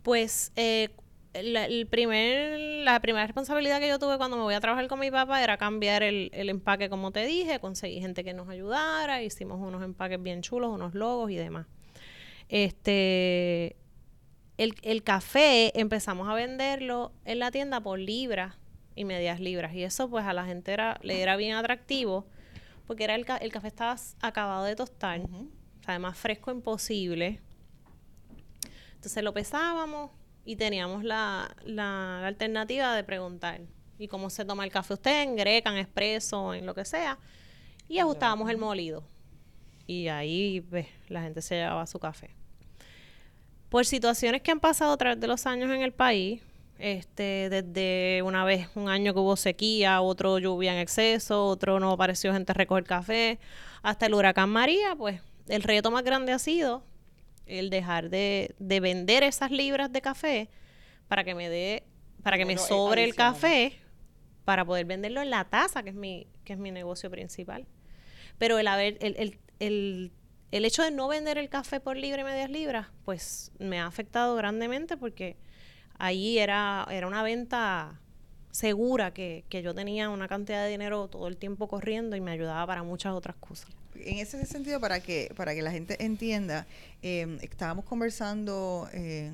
Pues 0.02 0.52
eh, 0.56 0.90
la, 1.34 1.64
el 1.66 1.86
primer, 1.86 2.58
la 2.84 3.00
primera 3.00 3.26
responsabilidad 3.26 3.80
que 3.80 3.88
yo 3.88 3.98
tuve 3.98 4.16
cuando 4.18 4.36
me 4.36 4.42
voy 4.42 4.54
a 4.54 4.60
trabajar 4.60 4.86
con 4.88 5.00
mi 5.00 5.10
papá 5.10 5.42
era 5.42 5.56
cambiar 5.56 6.02
el, 6.02 6.30
el 6.32 6.48
empaque, 6.48 6.88
como 6.88 7.10
te 7.10 7.24
dije, 7.26 7.58
conseguí 7.60 8.00
gente 8.00 8.22
que 8.24 8.34
nos 8.34 8.48
ayudara, 8.48 9.22
hicimos 9.22 9.60
unos 9.60 9.82
empaques 9.82 10.22
bien 10.22 10.42
chulos, 10.42 10.70
unos 10.70 10.94
logos 10.94 11.30
y 11.30 11.36
demás. 11.36 11.66
Este, 12.48 13.76
el, 14.58 14.74
el 14.82 15.02
café 15.02 15.78
empezamos 15.78 16.28
a 16.28 16.34
venderlo 16.34 17.12
en 17.24 17.38
la 17.38 17.50
tienda 17.50 17.80
por 17.80 17.98
libras 17.98 18.54
y 18.94 19.04
medias 19.04 19.40
libras 19.40 19.74
y 19.74 19.82
eso 19.82 20.08
pues 20.08 20.24
a 20.24 20.32
la 20.32 20.44
gente 20.44 20.72
era, 20.72 20.98
le 21.02 21.20
era 21.20 21.36
bien 21.36 21.56
atractivo 21.56 22.26
porque 22.86 23.02
era 23.04 23.14
el, 23.16 23.24
ca- 23.24 23.38
el 23.38 23.50
café 23.50 23.68
estaba 23.68 23.96
acabado 24.20 24.64
de 24.64 24.76
tostar. 24.76 25.20
O 25.84 25.86
sea, 25.86 25.98
más 25.98 26.16
fresco 26.16 26.50
imposible. 26.50 27.40
Entonces 28.94 29.22
lo 29.22 29.34
pesábamos 29.34 30.10
y 30.46 30.56
teníamos 30.56 31.04
la, 31.04 31.54
la- 31.66 32.20
la 32.22 32.26
alternativa 32.26 32.96
de 32.96 33.04
preguntar, 33.04 33.60
¿y 33.98 34.08
cómo 34.08 34.30
se 34.30 34.46
toma 34.46 34.64
el 34.64 34.70
café 34.70 34.94
usted? 34.94 35.22
¿En 35.24 35.36
greca, 35.36 35.70
en 35.70 35.76
expreso, 35.76 36.54
en 36.54 36.64
lo 36.64 36.74
que 36.74 36.86
sea? 36.86 37.18
Y 37.86 37.98
ajustábamos 37.98 38.48
el 38.48 38.56
molido. 38.56 39.04
Y 39.86 40.08
ahí 40.08 40.62
pues, 40.70 40.86
la 41.08 41.20
gente 41.22 41.42
se 41.42 41.56
llevaba 41.56 41.86
su 41.86 41.98
café. 41.98 42.30
Por 43.68 43.84
situaciones 43.84 44.40
que 44.40 44.52
han 44.52 44.60
pasado 44.60 44.92
a 44.92 44.96
través 44.96 45.20
de 45.20 45.26
los 45.26 45.44
años 45.46 45.70
en 45.70 45.82
el 45.82 45.92
país, 45.92 46.40
este, 46.78 47.50
desde 47.50 48.22
una 48.22 48.42
vez, 48.46 48.68
un 48.74 48.88
año 48.88 49.12
que 49.12 49.20
hubo 49.20 49.36
sequía, 49.36 50.00
otro 50.00 50.38
lluvia 50.38 50.72
en 50.72 50.78
exceso, 50.78 51.44
otro 51.46 51.78
no 51.78 51.92
apareció 51.92 52.32
gente 52.32 52.52
a 52.52 52.54
recoger 52.54 52.84
café, 52.84 53.38
hasta 53.82 54.06
el 54.06 54.14
huracán 54.14 54.48
María, 54.48 54.96
pues 54.96 55.20
el 55.48 55.62
reto 55.62 55.90
más 55.90 56.04
grande 56.04 56.32
ha 56.32 56.38
sido 56.38 56.84
el 57.46 57.70
dejar 57.70 58.10
de, 58.10 58.54
de 58.58 58.80
vender 58.80 59.22
esas 59.22 59.50
libras 59.50 59.92
de 59.92 60.00
café 60.00 60.48
para 61.08 61.24
que 61.24 61.34
me 61.34 61.48
dé, 61.48 61.84
para 62.22 62.38
que 62.38 62.46
me 62.46 62.54
Bueno, 62.54 62.68
sobre 62.68 63.04
el 63.04 63.14
café 63.14 63.78
para 64.44 64.64
poder 64.64 64.86
venderlo 64.86 65.22
en 65.22 65.30
la 65.30 65.44
taza, 65.44 65.82
que 65.82 65.90
es 65.90 65.96
mi, 65.96 66.26
que 66.44 66.54
es 66.54 66.58
mi 66.58 66.70
negocio 66.70 67.10
principal. 67.10 67.66
Pero 68.38 68.58
el 68.58 68.68
haber, 68.68 68.98
el, 69.00 69.16
el, 69.16 69.38
el, 69.58 70.12
el 70.50 70.64
hecho 70.64 70.82
de 70.82 70.90
no 70.90 71.08
vender 71.08 71.38
el 71.38 71.48
café 71.48 71.80
por 71.80 71.96
libre 71.96 72.22
y 72.22 72.24
medias 72.24 72.50
libras, 72.50 72.88
pues 73.04 73.52
me 73.58 73.80
ha 73.80 73.86
afectado 73.86 74.36
grandemente 74.36 74.96
porque 74.96 75.36
ahí 75.98 76.38
era, 76.38 76.86
era 76.90 77.06
una 77.06 77.22
venta 77.22 78.00
segura 78.50 79.12
que, 79.12 79.44
que 79.48 79.62
yo 79.62 79.74
tenía 79.74 80.10
una 80.10 80.28
cantidad 80.28 80.64
de 80.64 80.70
dinero 80.70 81.08
todo 81.08 81.26
el 81.28 81.36
tiempo 81.36 81.68
corriendo 81.68 82.16
y 82.16 82.20
me 82.20 82.30
ayudaba 82.30 82.66
para 82.66 82.82
muchas 82.82 83.12
otras 83.14 83.36
cosas. 83.36 83.70
En 84.06 84.18
ese 84.18 84.44
sentido, 84.46 84.80
para 84.80 85.00
que, 85.00 85.32
para 85.36 85.54
que 85.54 85.62
la 85.62 85.70
gente 85.70 86.02
entienda, 86.04 86.66
eh, 87.02 87.38
estábamos 87.42 87.84
conversando 87.84 88.88
eh, 88.92 89.32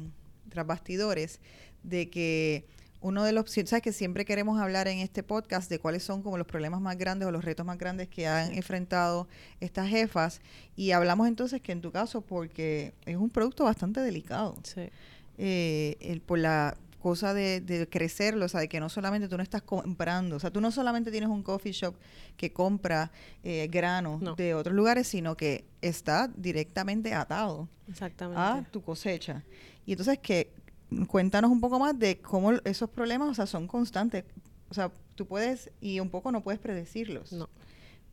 tras 0.49 0.67
bastidores 0.67 1.41
de 1.83 2.11
que 2.11 2.65
uno 3.01 3.25
de 3.25 3.33
los, 3.33 3.51
sabes 3.51 3.83
que 3.83 3.93
siempre 3.93 4.25
queremos 4.25 4.61
hablar 4.61 4.87
en 4.87 4.99
este 4.99 5.23
podcast 5.23 5.71
de 5.71 5.79
cuáles 5.79 6.03
son 6.03 6.23
como 6.23 6.37
los 6.37 6.47
problemas 6.47 6.81
más 6.81 6.99
grandes 6.99 7.27
o 7.27 7.31
los 7.31 7.45
retos 7.45 7.65
más 7.65 7.79
grandes 7.79 8.09
que 8.09 8.27
han 8.27 8.53
enfrentado 8.55 9.27
estas 9.61 9.89
jefas. 9.89 10.41
Y 10.77 10.91
hablamos 10.91 11.27
entonces 11.27 11.63
que 11.63 11.73
en 11.73 11.81
tu 11.81 11.93
caso 11.93 12.21
porque 12.21 12.93
es 13.07 13.17
un 13.17 13.31
producto 13.31 13.65
bastante 13.65 14.01
delicado. 14.01 14.57
Sí. 14.63 14.91
eh, 15.39 15.97
el, 16.01 16.21
por 16.21 16.39
la 16.39 16.77
cosa 17.01 17.35
de, 17.35 17.61
de 17.61 17.89
crecerlo, 17.89 18.45
o 18.45 18.49
sea, 18.49 18.61
de 18.61 18.69
que 18.69 18.79
no 18.79 18.89
solamente 18.89 19.27
tú 19.29 19.37
no 19.37 19.43
estás 19.43 19.63
comprando, 19.63 20.37
o 20.37 20.39
sea, 20.41 20.51
tú 20.53 20.61
no 20.61 20.71
solamente 20.71 21.11
tienes 21.11 21.29
un 21.29 21.43
coffee 21.43 21.73
shop 21.73 21.97
que 22.37 22.53
compra 22.53 23.11
eh, 23.43 23.67
granos 23.71 24.21
No. 24.23 24.37
de 24.37 24.55
otros 24.55 24.75
lugares, 24.77 25.09
sino 25.09 25.37
que 25.37 25.65
está 25.83 26.29
directamente 26.37 27.13
atado 27.15 27.69
Exactamente. 27.89 28.41
a 28.41 28.65
tu 28.71 28.83
cosecha. 28.83 29.43
Y 29.87 29.93
entonces 29.93 30.19
que 30.21 30.53
cuéntanos 31.09 31.51
un 31.51 31.61
poco 31.61 31.79
más 31.79 31.99
de 31.99 32.19
cómo 32.19 32.53
esos 32.65 32.89
problemas, 32.91 33.29
o 33.29 33.35
sea, 33.35 33.47
son 33.47 33.67
constantes. 33.67 34.25
O 34.69 34.75
sea, 34.75 34.93
tú 35.17 35.27
puedes 35.27 35.71
y 35.81 35.99
un 36.01 36.11
poco 36.11 36.31
no 36.31 36.43
puedes 36.43 36.61
predecirlos. 36.61 37.33
No. 37.33 37.49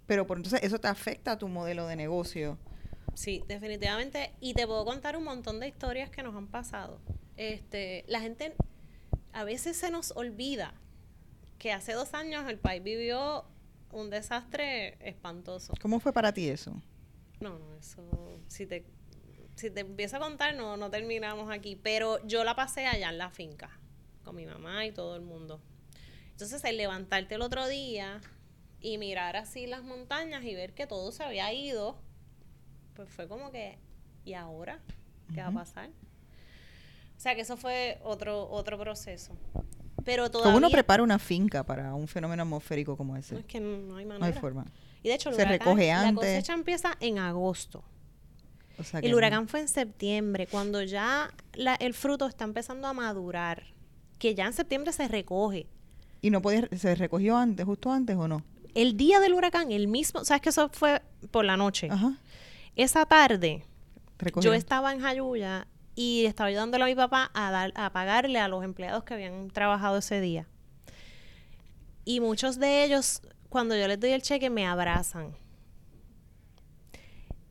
Pero 0.08 0.26
por 0.26 0.38
entonces 0.38 0.62
eso 0.64 0.80
te 0.80 0.88
afecta 0.88 1.34
a 1.34 1.38
tu 1.38 1.48
modelo 1.48 1.86
de 1.88 1.96
negocio. 1.96 2.58
Sí, 3.14 3.44
definitivamente. 3.48 4.32
Y 4.40 4.54
te 4.54 4.66
puedo 4.66 4.86
contar 4.86 5.18
un 5.18 5.24
montón 5.24 5.60
de 5.60 5.68
historias 5.68 6.10
que 6.10 6.24
nos 6.24 6.36
han 6.36 6.48
pasado. 6.48 7.00
Este, 7.36 8.06
la 8.08 8.20
gente 8.22 8.54
a 9.38 9.44
veces 9.44 9.78
se 9.78 9.92
nos 9.92 10.12
olvida 10.16 10.74
que 11.60 11.72
hace 11.72 11.94
dos 11.94 12.16
años 12.16 12.50
el 12.50 12.58
país 12.58 12.82
vivió 12.82 13.46
un 13.92 14.10
desastre 14.10 14.98
espantoso. 15.08 15.76
¿Cómo 15.80 16.00
fue 16.00 16.12
para 16.12 16.34
ti 16.34 16.50
eso? 16.50 16.82
No, 17.40 17.60
no, 17.60 17.76
eso, 17.76 18.42
si 18.48 18.66
te, 18.66 18.84
si 19.54 19.70
te 19.70 19.82
empiezo 19.82 20.18
a 20.18 20.20
contar, 20.20 20.56
no, 20.56 20.76
no 20.76 20.90
terminamos 20.90 21.52
aquí. 21.52 21.76
Pero 21.76 22.18
yo 22.26 22.44
la 22.44 22.56
pasé 22.56 22.88
allá 22.88 23.10
en 23.10 23.20
la 23.20 23.30
finca, 23.30 23.70
con 24.24 24.36
mi 24.36 24.48
mamá 24.48 24.88
y 24.88 24.92
todo 24.92 25.16
el 25.16 25.22
mundo. 25.22 25.62
Entonces, 26.32 26.64
el 26.64 26.78
levantarte 26.78 27.36
el 27.36 27.44
otro 27.44 27.68
día 27.68 28.22
y 28.82 28.98
mirar 28.98 29.36
así 29.36 29.68
las 29.68 29.84
montañas 29.84 30.46
y 30.46 30.56
ver 30.56 30.74
que 30.74 30.88
todo 30.88 31.12
se 31.12 31.24
había 31.24 31.54
ido, 31.54 32.02
pues 32.96 33.08
fue 33.08 33.28
como 33.28 33.52
que, 33.52 33.78
¿y 34.26 34.34
ahora? 34.34 34.80
¿Qué 35.32 35.42
va 35.42 35.50
a 35.50 35.54
pasar? 35.54 35.92
O 37.18 37.20
sea, 37.20 37.36
que 37.36 37.42
eso 37.42 37.58
fue 37.58 38.00
otro, 38.04 38.48
otro 38.50 38.78
proceso. 38.78 39.34
Pero 40.06 40.24
¿Cómo 40.24 40.32
todavía... 40.32 40.58
uno 40.58 40.70
prepara 40.70 41.04
una 41.04 41.20
finca 41.20 41.64
para 41.64 41.94
un 41.96 42.08
fenómeno 42.08 42.44
atmosférico 42.44 42.96
como 42.96 43.18
ese? 43.18 43.34
No, 43.34 43.40
es 43.42 43.46
que 43.46 43.60
no 43.60 43.98
hay 43.98 44.06
manera. 44.06 44.20
No 44.20 44.26
hay 44.26 44.34
forma. 44.40 44.66
Y 45.04 45.10
de 45.10 45.16
hecho, 45.16 45.30
el 45.30 45.36
Se 45.36 45.42
huracán- 45.42 45.50
recoge 45.60 45.88
la 45.88 46.02
antes. 46.02 46.16
cosecha 46.16 46.54
empieza 46.54 46.96
en 47.00 47.18
agosto. 47.20 47.84
O 48.80 48.84
sea, 48.84 49.02
que 49.02 49.08
El 49.08 49.12
no- 49.12 49.18
huracán 49.18 49.48
fue 49.48 49.60
en 49.62 49.68
septiembre, 49.68 50.48
cuando 50.48 50.82
ya 50.84 51.32
la- 51.54 51.76
el 51.76 51.94
fruto 51.94 52.28
está 52.28 52.44
empezando 52.46 52.88
a 52.88 52.94
madurar, 52.94 53.64
que 54.20 54.36
ya 54.36 54.46
en 54.46 54.54
septiembre 54.54 54.94
se 54.94 55.08
recoge. 55.08 55.68
¿Y 56.22 56.30
no 56.30 56.42
podías, 56.42 56.66
se 56.78 56.94
recogió 56.96 57.36
antes, 57.38 57.66
justo 57.66 57.92
antes 57.92 58.16
o 58.16 58.28
no? 58.28 58.44
El 58.76 58.96
día 58.96 59.20
del 59.20 59.34
huracán, 59.34 59.72
el 59.72 59.88
mismo, 59.88 60.24
sabes 60.24 60.42
que 60.42 60.50
eso 60.50 60.70
fue 60.72 61.02
por 61.32 61.44
la 61.46 61.58
noche. 61.58 61.90
Ajá. 61.92 62.14
Esa 62.76 63.06
tarde, 63.08 63.66
recogió. 64.20 64.52
yo 64.52 64.54
estaba 64.54 64.94
en 64.94 65.00
Jayuya 65.02 65.68
y 66.00 66.28
estaba 66.28 66.50
ayudándole 66.50 66.84
a 66.84 66.88
mi 66.88 66.94
papá 66.94 67.32
a, 67.34 67.50
dar, 67.50 67.74
a 67.74 67.90
pagarle 67.90 68.40
a 68.40 68.48
los 68.48 68.64
empleados 68.64 69.04
que 69.04 69.16
habían 69.16 69.50
trabajado 69.50 69.98
ese 69.98 70.22
día. 70.22 70.48
Y 72.06 72.20
muchos 72.20 72.60
de 72.60 72.84
ellos, 72.84 73.24
cuando 73.50 73.76
yo 73.76 73.88
les 73.88 74.00
doy 74.00 74.12
el 74.12 74.22
cheque, 74.22 74.52
me 74.52 74.68
abrazan. 74.68 75.36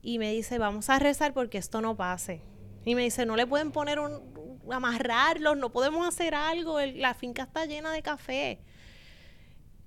Y 0.01 0.21
me 0.21 0.33
dice, 0.33 0.59
vamos 0.59 0.89
a 0.91 1.01
rezar 1.01 1.35
porque 1.35 1.59
esto 1.59 1.81
no 1.81 1.97
pase. 1.97 2.41
Y 2.85 2.95
me 2.95 3.03
dice, 3.03 3.27
no 3.27 3.35
le 3.35 3.49
pueden 3.49 3.73
poner 3.73 3.99
un, 3.99 4.63
amarrarlos, 4.71 5.57
no 5.57 5.73
podemos 5.73 6.07
hacer 6.07 6.37
algo, 6.37 6.81
la 6.81 7.15
finca 7.15 7.43
está 7.43 7.67
llena 7.67 7.91
de 7.91 8.03
café. 8.03 8.61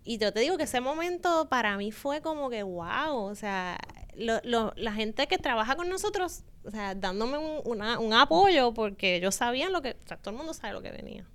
Y 0.03 0.17
yo 0.17 0.33
te 0.33 0.41
digo 0.41 0.57
que 0.57 0.63
ese 0.63 0.81
momento 0.81 1.47
para 1.47 1.77
mí 1.77 1.93
fue 1.93 2.21
como 2.21 2.49
que, 2.49 2.63
wow, 2.63 3.15
o 3.15 3.35
sea, 3.35 3.77
la 4.15 4.91
gente 4.91 5.27
que 5.27 5.37
trabaja 5.37 5.77
con 5.77 5.87
nosotros, 5.87 6.43
o 6.69 6.71
sea, 6.71 6.93
dándome 6.93 7.39
un, 7.39 7.81
un 7.81 8.13
apoyo 8.13 8.75
porque 8.75 9.15
ellos 9.15 9.33
sabían 9.33 9.73
lo 9.73 9.81
que, 9.81 9.95
todo 9.95 10.29
el 10.29 10.35
mundo 10.35 10.53
sabe 10.53 10.73
lo 10.73 10.83
que 10.83 10.91
venía. 10.91 11.25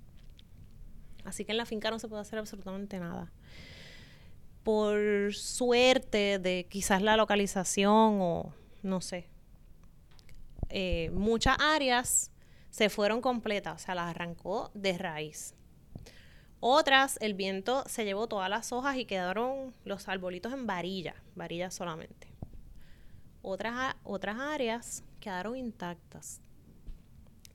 Así 1.25 1.43
que 1.43 1.51
en 1.51 1.57
la 1.57 1.65
finca 1.65 1.91
no 1.91 1.99
se 1.99 2.07
puede 2.07 2.21
hacer 2.21 2.39
absolutamente 2.39 2.97
nada. 2.99 3.33
Por 4.63 5.33
suerte 5.33 6.39
de 6.39 6.67
quizás 6.69 7.01
la 7.01 7.17
localización 7.17 8.19
o 8.21 8.53
no 8.81 9.01
sé, 9.01 9.27
eh, 10.69 11.09
muchas 11.11 11.57
áreas 11.59 12.31
se 12.69 12.89
fueron 12.89 13.19
completas, 13.19 13.81
o 13.81 13.85
sea, 13.85 13.95
las 13.95 14.11
arrancó 14.11 14.71
de 14.73 14.97
raíz. 14.97 15.53
Otras, 16.61 17.17
el 17.19 17.33
viento 17.33 17.83
se 17.87 18.05
llevó 18.05 18.27
todas 18.27 18.49
las 18.49 18.71
hojas 18.71 18.95
y 18.95 19.03
quedaron 19.03 19.73
los 19.83 20.07
arbolitos 20.07 20.53
en 20.53 20.65
varilla, 20.65 21.15
varillas 21.35 21.73
solamente. 21.73 22.34
Otras, 23.47 23.95
otras 24.03 24.39
áreas 24.39 25.03
quedaron 25.19 25.55
intactas. 25.55 26.41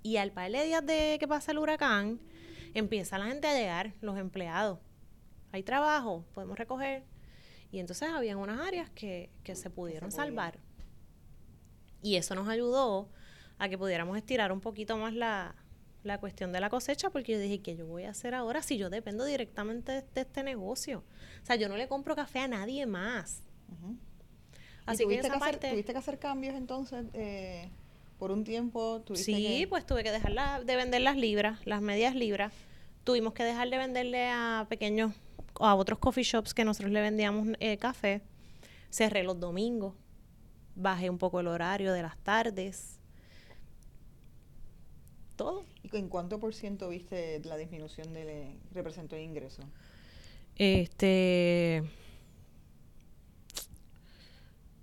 Y 0.05 0.19
al 0.19 0.31
par 0.31 0.53
de 0.53 0.65
días 0.65 0.87
de 0.87 1.17
que 1.19 1.27
pasa 1.27 1.51
el 1.51 1.59
huracán, 1.59 2.21
empieza 2.75 3.19
la 3.19 3.27
gente 3.27 3.49
a 3.49 3.55
llegar, 3.55 3.93
los 4.01 4.17
empleados. 4.17 4.79
Hay 5.51 5.65
trabajo, 5.65 6.25
podemos 6.33 6.57
recoger. 6.57 7.03
Y 7.73 7.81
entonces 7.81 8.09
habían 8.09 8.39
unas 8.39 8.61
áreas 8.61 8.89
que, 8.91 9.31
se 9.53 9.69
pudieron 9.69 10.13
salvar. 10.13 10.61
Y 12.03 12.15
eso 12.15 12.37
nos 12.37 12.47
ayudó 12.47 13.09
a 13.59 13.69
que 13.69 13.77
pudiéramos 13.77 14.17
estirar 14.17 14.53
un 14.53 14.61
poquito 14.61 14.97
más 14.97 15.13
la, 15.13 15.57
cuestión 16.21 16.53
de 16.53 16.61
la 16.61 16.71
cosecha, 16.71 17.11
porque 17.11 17.33
yo 17.33 17.41
dije, 17.41 17.63
¿qué 17.63 17.75
yo 17.75 17.89
voy 17.89 18.05
a 18.05 18.11
hacer 18.11 18.37
ahora 18.37 18.63
si 18.63 18.79
yo 18.79 18.91
dependo 18.91 19.25
directamente 19.25 19.91
de, 19.91 20.21
este 20.21 20.45
negocio? 20.45 21.03
O 21.43 21.47
sea, 21.47 21.57
yo 21.57 21.69
no 21.69 21.77
le 21.77 21.89
compro 21.89 22.15
café 22.15 22.39
a 22.39 22.47
nadie 22.47 22.87
más. 22.87 23.43
Así 24.87 25.07
que, 25.07 25.19
esa 25.19 25.39
parte... 25.39 25.71
¿Tuviste 25.71 25.93
que 25.93 25.99
hacer 25.99 26.19
cambios 26.19 26.55
entonces? 26.55 27.07
Eh, 27.15 27.69
por 28.19 28.31
un 28.31 28.45
tiempo 28.45 29.03
sí 29.15 29.67
pues 29.71 29.87
tuve 29.87 30.03
que 30.03 30.11
dejar 30.11 30.65
de 30.67 30.77
vender 30.77 31.01
las 31.01 31.17
libras 31.17 31.67
las 31.67 31.81
medias 31.81 32.15
libras. 32.15 32.53
Tuvimos 33.03 33.33
que 33.33 33.45
dejar 33.45 33.71
de 33.71 33.79
venderle 33.79 34.29
a 34.29 34.67
pequeños 34.69 35.13
a 35.59 35.75
otros 35.75 35.99
coffee 35.99 36.23
shops 36.23 36.53
que 36.53 36.65
nosotros 36.65 36.93
le 36.93 37.01
vendíamos 37.01 37.49
eh, 37.61 37.79
café. 37.79 38.21
Cerré 38.91 39.23
los 39.23 39.41
domingos 39.41 39.95
bajé 40.75 41.11
un 41.11 41.19
poco 41.19 41.41
el 41.41 41.47
horario 41.47 41.93
de 41.93 42.03
las 42.03 42.17
tardes. 42.19 42.99
Todo. 45.37 45.65
Y 45.83 45.97
en 45.97 46.09
cuánto 46.09 46.39
por 46.39 46.55
ciento 46.55 46.89
viste 46.89 47.41
la 47.45 47.57
disminución 47.57 48.13
de 48.13 48.59
representó 48.73 49.17
de 49.17 49.23
ingreso 49.23 49.63
este 50.57 51.83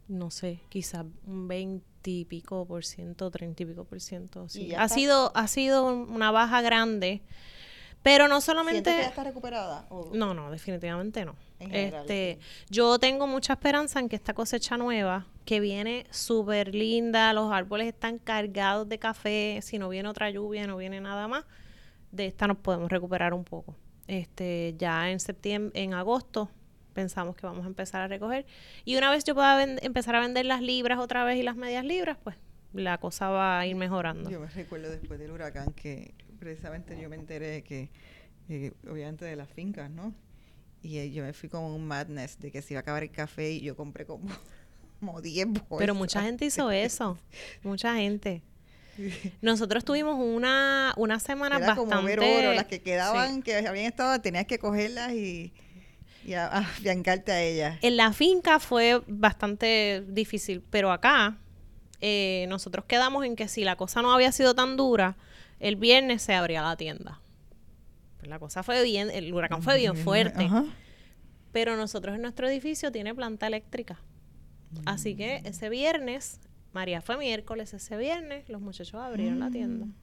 no 0.08 0.32
sé 0.32 0.62
quizás 0.70 1.05
un 1.26 1.47
20 1.47 1.86
y 2.05 2.26
pico 2.26 2.66
por 2.66 2.86
ciento, 2.86 3.30
treinta 3.32 3.64
y 3.64 3.66
pico 3.66 3.84
por 3.84 3.99
ciento. 3.99 4.47
Sí. 4.49 4.74
Ha 4.74 4.88
sido, 4.88 5.32
ha 5.36 5.47
sido 5.47 5.86
una 5.86 6.32
baja 6.32 6.62
grande. 6.62 7.22
Pero 8.03 8.28
no 8.30 8.39
solamente. 8.39 8.89
que 8.89 9.01
ya 9.01 9.08
está 9.08 9.24
recuperada? 9.24 9.86
No, 10.14 10.34
no, 10.34 10.49
definitivamente 10.49 11.26
no. 11.26 11.36
este, 11.60 12.39
Yo 12.70 12.99
tengo 12.99 13.28
mucha 13.28 13.53
esperanza 13.53 13.99
en 13.99 14.08
que 14.08 14.16
esta 14.16 14.34
cosecha 14.34 14.78
nueva, 14.78 15.26
que 15.43 15.60
viene 15.60 16.05
súper 16.10 16.74
linda, 16.74 17.34
los 17.34 17.51
árboles 17.51 17.88
están 17.88 18.18
cargados 18.20 18.88
de 18.88 18.99
café, 18.99 19.60
si 19.62 19.78
no 19.78 19.89
viene 19.89 20.08
otra 20.08 20.30
lluvia, 20.30 20.68
no 20.68 20.78
viene 20.78 21.01
nada 21.01 21.28
más, 21.28 21.43
de 22.12 22.28
esta 22.28 22.47
nos 22.47 22.58
podemos 22.58 22.89
recuperar 22.89 23.34
un 23.34 23.43
poco. 23.43 23.76
Este, 24.08 24.76
ya 24.78 25.10
en 25.12 25.20
septiembre, 25.20 25.78
en 25.82 25.93
agosto, 25.93 26.49
pensamos 26.98 27.36
que 27.36 27.45
vamos 27.45 27.64
a 27.64 27.68
empezar 27.68 28.02
a 28.02 28.08
recoger. 28.08 28.48
Y 28.84 28.98
una 28.98 29.12
vez 29.12 29.24
yo 29.24 29.36
pueda 29.36 29.62
empezar 29.64 30.16
a 30.16 30.20
vender 30.20 30.48
las 30.48 30.62
libras 30.62 30.98
otra 30.98 31.24
vez 31.24 31.38
y 31.38 31.43
las 31.43 31.56
medias 31.56 31.86
libras, 31.86 32.18
pues 32.24 32.36
la 32.74 32.98
cosa 32.98 33.30
va 33.30 33.60
a 33.60 33.68
ir 33.68 33.76
mejorando. 33.76 34.28
Yo 34.32 34.39
me 34.39 34.48
recuerdo 34.48 34.89
después 34.89 35.20
del 35.20 35.30
huracán 35.30 35.74
que 35.74 36.16
precisamente 36.39 37.00
yo 37.00 37.08
me 37.08 37.16
enteré 37.16 37.50
de 37.50 37.64
que, 37.64 37.91
eh, 38.50 38.72
obviamente 38.89 39.26
de 39.26 39.36
las 39.36 39.48
fincas, 39.48 39.91
¿no? 39.91 40.12
Y 40.82 40.98
eh, 40.98 41.12
yo 41.12 41.24
me 41.24 41.34
fui 41.34 41.50
como 41.50 41.76
un 41.76 41.86
madness 41.86 42.39
de 42.39 42.52
que 42.52 42.64
se 42.64 42.74
iba 42.74 42.80
a 42.80 42.82
acabar 42.82 43.04
el 43.04 43.12
café 43.12 43.52
y 43.52 43.62
yo 43.62 43.76
compré 43.76 44.08
como, 44.08 44.28
como 45.00 45.22
10 45.22 45.50
bolsas. 45.50 45.78
Pero 45.78 45.93
mucha 45.93 46.24
gente 46.24 46.45
hizo 46.45 46.72
eso, 46.72 47.20
mucha 47.62 47.93
gente. 47.93 48.41
Nosotros 49.43 49.86
tuvimos 49.86 50.16
una, 50.20 50.95
una 50.98 51.20
semana 51.20 51.58
Era 51.58 51.68
bastante... 51.68 51.95
Como 51.95 52.08
ver 52.08 52.20
oro, 52.20 52.54
las 52.56 52.66
que 52.66 52.82
quedaban, 52.82 53.43
que 53.43 53.56
habían 53.56 53.86
estado, 53.86 54.20
tenías 54.20 54.48
que 54.48 54.58
cogerlas 54.58 55.14
y 55.14 55.54
y 56.28 56.34
a, 56.34 56.57
a 56.57 57.41
ella. 57.41 57.80
En 57.82 57.95
la 57.95 58.11
finca 58.11 58.59
fue 58.59 59.01
bastante 59.07 60.03
difícil, 60.07 60.61
pero 60.69 60.91
acá 60.91 61.38
eh, 62.01 62.45
nosotros 62.49 62.84
quedamos 62.86 63.25
en 63.25 63.38
que 63.38 63.47
si 63.47 63.63
la 63.63 63.78
cosa 63.78 64.01
no 64.01 64.13
había 64.13 64.34
sido 64.34 64.53
tan 64.53 64.75
dura, 64.75 65.15
el 65.61 65.78
viernes 65.78 66.21
se 66.21 66.34
abría 66.34 66.61
la 66.61 66.75
tienda. 66.75 67.21
Pues 68.17 68.30
la 68.30 68.39
cosa 68.39 68.61
fue 68.61 68.84
bien, 68.84 69.09
el 69.09 69.34
huracán 69.34 69.63
fue 69.63 69.78
bien 69.78 69.95
fuerte. 69.95 70.49
Pero 71.53 71.78
nosotros 71.78 72.15
en 72.15 72.21
nuestro 72.23 72.47
edificio 72.49 72.91
tiene 72.91 73.15
planta 73.15 73.47
eléctrica. 73.47 74.01
Así 74.86 75.15
que 75.15 75.41
mm. 75.41 75.47
ese 75.47 75.69
viernes, 75.69 76.41
María 76.73 77.01
fue 77.01 77.17
miércoles, 77.17 77.73
ese 77.73 77.95
viernes 77.95 78.49
los 78.49 78.59
muchachos 78.59 78.95
abrieron 78.95 79.39
la 79.39 79.49
tienda. 79.49 79.86
Mm. 79.86 79.93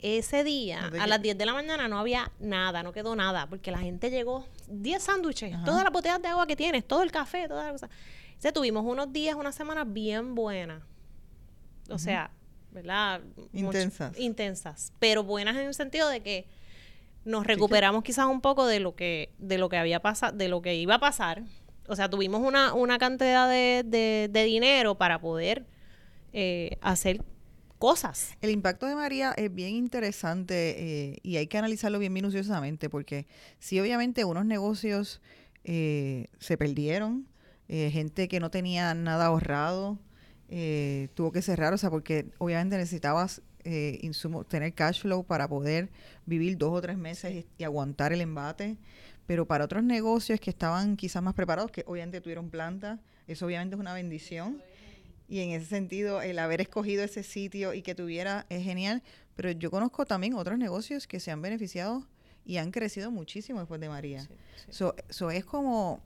Ese 0.00 0.44
día, 0.44 0.92
a 1.00 1.06
las 1.08 1.20
10 1.20 1.38
de 1.38 1.46
la 1.46 1.54
mañana, 1.54 1.88
no 1.88 1.98
había 1.98 2.30
nada, 2.38 2.84
no 2.84 2.92
quedó 2.92 3.16
nada, 3.16 3.48
porque 3.48 3.72
la 3.72 3.78
gente 3.78 4.10
llegó, 4.10 4.46
10 4.70 5.02
sándwiches, 5.02 5.56
todas 5.64 5.84
las 5.84 5.92
botellas 5.92 6.20
de 6.22 6.28
agua 6.28 6.46
que 6.46 6.56
tienes, 6.56 6.86
todo 6.86 7.02
el 7.02 7.10
café, 7.10 7.48
todas 7.48 7.64
las 7.64 7.72
cosas. 7.72 7.90
O 8.44 8.52
tuvimos 8.52 8.84
unos 8.84 9.12
días, 9.12 9.34
unas 9.34 9.54
semanas 9.54 9.86
bien 9.92 10.34
buenas. 10.34 10.82
O 11.90 11.98
sea, 11.98 12.30
¿verdad? 12.70 13.20
Intensas. 13.52 14.18
intensas, 14.18 14.92
pero 14.98 15.24
buenas 15.24 15.56
en 15.56 15.66
el 15.66 15.74
sentido 15.74 16.08
de 16.08 16.20
que 16.20 16.46
nos 17.24 17.46
recuperamos 17.46 18.02
quizás 18.04 18.26
un 18.26 18.40
poco 18.40 18.66
de 18.66 18.80
lo 18.80 18.94
que, 18.94 19.32
de 19.38 19.58
lo 19.58 19.68
que 19.68 19.76
había 19.76 20.00
pasado, 20.00 20.36
de 20.36 20.48
lo 20.48 20.62
que 20.62 20.74
iba 20.76 20.94
a 20.96 21.00
pasar. 21.00 21.42
O 21.88 21.96
sea, 21.96 22.08
tuvimos 22.08 22.40
una, 22.40 22.74
una 22.74 22.98
cantidad 22.98 23.48
de, 23.48 23.82
de, 23.84 24.28
de 24.30 24.44
dinero 24.44 24.96
para 24.96 25.20
poder 25.20 25.66
eh, 26.32 26.76
hacer 26.80 27.22
cosas. 27.78 28.36
El 28.40 28.50
impacto 28.50 28.86
de 28.86 28.94
María 28.94 29.32
es 29.36 29.54
bien 29.54 29.70
interesante 29.70 31.10
eh, 31.12 31.18
y 31.22 31.36
hay 31.36 31.46
que 31.46 31.58
analizarlo 31.58 31.98
bien 31.98 32.12
minuciosamente 32.12 32.90
porque 32.90 33.26
sí, 33.58 33.80
obviamente 33.80 34.24
unos 34.24 34.44
negocios 34.44 35.20
eh, 35.64 36.26
se 36.38 36.56
perdieron, 36.56 37.26
eh, 37.68 37.90
gente 37.92 38.28
que 38.28 38.40
no 38.40 38.50
tenía 38.50 38.94
nada 38.94 39.26
ahorrado 39.26 39.98
tuvo 41.14 41.30
que 41.30 41.42
cerrar, 41.42 41.74
o 41.74 41.76
sea, 41.76 41.90
porque 41.90 42.24
obviamente 42.38 42.78
necesitabas 42.78 43.42
insumo, 44.00 44.44
tener 44.44 44.72
cash 44.72 45.02
flow 45.02 45.22
para 45.22 45.46
poder 45.46 45.90
vivir 46.24 46.56
dos 46.56 46.72
o 46.72 46.80
tres 46.80 46.96
meses 46.96 47.44
y, 47.58 47.64
aguantar 47.64 48.14
el 48.14 48.22
embate. 48.22 48.78
Pero 49.26 49.44
para 49.46 49.66
otros 49.66 49.84
negocios 49.84 50.40
que 50.40 50.48
estaban 50.48 50.96
quizás 50.96 51.22
más 51.22 51.34
preparados, 51.34 51.70
que 51.70 51.84
obviamente 51.86 52.22
tuvieron 52.22 52.48
planta, 52.48 52.98
eso 53.26 53.44
obviamente 53.44 53.76
es 53.76 53.80
una 53.80 53.92
bendición 53.92 54.62
y 55.28 55.40
en 55.40 55.50
ese 55.50 55.66
sentido 55.66 56.22
el 56.22 56.38
haber 56.38 56.60
escogido 56.60 57.04
ese 57.04 57.22
sitio 57.22 57.74
y 57.74 57.82
que 57.82 57.94
tuviera 57.94 58.46
es 58.48 58.64
genial, 58.64 59.02
pero 59.36 59.50
yo 59.50 59.70
conozco 59.70 60.06
también 60.06 60.34
otros 60.34 60.58
negocios 60.58 61.06
que 61.06 61.20
se 61.20 61.30
han 61.30 61.42
beneficiado 61.42 62.06
y 62.44 62.56
han 62.56 62.70
crecido 62.70 63.10
muchísimo 63.10 63.58
después 63.60 63.80
de 63.80 63.88
María. 63.88 64.26
Eso 64.68 64.94
es 65.30 65.44
como, 65.44 66.00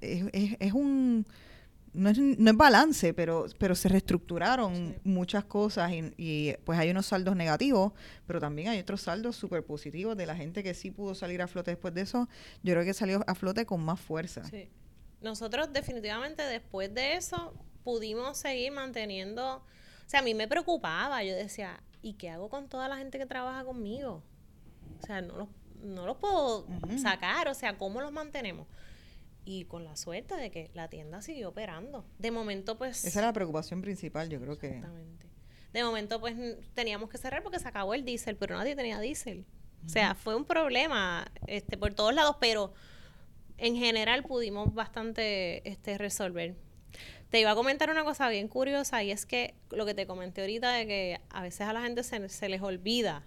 es, 0.00 0.72
un, 0.72 1.26
no 1.92 2.08
es, 2.08 2.18
no 2.18 2.50
es, 2.50 2.56
balance, 2.56 3.12
pero, 3.14 3.46
pero 3.58 3.74
se 3.74 3.88
reestructuraron 3.88 4.94
muchas 5.02 5.44
cosas 5.44 5.90
y, 5.92 6.14
y, 6.16 6.54
pues 6.64 6.78
hay 6.78 6.90
unos 6.90 7.06
saldos 7.06 7.34
negativos, 7.34 7.92
pero 8.28 8.40
también 8.40 8.68
hay 8.68 8.78
otros 8.78 9.02
saldos 9.02 9.34
súper 9.34 9.64
positivos 9.64 10.16
de 10.16 10.26
la 10.26 10.36
gente 10.36 10.62
que 10.62 10.72
sí 10.74 10.92
pudo 10.92 11.16
salir 11.16 11.42
a 11.42 11.48
flote 11.48 11.72
después 11.72 11.92
de 11.94 12.02
eso. 12.02 12.28
Yo 12.62 12.74
creo 12.74 12.84
que 12.84 12.94
salió 12.94 13.24
a 13.26 13.34
flote 13.34 13.66
con 13.66 13.84
más 13.84 14.00
fuerza. 14.00 14.42
Nosotros 15.20 15.72
definitivamente 15.72 16.42
después 16.42 16.94
de 16.94 17.14
eso 17.14 17.54
pudimos 17.84 18.38
seguir 18.38 18.72
manteniendo, 18.72 19.56
o 19.56 19.62
sea, 20.06 20.20
a 20.20 20.22
mí 20.22 20.34
me 20.34 20.48
preocupaba, 20.48 21.22
yo 21.24 21.34
decía, 21.34 21.82
¿y 22.02 22.14
qué 22.14 22.30
hago 22.30 22.48
con 22.48 22.68
toda 22.68 22.88
la 22.88 22.96
gente 22.96 23.18
que 23.18 23.26
trabaja 23.26 23.64
conmigo? 23.64 24.22
O 25.00 25.06
sea, 25.06 25.20
no 25.20 25.36
los, 25.36 25.48
no 25.82 26.06
los 26.06 26.16
puedo 26.18 26.66
sacar, 27.00 27.48
o 27.48 27.54
sea, 27.54 27.78
¿cómo 27.78 28.00
los 28.00 28.12
mantenemos? 28.12 28.66
Y 29.44 29.64
con 29.64 29.84
la 29.84 29.96
suerte 29.96 30.36
de 30.36 30.50
que 30.50 30.70
la 30.74 30.88
tienda 30.88 31.20
siguió 31.22 31.48
operando. 31.48 32.04
De 32.18 32.30
momento, 32.30 32.78
pues... 32.78 33.04
Esa 33.04 33.20
era 33.20 33.28
la 33.28 33.32
preocupación 33.32 33.82
principal, 33.82 34.28
yo 34.28 34.40
creo 34.40 34.58
que... 34.58 34.68
Exactamente. 34.68 35.26
De 35.72 35.82
momento, 35.82 36.20
pues, 36.20 36.36
teníamos 36.74 37.08
que 37.08 37.18
cerrar 37.18 37.42
porque 37.42 37.58
se 37.58 37.66
acabó 37.66 37.94
el 37.94 38.04
diésel, 38.04 38.36
pero 38.36 38.56
nadie 38.56 38.76
tenía 38.76 39.00
diésel. 39.00 39.46
O 39.84 39.88
sea, 39.88 40.14
fue 40.14 40.36
un 40.36 40.44
problema 40.44 41.26
este, 41.46 41.76
por 41.76 41.92
todos 41.94 42.14
lados, 42.14 42.36
pero 42.38 42.72
en 43.58 43.76
general 43.76 44.22
pudimos 44.22 44.72
bastante 44.74 45.68
este, 45.68 45.98
resolver. 45.98 46.56
Te 47.32 47.40
iba 47.40 47.52
a 47.52 47.54
comentar 47.54 47.88
una 47.88 48.04
cosa 48.04 48.28
bien 48.28 48.46
curiosa 48.46 49.02
y 49.02 49.10
es 49.10 49.24
que 49.24 49.54
lo 49.70 49.86
que 49.86 49.94
te 49.94 50.06
comenté 50.06 50.42
ahorita 50.42 50.70
de 50.70 50.86
que 50.86 51.20
a 51.30 51.40
veces 51.40 51.62
a 51.62 51.72
la 51.72 51.80
gente 51.80 52.02
se, 52.02 52.48
les 52.50 52.60
olvida 52.60 53.24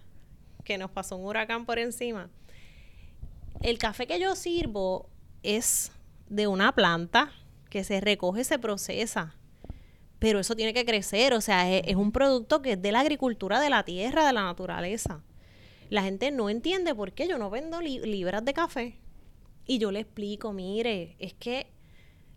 que 0.62 0.78
nos 0.78 0.92
pasó 0.92 1.16
un 1.16 1.26
huracán 1.26 1.66
por 1.66 1.80
encima. 1.80 2.30
El 3.62 3.78
café 3.78 4.06
que 4.06 4.20
yo 4.20 4.36
sirvo 4.36 5.10
es 5.42 5.90
de 6.28 6.46
una 6.46 6.72
planta 6.72 7.32
que 7.68 7.82
se 7.82 8.00
recoge, 8.00 8.44
se 8.44 8.60
procesa. 8.60 9.34
Pero 10.20 10.38
eso 10.38 10.54
tiene 10.54 10.72
que 10.72 10.84
crecer, 10.84 11.34
o 11.34 11.40
sea, 11.40 11.68
es, 11.68 11.96
un 11.96 12.12
producto 12.12 12.62
que 12.62 12.74
es 12.74 12.80
de 12.80 12.92
la 12.92 13.00
agricultura, 13.00 13.60
de 13.60 13.70
la 13.70 13.82
tierra, 13.82 14.24
de 14.24 14.32
la 14.32 14.44
naturaleza. 14.44 15.24
La 15.90 16.04
gente 16.04 16.30
no 16.30 16.48
entiende 16.48 16.94
por 16.94 17.12
qué 17.12 17.26
yo 17.26 17.38
no 17.38 17.50
vendo 17.50 17.80
libras 17.80 18.44
de 18.44 18.54
café. 18.54 19.00
Y 19.66 19.78
yo 19.78 19.90
le 19.90 19.98
explico, 19.98 20.52
mire, 20.52 21.16
es 21.18 21.34
que 21.34 21.66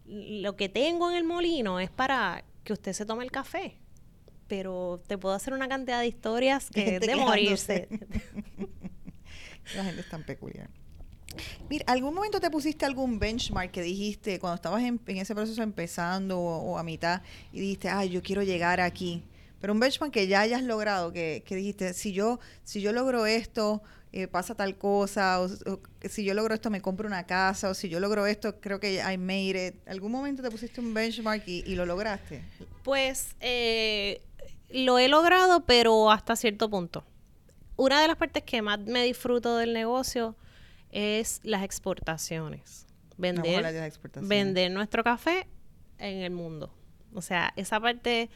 lo 0.09 0.55
que 0.55 0.69
tengo 0.69 1.09
en 1.11 1.17
el 1.17 1.23
molino 1.23 1.79
es 1.79 1.89
para 1.91 2.43
que 2.63 2.73
usted 2.73 2.93
se 2.93 3.05
tome 3.05 3.23
el 3.23 3.31
café. 3.31 3.77
Pero 4.47 5.01
te 5.07 5.17
puedo 5.17 5.35
hacer 5.35 5.53
una 5.53 5.67
cantidad 5.67 5.99
de 5.99 6.07
historias 6.07 6.69
que 6.73 6.95
es 6.95 7.01
de 7.01 7.15
morirse. 7.15 7.87
La 9.75 9.83
gente 9.83 10.01
es 10.01 10.09
tan 10.09 10.23
peculiar. 10.23 10.69
Mira, 11.69 11.85
¿algún 11.87 12.15
momento 12.15 12.39
te 12.39 12.49
pusiste 12.49 12.85
algún 12.85 13.19
benchmark 13.19 13.69
que 13.69 13.83
dijiste 13.83 14.39
cuando 14.39 14.55
estabas 14.55 14.81
en, 14.81 14.99
ese 15.05 15.35
proceso 15.35 15.61
empezando 15.61 16.39
o, 16.39 16.79
a 16.79 16.83
mitad 16.83 17.21
y 17.53 17.59
dijiste, 17.59 17.87
ay, 17.87 18.09
yo 18.09 18.23
quiero 18.23 18.41
llegar 18.41 18.81
aquí? 18.81 19.23
Pero 19.61 19.73
un 19.73 19.79
benchmark 19.79 20.11
que 20.11 20.27
ya 20.27 20.41
hayas 20.41 20.63
logrado, 20.63 21.13
que, 21.13 21.43
que 21.45 21.55
dijiste, 21.55 21.93
si 21.93 22.13
yo, 22.13 22.39
si 22.63 22.81
yo 22.81 22.93
logro 22.93 23.27
esto, 23.27 23.83
eh, 24.11 24.27
pasa 24.27 24.55
tal 24.55 24.77
cosa, 24.77 25.39
o, 25.41 25.49
si 26.09 26.23
yo 26.23 26.33
logro 26.33 26.55
esto 26.55 26.69
me 26.69 26.81
compro 26.81 27.07
una 27.07 27.25
casa, 27.25 27.69
o 27.69 27.73
si 27.73 27.89
yo 27.89 27.99
logro 27.99 28.25
esto 28.25 28.59
creo 28.59 28.79
que 28.79 28.95
I 28.95 29.17
made 29.17 29.67
it. 29.67 29.87
¿Algún 29.87 30.11
momento 30.11 30.41
te 30.41 30.49
pusiste 30.49 30.81
un 30.81 30.93
benchmark 30.93 31.43
y, 31.47 31.75
lo 31.75 31.85
lograste? 31.85 32.43
Pues 32.83 33.35
eh, 33.39 34.21
lo 34.69 34.97
he 34.97 35.07
logrado, 35.07 35.65
pero 35.65 36.11
hasta 36.11 36.35
cierto 36.35 36.69
punto. 36.69 37.05
Una 37.75 38.01
de 38.01 38.07
las 38.07 38.17
partes 38.17 38.43
que 38.43 38.61
más 38.61 38.79
me 38.79 39.03
disfruto 39.03 39.57
del 39.57 39.73
negocio 39.73 40.35
es 40.91 41.39
las 41.43 41.63
exportaciones. 41.63 42.87
Vender, 43.17 43.63
vender 44.21 44.71
nuestro 44.71 45.03
café 45.03 45.45
en 45.97 46.19
el 46.19 46.31
mundo. 46.31 46.73
O 47.13 47.21
sea, 47.21 47.53
esa 47.57 47.79
parte 47.79 48.29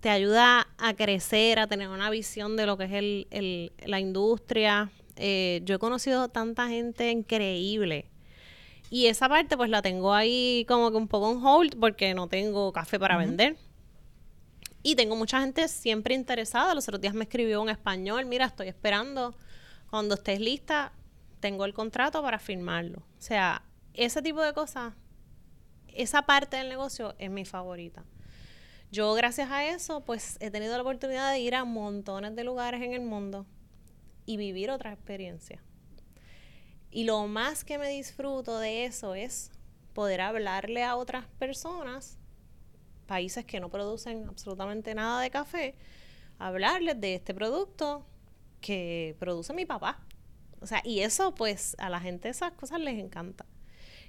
te 0.00 0.10
ayuda 0.10 0.66
a 0.78 0.94
crecer, 0.94 1.60
a 1.60 1.68
tener 1.68 1.88
una 1.88 2.10
visión 2.10 2.56
de 2.56 2.66
lo 2.66 2.76
que 2.76 2.84
es 2.84 2.92
el, 2.92 3.72
la 3.86 4.00
industria, 4.00 4.90
eh, 5.16 5.60
yo 5.64 5.76
he 5.76 5.78
conocido 5.78 6.28
tanta 6.28 6.68
gente 6.68 7.10
increíble. 7.10 8.10
Y 8.90 9.06
esa 9.06 9.28
parte 9.28 9.56
pues 9.56 9.70
la 9.70 9.80
tengo 9.80 10.12
ahí 10.12 10.66
como 10.68 10.90
que 10.90 10.96
un 10.96 11.08
poco 11.08 11.32
en 11.32 11.44
hold 11.44 11.78
porque 11.80 12.14
no 12.14 12.28
tengo 12.28 12.72
café 12.72 12.98
para 12.98 13.16
vender. 13.16 13.56
Y 14.82 14.96
tengo 14.96 15.16
mucha 15.16 15.40
gente 15.40 15.68
siempre 15.68 16.14
interesada. 16.14 16.74
Los 16.74 16.88
otros 16.88 17.00
días 17.00 17.14
me 17.14 17.24
escribió 17.24 17.62
un 17.62 17.70
español, 17.70 18.26
mira, 18.26 18.46
estoy 18.46 18.68
esperando. 18.68 19.34
Cuando 19.88 20.14
estés 20.14 20.40
lista, 20.40 20.92
tengo 21.40 21.64
el 21.64 21.72
contrato 21.72 22.20
para 22.22 22.38
firmarlo. 22.38 22.98
O 22.98 23.22
sea, 23.22 23.62
ese 23.94 24.22
tipo 24.22 24.42
de 24.42 24.52
cosas, 24.52 24.94
esa 25.88 26.22
parte 26.22 26.56
del 26.56 26.68
negocio 26.68 27.14
es 27.18 27.30
mi 27.30 27.44
favorita. 27.44 28.04
Yo 28.90 29.14
gracias 29.14 29.50
a 29.50 29.64
eso, 29.64 30.04
pues 30.04 30.36
he 30.40 30.50
tenido 30.50 30.74
la 30.76 30.82
oportunidad 30.82 31.30
de 31.30 31.38
ir 31.38 31.54
a 31.54 31.64
montones 31.64 32.34
de 32.36 32.44
lugares 32.44 32.82
en 32.82 32.92
el 32.92 33.00
mundo 33.00 33.46
y 34.26 34.36
vivir 34.36 34.70
otra 34.70 34.92
experiencia. 34.92 35.62
Y 36.90 37.04
lo 37.04 37.26
más 37.26 37.64
que 37.64 37.78
me 37.78 37.88
disfruto 37.88 38.58
de 38.58 38.84
eso 38.84 39.14
es 39.14 39.50
poder 39.94 40.20
hablarle 40.20 40.84
a 40.84 40.96
otras 40.96 41.26
personas, 41.38 42.18
países 43.06 43.44
que 43.44 43.60
no 43.60 43.70
producen 43.70 44.26
absolutamente 44.28 44.94
nada 44.94 45.20
de 45.20 45.30
café, 45.30 45.74
hablarles 46.38 47.00
de 47.00 47.14
este 47.14 47.34
producto 47.34 48.06
que 48.60 49.16
produce 49.18 49.52
mi 49.52 49.66
papá. 49.66 50.00
O 50.60 50.66
sea, 50.66 50.80
y 50.84 51.00
eso 51.00 51.34
pues 51.34 51.74
a 51.78 51.90
la 51.90 52.00
gente 52.00 52.28
esas 52.28 52.52
cosas 52.52 52.80
les 52.80 52.98
encanta 52.98 53.46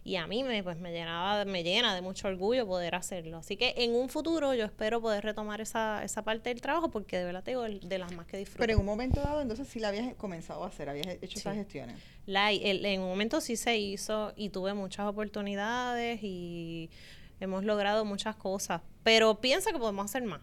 y 0.05 0.17
a 0.17 0.27
mí 0.27 0.43
me, 0.43 0.61
pues, 0.63 0.77
me, 0.79 0.91
llenaba, 0.91 1.45
me 1.45 1.63
llena 1.63 1.95
de 1.95 2.01
mucho 2.01 2.27
orgullo 2.27 2.67
poder 2.67 2.93
hacerlo. 2.95 3.37
Así 3.37 3.55
que 3.55 3.73
en 3.77 3.95
un 3.95 4.09
futuro 4.09 4.53
yo 4.53 4.65
espero 4.65 5.01
poder 5.01 5.23
retomar 5.23 5.61
esa, 5.61 6.03
esa 6.03 6.23
parte 6.23 6.49
del 6.49 6.59
trabajo 6.59 6.91
porque 6.91 7.17
de 7.17 7.23
verdad 7.23 7.43
tengo 7.43 7.61
de 7.63 7.97
las 7.97 8.11
más 8.13 8.27
que 8.27 8.37
disfruto. 8.37 8.59
Pero 8.59 8.73
en 8.73 8.79
un 8.79 8.85
momento 8.85 9.21
dado, 9.21 9.41
entonces 9.41 9.67
sí 9.67 9.79
la 9.79 9.87
habías 9.89 10.13
comenzado 10.15 10.63
a 10.65 10.67
hacer, 10.67 10.89
habías 10.89 11.07
hecho 11.07 11.39
esas 11.39 11.55
gestiones. 11.55 11.95
La, 12.25 12.51
en 12.51 13.01
un 13.01 13.07
momento 13.07 13.39
sí 13.39 13.55
se 13.55 13.77
hizo 13.77 14.33
y 14.35 14.49
tuve 14.49 14.73
muchas 14.73 15.07
oportunidades 15.07 16.19
y 16.21 16.89
hemos 17.39 17.63
logrado 17.63 18.03
muchas 18.03 18.35
cosas, 18.35 18.81
pero 19.03 19.39
piensa 19.39 19.71
que 19.71 19.79
podemos 19.79 20.05
hacer 20.05 20.23
más. 20.23 20.41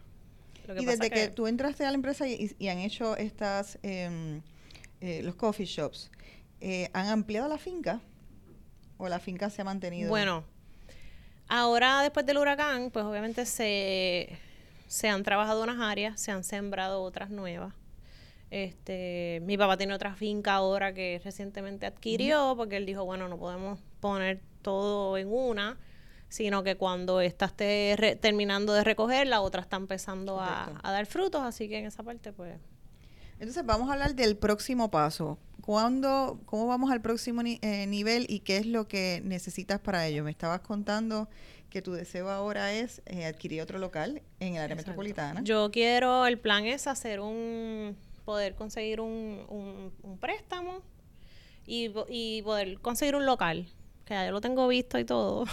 y 0.75 0.85
desde 0.85 1.11
que, 1.11 1.27
tú 1.27 1.45
entraste 1.45 1.85
a 1.85 1.89
la 1.89 1.95
empresa 1.95 2.27
y, 2.27 2.67
han 2.67 2.79
hecho 2.79 3.15
estas, 3.15 3.77
em, 3.83 4.41
eh, 5.01 5.21
los 5.21 5.35
coffee 5.35 5.65
shops, 5.65 6.09
eh, 6.61 6.89
¿han 6.93 7.07
ampliado 7.07 7.47
la 7.47 7.59
finca? 7.59 8.01
¿O 9.01 9.09
la 9.09 9.17
finca 9.17 9.49
se 9.49 9.63
ha 9.63 9.65
mantenido? 9.65 10.09
Bueno, 10.09 10.43
ahora 11.47 12.03
después 12.03 12.23
del 12.23 12.37
huracán, 12.37 12.91
pues 12.91 13.03
obviamente 13.03 13.47
se, 13.47 14.37
se 14.85 15.09
han 15.09 15.23
trabajado 15.23 15.63
unas 15.63 15.79
áreas, 15.79 16.21
se 16.21 16.31
han 16.31 16.43
sembrado 16.43 17.01
otras 17.01 17.31
nuevas. 17.31 17.73
Este, 18.51 19.41
mi 19.43 19.57
papá 19.57 19.75
tiene 19.75 19.95
otra 19.95 20.13
finca 20.13 20.53
ahora 20.53 20.93
que 20.93 21.19
recientemente 21.23 21.87
adquirió, 21.87 22.53
porque 22.55 22.77
él 22.77 22.85
dijo, 22.85 23.03
bueno, 23.03 23.27
no 23.27 23.39
podemos 23.39 23.79
poner 24.01 24.39
todo 24.61 25.17
en 25.17 25.33
una, 25.33 25.79
sino 26.29 26.61
que 26.61 26.77
cuando 26.77 27.21
esta 27.21 27.45
esté 27.45 28.19
terminando 28.21 28.71
de 28.73 28.83
recoger, 28.83 29.25
la 29.25 29.41
otra 29.41 29.61
está 29.61 29.77
empezando 29.77 30.39
a, 30.39 30.79
a, 30.83 30.91
dar 30.91 31.07
frutos, 31.07 31.41
así 31.41 31.67
que 31.67 31.79
en 31.79 31.87
esa 31.87 32.03
parte, 32.03 32.33
pues... 32.33 32.59
Entonces 33.41 33.65
vamos 33.65 33.89
a 33.89 33.93
hablar 33.93 34.13
del 34.13 34.37
próximo 34.37 34.91
paso. 34.91 35.39
¿Cuándo, 35.61 36.39
¿Cómo 36.45 36.67
vamos 36.67 36.91
al 36.91 37.01
próximo 37.01 37.41
eh, 37.43 37.87
nivel 37.87 38.27
y 38.29 38.41
qué 38.41 38.57
es 38.57 38.67
lo 38.67 38.87
que 38.87 39.19
necesitas 39.25 39.79
para 39.79 40.05
ello? 40.05 40.23
Me 40.23 40.29
estabas 40.29 40.61
contando 40.61 41.27
que 41.71 41.81
tu 41.81 41.91
deseo 41.91 42.29
ahora 42.29 42.71
es 42.71 43.01
eh, 43.07 43.25
adquirir 43.25 43.63
otro 43.63 43.79
local 43.79 44.21
en 44.39 44.57
el 44.57 44.61
área 44.61 44.75
metropolitana. 44.75 45.41
Yo 45.43 45.71
quiero, 45.71 46.27
el 46.27 46.37
plan 46.37 46.65
es 46.65 46.85
hacer 46.85 47.19
un, 47.19 47.97
poder 48.25 48.53
conseguir 48.53 49.01
un, 49.01 49.91
un, 50.03 50.19
préstamo 50.19 50.83
y, 51.65 51.91
y, 52.09 52.43
poder 52.43 52.77
conseguir 52.79 53.15
un 53.15 53.25
local, 53.25 53.65
que 54.05 54.13
ya 54.13 54.23
yo 54.23 54.33
lo 54.33 54.41
tengo 54.41 54.67
visto 54.67 54.99
y 54.99 55.03
todo. 55.03 55.45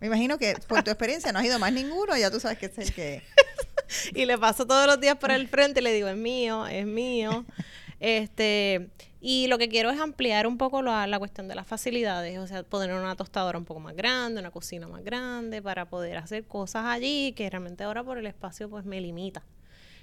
Me 0.00 0.08
imagino 0.08 0.36
que 0.36 0.54
por 0.68 0.82
tu 0.82 0.90
experiencia 0.90 1.32
no 1.32 1.38
has 1.38 1.46
ido 1.46 1.58
más 1.58 1.72
ninguno, 1.72 2.14
ya 2.18 2.30
tú 2.30 2.40
sabes 2.40 2.58
que 2.58 2.66
es 2.66 2.76
el 2.76 2.92
que... 2.92 3.22
y 4.14 4.24
le 4.24 4.38
paso 4.38 4.66
todos 4.66 4.86
los 4.86 5.00
días 5.00 5.16
por 5.16 5.30
el 5.30 5.48
frente 5.48 5.80
y 5.80 5.82
le 5.82 5.92
digo, 5.92 6.08
es 6.08 6.16
mío, 6.16 6.66
es 6.66 6.86
mío. 6.86 7.44
Este, 7.98 8.88
y 9.20 9.46
lo 9.48 9.58
que 9.58 9.68
quiero 9.68 9.90
es 9.90 10.00
ampliar 10.00 10.46
un 10.46 10.56
poco 10.56 10.80
la, 10.80 11.06
la, 11.06 11.18
cuestión 11.18 11.46
de 11.48 11.54
las 11.54 11.66
facilidades, 11.66 12.38
o 12.38 12.46
sea, 12.46 12.62
poner 12.62 12.94
una 12.94 13.14
tostadora 13.16 13.58
un 13.58 13.66
poco 13.66 13.80
más 13.80 13.94
grande, 13.94 14.40
una 14.40 14.50
cocina 14.50 14.88
más 14.88 15.04
grande, 15.04 15.60
para 15.60 15.84
poder 15.90 16.16
hacer 16.16 16.44
cosas 16.46 16.86
allí 16.86 17.32
que 17.32 17.50
realmente 17.50 17.84
ahora 17.84 18.02
por 18.02 18.16
el 18.16 18.26
espacio 18.26 18.70
pues 18.70 18.84
me 18.86 19.00
limita. 19.00 19.42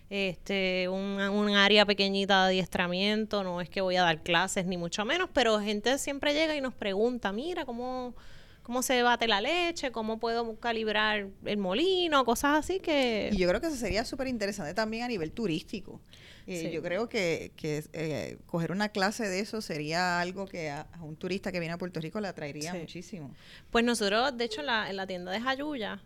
Este, 0.10 0.88
un, 0.88 1.20
un 1.20 1.49
área 1.55 1.86
pequeñita 1.86 2.43
de 2.43 2.47
adiestramiento, 2.49 3.43
no 3.43 3.60
es 3.60 3.70
que 3.70 3.82
voy 3.82 3.97
a 3.97 4.03
dar 4.03 4.22
clases 4.22 4.66
ni 4.66 4.78
mucho 4.78 5.03
menos, 5.03 5.30
pero 5.34 5.60
gente 5.60 5.97
siempre 5.97 6.34
llega 6.34 6.55
y 6.55 6.62
nos 6.62 6.74
pregunta, 6.74 7.34
mira, 7.34 7.66
¿cómo, 7.66 8.14
cómo 8.68 8.84
se 8.84 9.01
bate 9.01 9.30
la 9.30 9.39
leche, 9.39 9.93
cómo 9.93 10.20
puedo 10.20 10.59
calibrar 10.59 11.30
el 11.45 11.57
molino, 11.57 12.26
cosas 12.26 12.57
así 12.57 12.82
que... 12.82 13.30
Y 13.32 13.38
yo 13.38 13.47
creo 13.47 13.61
que 13.61 13.68
eso 13.68 13.78
sería 13.78 14.03
súper 14.03 14.28
interesante 14.28 14.74
también 14.74 15.05
a 15.05 15.07
nivel 15.07 15.32
turístico. 15.32 16.01
Eh, 16.47 16.70
yo 16.74 16.82
creo 16.82 17.07
que, 17.07 17.53
que 17.55 17.86
eh, 17.93 18.38
coger 18.45 18.74
una 18.74 18.89
clase 18.89 19.30
de 19.30 19.39
eso 19.39 19.61
sería 19.61 20.20
algo 20.20 20.47
que 20.47 20.70
a, 20.70 20.86
un 20.99 21.15
turista 21.15 21.53
que 21.53 21.61
viene 21.61 21.76
a 21.76 21.78
Puerto 21.78 22.01
Rico 22.01 22.20
le 22.20 22.28
atraería 22.28 22.74
muchísimo. 22.74 23.34
Pues 23.72 23.86
nosotros, 23.86 24.38
de 24.38 24.43
hecho, 24.43 24.59
en 24.59 24.65
la, 24.65 24.89
en 24.89 24.97
la 24.97 25.07
tienda 25.07 25.32
de 25.32 25.39
Jayuya, 25.39 26.01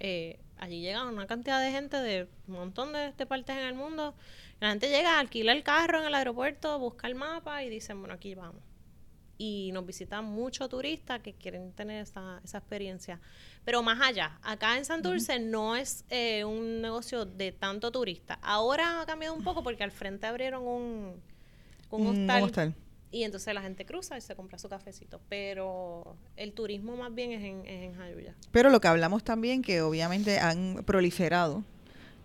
eh, 0.00 0.40
allí 0.58 0.80
llega 0.80 1.06
una 1.06 1.28
cantidad 1.28 1.62
de 1.62 1.70
gente 1.70 1.96
de 1.96 2.26
un 2.48 2.54
montón 2.54 2.92
de, 2.92 3.24
partes 3.24 3.56
en 3.56 3.62
el 3.62 3.74
mundo. 3.74 4.16
La 4.58 4.70
gente 4.70 4.88
llega, 4.88 5.20
alquila 5.20 5.52
el 5.52 5.62
carro 5.62 6.00
en 6.00 6.08
el 6.08 6.14
aeropuerto, 6.16 6.76
busca 6.80 7.06
el 7.06 7.14
mapa 7.14 7.62
y 7.62 7.70
dicen, 7.70 8.00
bueno, 8.00 8.14
aquí 8.14 8.34
vamos 8.34 8.60
y 9.40 9.72
nos 9.72 9.86
visitan 9.86 10.26
muchos 10.26 10.68
turistas 10.68 11.22
que 11.22 11.32
quieren 11.32 11.72
tener 11.72 12.02
esa, 12.02 12.42
esa 12.44 12.58
experiencia. 12.58 13.18
Pero 13.64 13.82
más 13.82 13.98
allá, 13.98 14.38
acá 14.42 14.76
en 14.76 14.84
Santurce 14.84 15.38
no 15.40 15.76
es 15.76 16.04
eh, 16.10 16.44
un 16.44 16.82
negocio 16.82 17.24
de 17.24 17.50
tanto 17.50 17.90
turista. 17.90 18.38
Ahora 18.42 19.00
ha 19.00 19.06
cambiado 19.06 19.34
un 19.34 19.42
poco 19.42 19.62
porque 19.62 19.82
al 19.82 19.92
frente 19.92 20.26
abrieron 20.26 20.62
un, 20.66 21.14
un 21.88 22.06
hostal. 22.06 22.74
Y 23.10 23.22
entonces 23.24 23.54
la 23.54 23.62
gente 23.62 23.86
cruza 23.86 24.18
y 24.18 24.20
se 24.20 24.36
compra 24.36 24.58
su 24.58 24.68
cafecito. 24.68 25.22
Pero 25.30 26.18
el 26.36 26.52
turismo 26.52 26.94
más 26.96 27.14
bien 27.14 27.32
es 27.32 27.42
en, 27.42 27.64
es 27.64 27.82
en 27.84 27.94
Jayuya. 27.94 28.34
Pero 28.52 28.68
lo 28.68 28.78
que 28.78 28.88
hablamos 28.88 29.24
también, 29.24 29.62
que 29.62 29.80
obviamente 29.80 30.38
han 30.38 30.82
proliferado 30.84 31.64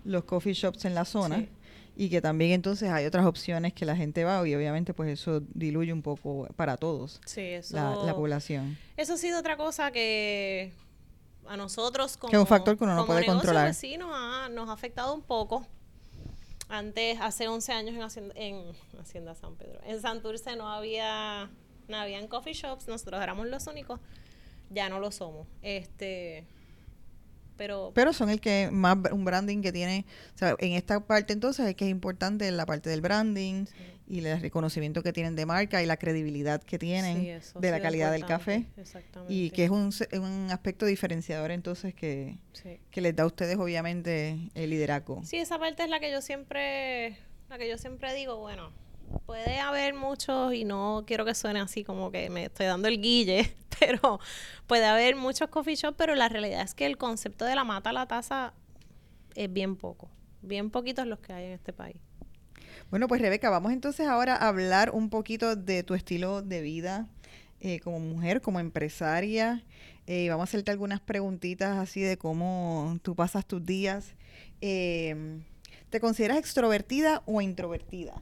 los 0.03 0.25
coffee 0.25 0.53
shops 0.53 0.83
en 0.83 0.93
la 0.93 1.05
zona. 1.05 1.47
Y 1.95 2.09
que 2.09 2.21
también 2.21 2.51
entonces 2.51 2.89
hay 2.89 3.05
otras 3.05 3.25
opciones 3.25 3.73
que 3.73 3.85
la 3.85 3.95
gente 3.95 4.23
va 4.23 4.45
y 4.47 4.53
obviamente 4.55 4.93
pues 4.93 5.09
eso 5.09 5.41
diluye 5.53 5.93
un 5.93 6.01
poco 6.01 6.47
para 6.55 6.77
todos 6.77 7.21
Sí, 7.25 7.41
eso. 7.41 7.75
la, 7.75 7.95
la 8.05 8.13
población. 8.15 8.77
Eso 8.97 9.13
ha 9.13 9.17
sido 9.17 9.39
otra 9.39 9.55
cosa 9.57 9.91
que 9.91 10.73
a 11.47 11.55
nosotros 11.57 12.17
como, 12.17 12.31
Que 12.31 12.35
es 12.37 12.41
un 12.41 12.47
factor 12.47 12.77
que 12.77 12.83
uno 12.83 12.93
no 12.95 13.01
como 13.01 13.07
puede 13.07 13.21
negocio, 13.21 13.39
controlar. 13.39 13.73
sí, 13.73 13.97
nos 13.97 14.09
ha, 14.13 14.49
nos 14.49 14.67
ha 14.69 14.73
afectado 14.73 15.13
un 15.13 15.21
poco. 15.21 15.65
Antes, 16.67 17.19
hace 17.21 17.47
11 17.47 17.71
años 17.73 17.95
en 17.95 18.01
Hacienda, 18.01 18.33
en 18.35 18.63
Hacienda 18.99 19.35
San 19.35 19.55
Pedro, 19.55 19.79
en 19.85 20.01
Santurce 20.01 20.55
no 20.55 20.67
había, 20.67 21.47
no 21.87 21.97
habían 21.97 22.27
coffee 22.27 22.53
shops, 22.53 22.87
nosotros 22.87 23.21
éramos 23.21 23.45
los 23.47 23.67
únicos, 23.67 23.99
ya 24.71 24.89
no 24.89 24.99
lo 24.99 25.11
somos. 25.11 25.45
Este, 25.61 26.47
pero, 27.57 27.91
Pero 27.93 28.13
son 28.13 28.29
el 28.29 28.41
que 28.41 28.69
más 28.71 28.97
un 29.11 29.25
branding 29.25 29.61
que 29.61 29.71
tiene, 29.71 30.05
o 30.33 30.37
sea, 30.37 30.55
en 30.59 30.73
esta 30.73 30.99
parte 30.99 31.33
entonces 31.33 31.67
es 31.67 31.75
que 31.75 31.85
es 31.85 31.91
importante 31.91 32.49
la 32.51 32.65
parte 32.65 32.89
del 32.89 33.01
branding 33.01 33.65
y 34.07 34.23
el 34.23 34.39
reconocimiento 34.39 35.01
que 35.01 35.13
tienen 35.13 35.35
de 35.35 35.45
marca 35.45 35.81
y 35.81 35.85
la 35.85 35.97
credibilidad 35.97 36.61
que 36.61 36.77
tienen 36.77 37.21
sí, 37.21 37.29
eso 37.29 37.57
ha 37.57 37.61
de 37.61 37.71
la 37.71 37.81
calidad 37.81 38.11
del 38.11 38.25
café 38.25 38.65
Exactamente. 38.77 39.33
y 39.33 39.49
que 39.49 39.65
es 39.65 39.69
un, 39.71 39.91
un 40.13 40.51
aspecto 40.51 40.85
diferenciador 40.85 41.51
entonces 41.51 41.93
que, 41.93 42.37
que 42.91 43.01
les 43.01 43.15
da 43.15 43.23
a 43.23 43.25
ustedes 43.25 43.57
obviamente 43.57 44.37
el 44.53 44.69
liderazgo. 44.69 45.23
Sí, 45.23 45.37
esa 45.37 45.57
parte 45.57 45.83
es 45.83 45.89
la 45.89 45.99
que 45.99 46.11
yo 46.11 46.21
siempre, 46.21 47.17
la 47.49 47.57
que 47.57 47.67
yo 47.69 47.77
siempre 47.77 48.13
digo, 48.13 48.37
bueno, 48.37 48.71
puede 49.25 49.59
haber 49.59 49.93
muchos, 49.93 50.53
y 50.53 50.65
no 50.65 51.03
quiero 51.05 51.25
que 51.25 51.35
suene 51.35 51.59
así 51.59 51.83
como 51.83 52.11
que 52.11 52.29
me 52.29 52.45
estoy 52.45 52.65
dando 52.65 52.87
el 52.87 53.01
guille, 53.01 53.55
pero 53.79 54.19
puede 54.67 54.85
haber 54.85 55.15
muchos 55.15 55.49
coffee 55.49 55.75
shops, 55.75 55.95
pero 55.97 56.15
la 56.15 56.29
realidad 56.29 56.61
es 56.61 56.73
que 56.73 56.85
el 56.85 56.97
concepto 56.97 57.45
de 57.45 57.55
la 57.55 57.63
mata 57.63 57.89
a 57.89 57.93
la 57.93 58.07
taza 58.07 58.53
es 59.35 59.51
bien 59.51 59.75
poco, 59.75 60.09
bien 60.41 60.69
poquitos 60.69 61.05
los 61.07 61.19
que 61.19 61.33
hay 61.33 61.45
en 61.45 61.51
este 61.51 61.73
país. 61.73 61.97
Bueno, 62.89 63.07
pues 63.07 63.21
Rebeca, 63.21 63.49
vamos 63.49 63.71
entonces 63.71 64.07
ahora 64.07 64.35
a 64.35 64.47
hablar 64.47 64.91
un 64.91 65.09
poquito 65.09 65.55
de 65.55 65.83
tu 65.83 65.95
estilo 65.95 66.41
de 66.41 66.61
vida 66.61 67.07
eh, 67.59 67.79
como 67.79 67.99
mujer, 67.99 68.41
como 68.41 68.59
empresaria. 68.59 69.63
Eh, 70.07 70.29
vamos 70.29 70.43
a 70.43 70.49
hacerte 70.49 70.71
algunas 70.71 71.01
preguntitas 71.01 71.77
así 71.77 72.01
de 72.01 72.17
cómo 72.17 72.99
tú 73.01 73.15
pasas 73.15 73.45
tus 73.45 73.65
días. 73.65 74.13
Eh, 74.61 75.41
¿Te 75.89 75.99
consideras 75.99 76.37
extrovertida 76.37 77.23
o 77.25 77.41
introvertida? 77.41 78.21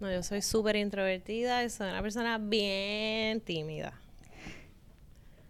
No, 0.00 0.10
yo 0.10 0.22
soy 0.22 0.40
súper 0.40 0.76
introvertida 0.76 1.62
y 1.62 1.68
soy 1.68 1.90
una 1.90 2.00
persona 2.00 2.38
bien 2.38 3.38
tímida. 3.42 3.92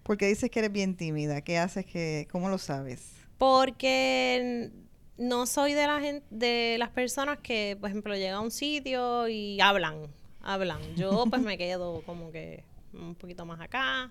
Porque 0.03 0.27
dices 0.27 0.51
que 0.51 0.59
eres 0.59 0.73
bien 0.73 0.97
tímida. 0.97 1.41
¿Qué 1.41 1.57
haces? 1.57 1.87
que 1.87 2.27
¿Cómo 2.33 2.49
lo 2.49 2.59
sabes? 2.59 3.13
Porque 3.39 4.73
no 5.17 5.47
soy 5.47 5.75
de 5.75 5.87
la 5.87 6.01
gente, 6.01 6.27
de 6.31 6.77
las 6.81 6.91
personas 6.91 7.39
que, 7.39 7.77
por 7.81 7.91
ejemplo, 7.91 8.17
llega 8.17 8.35
a 8.35 8.41
un 8.41 8.51
sitio 8.51 9.29
y 9.29 9.61
hablan, 9.61 10.09
hablan. 10.41 10.81
Yo 10.97 11.27
pues 11.31 11.43
me 11.43 11.57
quedo 11.59 12.03
como 12.03 12.33
que 12.33 12.65
un 12.93 13.15
poquito 13.15 13.47
más 13.47 13.61
acá. 13.61 14.11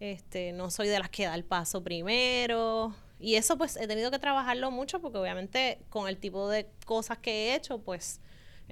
Este, 0.00 0.52
no 0.52 0.70
soy 0.70 0.88
de 0.88 0.98
las 0.98 1.08
que 1.08 1.24
da 1.24 1.34
el 1.34 1.44
paso 1.44 1.82
primero. 1.82 2.94
Y 3.18 3.36
eso 3.36 3.56
pues 3.56 3.76
he 3.76 3.86
tenido 3.86 4.10
que 4.10 4.18
trabajarlo 4.18 4.70
mucho 4.70 5.00
porque 5.00 5.16
obviamente 5.16 5.78
con 5.88 6.08
el 6.08 6.18
tipo 6.18 6.50
de 6.50 6.68
cosas 6.84 7.16
que 7.16 7.30
he 7.30 7.54
hecho, 7.54 7.78
pues 7.78 8.20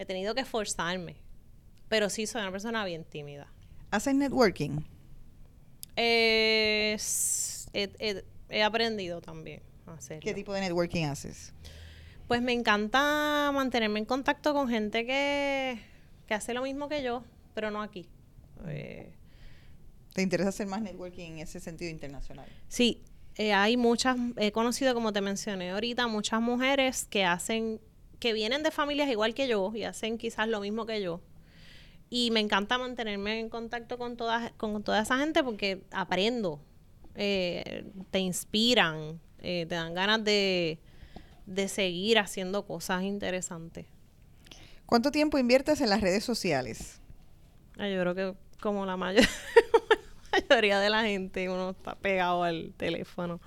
he 0.01 0.07
tenido 0.07 0.35
que 0.35 0.41
esforzarme. 0.41 1.17
Pero 1.89 2.09
sí 2.09 2.27
soy 2.27 2.43
una 2.43 2.51
persona 2.53 2.85
bien 2.85 3.05
tímida. 3.05 3.47
¿Haces 3.91 4.15
networking? 4.15 4.81
Eh, 5.97 6.93
s- 6.95 7.69
he, 7.73 7.91
he- 7.99 8.25
he 8.49 8.63
aprendido 8.63 9.21
también 9.21 9.63
a 9.87 9.95
hacerlo. 9.95 10.23
¿Qué 10.23 10.35
tipo 10.35 10.53
de 10.53 10.61
networking 10.61 11.05
haces? 11.07 11.53
Pues 12.29 12.41
me 12.43 12.53
encanta 12.53 13.51
mantenerme 13.53 13.99
en 13.99 14.05
contacto 14.05 14.55
con 14.55 14.69
gente 14.69 15.05
que, 15.05 15.81
que 16.27 16.35
hace 16.35 16.55
lo 16.55 16.63
mismo 16.63 16.89
que 16.89 17.03
yo, 17.03 17.25
pero 17.55 17.71
no 17.71 17.83
aquí. 17.83 18.09
Eh, 18.69 19.13
¿Te 20.15 20.23
interesa 20.23 20.51
hacer 20.51 20.67
más 20.67 20.81
networking 20.83 21.33
en 21.33 21.39
ese 21.41 21.61
sentido 21.61 21.91
internacional? 21.91 22.47
sí, 22.69 23.03
eh, 23.37 23.53
hay 23.53 23.77
muchas, 23.77 24.17
he 24.37 24.53
conocido, 24.53 24.93
como 24.95 25.13
te 25.13 25.21
mencioné 25.21 25.71
ahorita, 25.71 26.07
muchas 26.09 26.41
mujeres 26.41 27.05
que 27.09 27.25
hacen, 27.25 27.81
que 28.21 28.33
vienen 28.33 28.62
de 28.62 28.71
familias 28.71 29.09
igual 29.09 29.35
que 29.35 29.49
yo 29.49 29.73
y 29.75 29.83
hacen 29.85 30.18
quizás 30.18 30.47
lo 30.49 30.61
mismo 30.61 30.87
que 30.87 31.03
yo. 31.03 31.21
Y 32.11 32.31
me 32.31 32.41
encanta 32.41 32.77
mantenerme 32.79 33.41
en 33.41 33.49
contacto 33.49 33.99
con 33.99 34.16
toda, 34.16 34.51
con 34.57 34.83
toda 34.83 35.01
esa 35.03 35.18
gente 35.18 35.43
porque 35.43 35.83
aprendo, 35.91 36.61
eh, 37.14 37.85
te 38.11 38.18
inspiran, 38.18 39.21
eh, 39.39 39.66
te 39.68 39.75
dan 39.75 39.95
ganas 39.95 40.23
de, 40.25 40.79
de 41.47 41.68
seguir 41.68 42.18
haciendo 42.18 42.66
cosas 42.66 43.03
interesantes. 43.05 43.87
¿Cuánto 44.87 45.11
tiempo 45.12 45.39
inviertes 45.39 45.81
en 45.81 45.89
las 45.89 46.01
redes 46.01 46.25
sociales? 46.25 47.01
Ah, 47.79 47.89
Yo 47.89 48.01
creo 48.01 48.14
que 48.14 48.35
como 48.61 48.85
la 48.87 48.97
mayor- 48.97 49.25
mayoría 50.51 50.81
de 50.81 50.91
la 50.91 51.03
gente 51.05 51.49
uno 51.49 51.71
está 51.71 51.95
pegado 51.95 52.43
al 52.43 52.75
teléfono. 52.77 53.41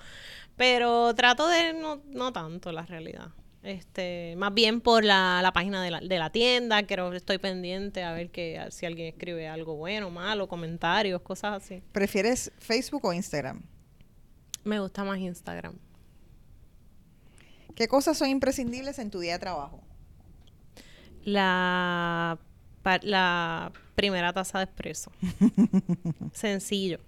Pero 0.55 1.13
trato 1.15 1.47
de 1.47 1.73
no, 1.73 2.01
no 2.07 2.31
tanto 2.31 2.71
la 2.71 2.85
realidad. 2.85 3.29
Este, 3.63 4.35
más 4.37 4.53
bien 4.53 4.81
por 4.81 5.05
la, 5.05 5.39
la 5.41 5.53
página 5.53 5.81
de 5.81 5.89
la, 5.89 6.01
de 6.01 6.19
la 6.19 6.29
tienda, 6.31 6.83
que 6.83 6.95
estoy 7.15 7.37
pendiente 7.37 8.03
a 8.03 8.11
ver 8.11 8.29
que 8.29 8.59
a- 8.59 8.69
si 8.71 8.85
alguien 8.85 9.07
escribe 9.07 9.47
algo 9.47 9.75
bueno, 9.75 10.09
malo, 10.09 10.47
comentarios, 10.49 11.21
cosas 11.21 11.63
así. 11.63 11.81
¿Prefieres 11.93 12.51
Facebook 12.59 13.05
o 13.05 13.13
Instagram? 13.13 13.61
Me 14.65 14.79
gusta 14.81 15.03
más 15.05 15.17
Instagram. 15.19 15.75
¿Qué 17.75 17.87
cosas 17.87 18.17
son 18.17 18.29
imprescindibles 18.29 18.99
en 18.99 19.09
tu 19.09 19.19
día 19.19 19.33
de 19.33 19.39
trabajo? 19.39 19.81
La, 21.23 22.37
pa- 22.81 22.99
la 23.01 23.71
primera 23.95 24.33
taza 24.33 24.57
de 24.59 24.65
espresso. 24.65 25.11
Sencillo. 26.33 26.99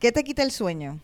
¿Qué 0.00 0.10
te 0.10 0.24
quita 0.24 0.42
el 0.42 0.50
sueño? 0.50 1.00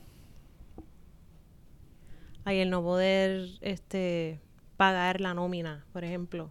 Ay, 2.48 2.60
el 2.60 2.70
no 2.70 2.82
poder 2.82 3.46
este 3.60 4.40
pagar 4.78 5.20
la 5.20 5.34
nómina, 5.34 5.84
por 5.92 6.02
ejemplo. 6.02 6.50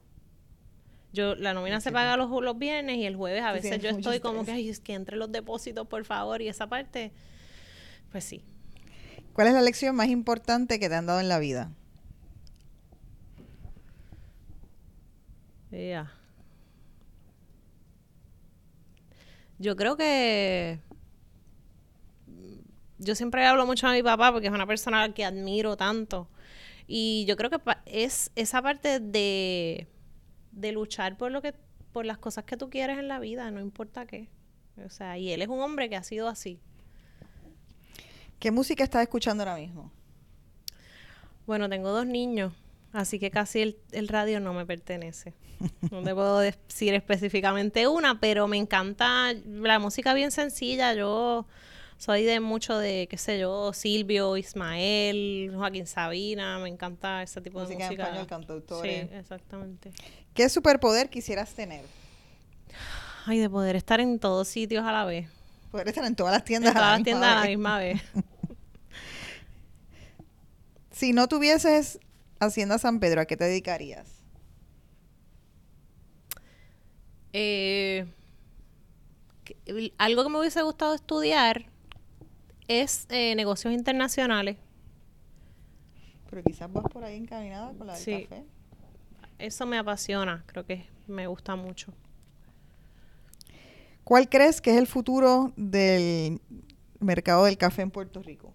Yo, 1.11 1.33
la 1.33 1.55
nómina 1.55 1.81
se 1.81 1.91
paga 1.91 2.15
los, 2.17 2.29
los 2.29 2.59
viernes 2.59 2.97
y 2.97 3.07
el 3.07 3.15
jueves 3.15 3.41
a 3.41 3.51
veces 3.51 3.81
yo 3.81 3.89
estoy 3.89 4.19
como 4.19 4.45
que, 4.45 4.51
ay, 4.51 4.69
es 4.69 4.79
que 4.79 4.93
entre 4.93 5.17
los 5.17 5.31
depósitos, 5.31 5.87
por 5.87 6.05
favor, 6.05 6.39
y 6.43 6.49
esa 6.49 6.67
parte, 6.67 7.13
pues 8.11 8.25
sí. 8.25 8.43
¿Cuál 9.33 9.47
es 9.47 9.55
la 9.55 9.63
lección 9.63 9.95
más 9.95 10.09
importante 10.09 10.79
que 10.79 10.87
te 10.87 10.93
han 10.93 11.07
dado 11.07 11.19
en 11.19 11.29
la 11.29 11.39
vida? 11.39 11.71
Ya. 15.71 16.11
Yo 19.57 19.75
creo 19.75 19.97
que 19.97 20.79
yo 22.99 23.15
siempre 23.15 23.45
hablo 23.45 23.65
mucho 23.65 23.87
a 23.87 23.93
mi 23.93 24.03
papá 24.03 24.31
porque 24.31 24.47
es 24.47 24.53
una 24.53 24.67
persona 24.67 25.13
que 25.13 25.25
admiro 25.25 25.77
tanto. 25.77 26.29
Y 26.87 27.25
yo 27.27 27.35
creo 27.35 27.49
que 27.49 27.59
es 27.85 28.31
esa 28.35 28.61
parte 28.61 28.99
de, 28.99 29.87
de 30.51 30.71
luchar 30.71 31.17
por 31.17 31.31
lo 31.31 31.41
que, 31.41 31.53
por 31.91 32.05
las 32.05 32.17
cosas 32.17 32.45
que 32.45 32.57
tú 32.57 32.69
quieres 32.69 32.97
en 32.97 33.07
la 33.07 33.19
vida, 33.19 33.51
no 33.51 33.59
importa 33.59 34.05
qué. 34.05 34.29
O 34.85 34.89
sea, 34.89 35.17
y 35.17 35.31
él 35.31 35.41
es 35.41 35.47
un 35.47 35.59
hombre 35.59 35.89
que 35.89 35.95
ha 35.95 36.03
sido 36.03 36.27
así. 36.27 36.59
¿Qué 38.39 38.51
música 38.51 38.83
estás 38.83 39.01
escuchando 39.01 39.43
ahora 39.43 39.55
mismo? 39.55 39.91
Bueno, 41.45 41.69
tengo 41.69 41.89
dos 41.89 42.05
niños, 42.05 42.53
así 42.93 43.19
que 43.19 43.31
casi 43.31 43.61
el, 43.61 43.77
el 43.91 44.07
radio 44.07 44.39
no 44.39 44.53
me 44.53 44.65
pertenece. 44.65 45.33
No 45.91 46.03
te 46.03 46.13
puedo 46.13 46.39
decir 46.39 46.93
específicamente 46.93 47.87
una, 47.87 48.19
pero 48.19 48.47
me 48.47 48.57
encanta 48.57 49.33
la 49.45 49.79
música 49.79 50.13
bien 50.13 50.29
sencilla. 50.31 50.93
Yo 50.93 51.47
soy 51.97 52.23
de 52.23 52.39
mucho 52.39 52.77
de, 52.77 53.07
qué 53.09 53.17
sé 53.17 53.39
yo, 53.39 53.73
Silvio, 53.73 54.37
Ismael, 54.37 55.51
Joaquín 55.55 55.87
Sabina, 55.87 56.59
me 56.59 56.69
encanta 56.69 57.23
ese 57.23 57.41
tipo 57.41 57.59
Música 57.59 57.77
de 57.77 57.83
en 57.83 57.87
música. 57.89 58.03
español, 58.03 58.27
cantautores. 58.27 59.09
Sí, 59.09 59.15
exactamente. 59.15 59.91
¿Qué 60.33 60.47
superpoder 60.49 61.09
quisieras 61.09 61.53
tener? 61.53 61.83
Ay, 63.25 63.39
de 63.39 63.49
poder 63.49 63.75
estar 63.75 63.99
en 63.99 64.19
todos 64.19 64.47
sitios 64.47 64.85
a 64.85 64.91
la 64.91 65.03
vez. 65.05 65.27
Poder 65.71 65.87
estar 65.89 66.05
en 66.05 66.15
todas 66.15 66.31
las 66.33 66.41
En 66.41 66.45
tiendas. 66.45 66.73
todas 66.73 66.87
a 66.87 66.91
la 66.91 66.95
las 66.95 67.03
tiendas 67.03 67.31
a 67.31 67.41
la 67.41 67.47
misma 67.47 67.77
vez. 67.79 68.01
Si 70.91 71.13
no 71.13 71.27
tuvieses 71.27 71.99
Hacienda 72.39 72.79
San 72.79 72.99
Pedro, 72.99 73.21
¿a 73.21 73.25
qué 73.25 73.37
te 73.37 73.43
dedicarías? 73.43 74.07
Eh, 77.33 78.05
algo 79.99 80.23
que 80.23 80.29
me 80.29 80.39
hubiese 80.39 80.61
gustado 80.63 80.95
estudiar 80.95 81.65
es 82.67 83.05
eh, 83.09 83.35
negocios 83.35 83.73
internacionales. 83.73 84.57
Pero 86.29 86.43
quizás 86.43 86.71
vas 86.71 86.83
por 86.91 87.03
ahí 87.03 87.15
encaminada 87.15 87.71
con 87.73 87.87
la 87.87 87.93
del 87.93 88.01
Sí. 88.03 88.23
café. 88.23 88.43
Eso 89.39 89.65
me 89.65 89.77
apasiona, 89.77 90.43
creo 90.47 90.65
que 90.65 90.85
me 91.07 91.27
gusta 91.27 91.55
mucho. 91.55 91.93
¿Cuál 94.03 94.29
crees 94.29 94.61
que 94.61 94.71
es 94.71 94.77
el 94.77 94.87
futuro 94.87 95.51
del 95.57 96.41
mercado 96.99 97.45
del 97.45 97.57
café 97.57 97.81
en 97.81 97.91
Puerto 97.91 98.21
Rico? 98.23 98.53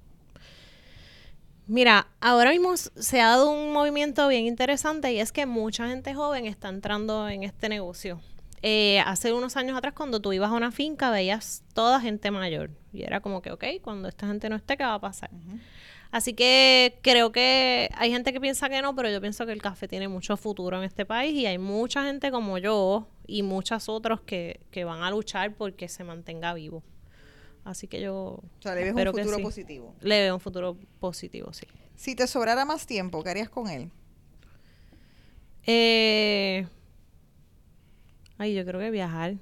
Mira, 1.67 2.09
ahora 2.21 2.51
mismo 2.51 2.77
se 2.77 3.21
ha 3.21 3.29
dado 3.29 3.51
un 3.53 3.73
movimiento 3.73 4.27
bien 4.29 4.47
interesante 4.47 5.13
y 5.13 5.21
es 5.21 5.31
que 5.31 5.47
mucha 5.47 5.89
gente 5.89 6.15
joven 6.15 6.47
está 6.47 6.69
entrando 6.69 7.29
en 7.29 7.45
este 7.45 7.69
negocio. 7.69 8.21
Eh, 8.63 9.01
hace 9.01 9.33
unos 9.33 9.57
años 9.57 9.77
atrás, 9.77 9.93
cuando 9.95 10.21
tú 10.21 10.33
ibas 10.33 10.51
a 10.51 10.55
una 10.55 10.71
finca, 10.71 11.11
veías 11.11 11.65
toda 11.75 12.01
gente 12.01 12.31
mayor. 12.31 12.71
Y 12.93 13.03
era 13.03 13.21
como 13.21 13.43
que, 13.43 13.51
ok, 13.51 13.65
cuando 13.83 14.09
esta 14.09 14.29
gente 14.29 14.49
no 14.49 14.57
esté, 14.57 14.77
¿qué 14.77 14.85
va 14.85 14.95
a 14.95 15.01
pasar? 15.01 15.31
Así 16.13 16.35
que 16.35 16.99
creo 17.03 17.33
que 17.33 17.91
hay 17.97 18.11
gente 18.13 18.33
que 18.33 18.41
piensa 18.41 18.69
que 18.69 18.81
no, 18.83 18.95
pero 18.95 19.11
yo 19.11 19.21
pienso 19.21 19.47
que 19.47 19.53
el 19.53 19.63
café 19.63 19.89
tiene 19.89 20.09
mucho 20.09 20.37
futuro 20.37 20.77
en 20.79 20.85
este 20.85 21.05
país 21.05 21.35
y 21.35 21.47
hay 21.47 21.59
mucha 21.59 22.05
gente 22.05 22.31
como 22.31 22.59
yo 22.59 23.09
y 23.27 23.43
muchos 23.43 23.89
otros 23.89 24.21
que, 24.21 24.61
que 24.71 24.85
van 24.85 25.03
a 25.03 25.11
luchar 25.11 25.55
porque 25.55 25.89
se 25.89 26.05
mantenga 26.05 26.55
vivo. 26.55 26.85
Así 27.65 27.89
que 27.89 28.01
yo. 28.01 28.15
O 28.15 28.43
sea, 28.61 28.75
le 28.75 28.85
ves 28.85 28.93
un 28.93 29.15
futuro 29.15 29.39
positivo. 29.39 29.95
Le 30.01 30.21
veo 30.21 30.35
un 30.35 30.41
futuro 30.41 30.77
positivo, 31.01 31.53
sí. 31.53 31.67
Si 31.97 32.15
te 32.15 32.27
sobrara 32.27 32.65
más 32.65 32.87
tiempo, 32.87 33.23
¿qué 33.23 33.31
harías 33.31 33.49
con 33.49 33.69
él? 33.69 33.91
Eh. 35.65 36.67
Ay, 38.43 38.55
yo 38.55 38.67
creo 38.67 38.81
que 38.81 38.91
viajar. 38.91 39.37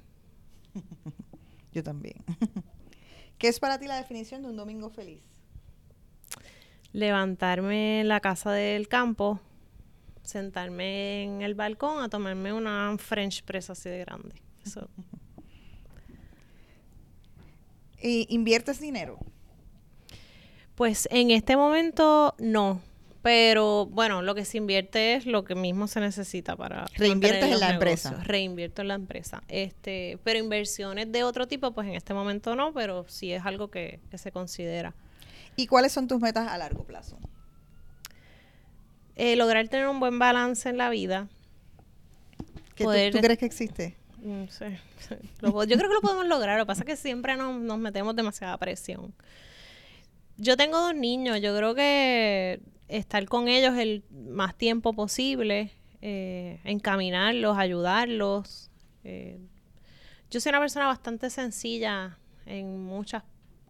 yo 1.72 1.82
también. 1.82 2.22
¿Qué 3.38 3.48
es 3.48 3.58
para 3.58 3.78
ti 3.78 3.86
la 3.86 3.96
definición 3.96 4.42
de 4.42 4.48
un 4.48 4.56
domingo 4.56 4.90
feliz? 4.90 5.22
Levantarme 6.92 8.02
en 8.02 8.08
la 8.08 8.20
casa 8.20 8.52
del 8.52 8.88
campo, 8.88 9.40
sentarme 10.22 11.22
en 11.22 11.40
el 11.40 11.54
balcón 11.54 12.02
a 12.02 12.10
tomarme 12.10 12.52
una 12.52 12.94
French 12.98 13.42
press 13.42 13.70
así 13.70 13.88
de 13.88 14.00
grande. 14.00 14.34
Eso. 14.66 14.86
¿Inviertes 18.02 18.80
dinero? 18.80 19.18
Pues 20.74 21.08
en 21.10 21.30
este 21.30 21.56
momento 21.56 22.34
no. 22.38 22.82
Pero 23.22 23.84
bueno, 23.86 24.22
lo 24.22 24.34
que 24.34 24.46
se 24.46 24.56
invierte 24.56 25.14
es 25.14 25.26
lo 25.26 25.44
que 25.44 25.54
mismo 25.54 25.86
se 25.88 26.00
necesita 26.00 26.56
para 26.56 26.86
reinviertes 26.96 27.52
en 27.52 27.60
la 27.60 27.70
empresa. 27.70 28.14
Reinvierto 28.24 28.80
en 28.80 28.88
la 28.88 28.94
empresa. 28.94 29.42
Este, 29.48 30.18
pero 30.24 30.38
inversiones 30.38 31.12
de 31.12 31.22
otro 31.22 31.46
tipo, 31.46 31.72
pues 31.72 31.86
en 31.88 31.94
este 31.94 32.14
momento 32.14 32.56
no, 32.56 32.72
pero 32.72 33.04
sí 33.08 33.32
es 33.32 33.44
algo 33.44 33.70
que, 33.70 34.00
se 34.14 34.32
considera. 34.32 34.94
¿Y 35.54 35.66
cuáles 35.66 35.92
son 35.92 36.08
tus 36.08 36.18
metas 36.20 36.48
a 36.48 36.56
largo 36.56 36.84
plazo? 36.84 37.18
Eh, 39.16 39.36
lograr 39.36 39.68
tener 39.68 39.86
un 39.88 40.00
buen 40.00 40.18
balance 40.18 40.66
en 40.70 40.78
la 40.78 40.88
vida. 40.88 41.28
¿Qué 42.74 43.10
tú, 43.12 43.18
crees 43.18 43.38
que 43.38 43.44
existe? 43.44 43.96
No 44.22 44.48
sé. 44.50 44.78
yo 45.42 45.52
creo 45.52 45.88
que 45.88 45.94
lo 45.94 46.00
podemos 46.00 46.26
lograr. 46.26 46.56
Lo 46.56 46.64
que 46.64 46.68
pasa 46.68 46.82
es 46.82 46.86
que 46.86 46.96
siempre 46.96 47.36
nos, 47.36 47.60
nos 47.60 47.76
metemos 47.76 48.16
demasiada 48.16 48.56
presión. 48.56 49.12
Yo 50.38 50.56
tengo 50.56 50.80
dos 50.80 50.94
niños. 50.94 51.38
Yo 51.42 51.54
creo 51.54 51.74
que 51.74 52.62
estar 52.90 53.24
con 53.26 53.48
ellos 53.48 53.76
el 53.76 54.04
más 54.10 54.56
tiempo 54.56 54.92
posible, 54.92 55.72
eh, 56.02 56.60
encaminarlos, 56.64 57.56
ayudarlos. 57.56 58.70
Eh, 59.04 59.38
yo 60.30 60.40
soy 60.40 60.50
una 60.50 60.60
persona 60.60 60.86
bastante 60.86 61.30
sencilla 61.30 62.18
en 62.46 62.84
muchas 62.84 63.22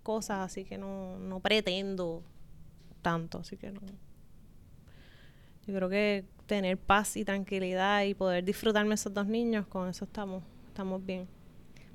cosas, 0.02 0.38
así 0.38 0.64
que 0.64 0.78
no, 0.78 1.18
no 1.18 1.40
pretendo 1.40 2.22
tanto, 3.02 3.38
así 3.38 3.56
que 3.56 3.70
no. 3.70 3.80
Yo 5.66 5.74
creo 5.74 5.88
que 5.88 6.24
tener 6.46 6.78
paz 6.78 7.16
y 7.16 7.24
tranquilidad 7.24 8.02
y 8.04 8.14
poder 8.14 8.44
disfrutarme 8.44 8.94
esos 8.94 9.12
dos 9.14 9.26
niños, 9.26 9.66
con 9.66 9.88
eso 9.88 10.04
estamos, 10.04 10.42
estamos 10.68 11.04
bien. 11.04 11.28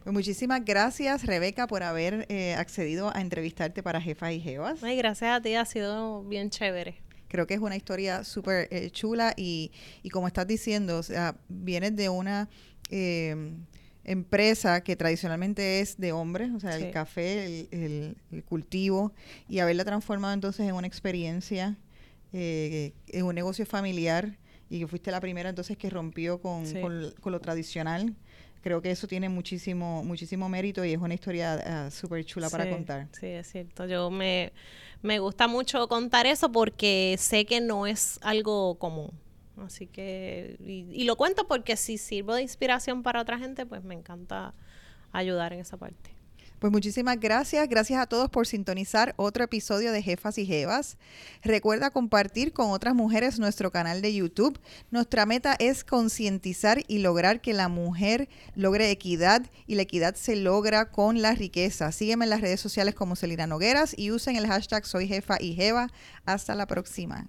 Pues 0.03 0.13
muchísimas 0.13 0.63
gracias, 0.63 1.26
Rebeca, 1.26 1.65
por 1.65 1.82
haber 1.82 2.28
eh, 2.30 2.53
accedido 2.53 3.11
a 3.15 3.21
entrevistarte 3.21 3.82
para 3.82 3.99
Jefa 3.99 4.32
y 4.32 4.39
Jevas. 4.39 4.84
Ay, 4.84 4.97
gracias 4.97 5.32
a 5.32 5.41
ti, 5.41 5.55
ha 5.55 5.65
sido 5.65 6.23
bien 6.23 6.51
chévere. 6.51 7.05
Creo 7.36 7.47
que 7.47 7.53
es 7.53 7.59
una 7.59 7.75
historia 7.75 8.23
súper 8.23 8.69
eh, 8.71 8.89
chula 8.91 9.33
y, 9.36 9.69
y, 10.03 10.09
como 10.09 10.25
estás 10.25 10.47
diciendo, 10.47 10.99
o 10.99 11.03
sea, 11.03 11.36
vienes 11.49 11.93
de 11.97 12.07
una 12.07 12.47
em, 12.89 13.57
empresa 14.05 14.81
que 14.81 14.95
tradicionalmente 14.95 15.81
es 15.81 15.97
de 15.97 16.13
hombres, 16.13 16.51
o 16.55 16.61
sea, 16.61 16.77
el 16.77 16.91
café, 16.91 17.67
el, 17.71 18.15
el, 18.31 18.43
cultivo, 18.45 19.11
y 19.49 19.59
haberla 19.59 19.83
transformado 19.83 20.33
entonces 20.33 20.65
en 20.65 20.75
una 20.75 20.88
experiencia, 20.88 21.75
eh, 22.31 22.93
en 23.09 23.25
un 23.25 23.36
negocio 23.36 23.65
familiar, 23.65 24.38
y 24.69 24.79
que 24.79 24.88
fuiste 24.88 25.11
la 25.11 25.19
primera 25.19 25.49
entonces 25.49 25.75
que 25.75 25.89
rompió 25.89 26.39
con, 26.39 26.63
con, 27.19 27.31
lo 27.33 27.41
tradicional 27.41 28.15
creo 28.61 28.81
que 28.81 28.89
eso 28.89 29.07
tiene 29.07 29.29
muchísimo 29.29 30.03
muchísimo 30.03 30.49
mérito 30.49 30.83
y 30.83 30.93
es 30.93 30.97
una 30.97 31.13
historia 31.13 31.86
uh, 31.86 31.91
súper 31.91 32.25
chula 32.25 32.49
para 32.49 32.67
contar. 32.67 33.07
Sí, 33.11 33.27
es 33.27 33.51
cierto. 33.51 33.86
Yo 33.86 34.09
me, 34.09 34.53
me 35.02 35.20
gusta 35.20 35.48
mucho 35.48 35.88
contar 35.88 36.26
eso 36.26 36.52
porque 36.52 37.16
sé 37.20 37.46
que 37.46 37.62
no 37.62 37.88
es 37.88 38.20
algo 38.22 38.76
común. 38.76 39.12
Así 39.58 39.88
que, 39.88 40.58
y, 40.60 41.04
lo 41.06 41.16
cuento 41.16 41.48
porque 41.48 41.78
si 41.78 41.98
sirvo 41.98 42.36
de 42.36 42.41
inspiración 42.41 43.04
para 43.04 43.22
otra 43.22 43.38
gente, 43.38 43.66
pues 43.66 43.84
me 43.84 43.93
encanta 43.93 44.54
ayudar 45.12 45.54
en 45.54 45.60
esa 45.60 45.78
parte. 45.78 46.14
Pues 46.66 46.72
muchísimas 46.72 47.20
gracias. 47.20 47.70
Gracias 47.70 48.01
a 48.01 48.07
todos 48.07 48.28
por 48.32 48.47
sintonizar 48.47 49.13
otro 49.18 49.43
episodio 49.43 49.91
de 49.91 50.01
Jefas 50.01 50.39
y 50.39 50.47
Jevas. 50.47 50.97
Recuerda 51.43 51.91
compartir 51.91 52.53
con 52.53 52.72
otras 52.72 52.95
mujeres 52.95 53.38
nuestro 53.38 53.70
canal 53.70 54.01
de 54.01 54.16
YouTube. 54.16 54.59
Nuestra 54.89 55.28
meta 55.28 55.55
es 55.59 55.84
concientizar 55.84 56.82
y 56.88 56.97
lograr 56.97 57.39
que 57.39 57.53
la 57.53 57.68
mujer 57.68 58.30
logre 58.55 58.89
equidad 58.89 59.45
y 59.68 59.76
la 59.76 59.84
equidad 59.84 60.16
se 60.16 60.38
logra 60.38 60.89
con 60.89 61.22
la 61.22 61.36
riqueza. 61.36 61.91
Sígueme 61.91 62.26
en 62.26 62.32
las 62.32 62.41
redes 62.41 62.61
sociales 62.61 62.95
como 62.95 63.16
Celina 63.16 63.45
Nogueras 63.45 63.93
y 63.95 64.09
usen 64.09 64.36
el 64.36 64.47
hashtag 64.47 64.88
Soy 64.88 65.07
Jefa 65.07 65.38
y 65.39 65.53
Jeva. 65.53 65.91
Hasta 66.26 66.55
la 66.55 66.66
próxima. 66.66 67.28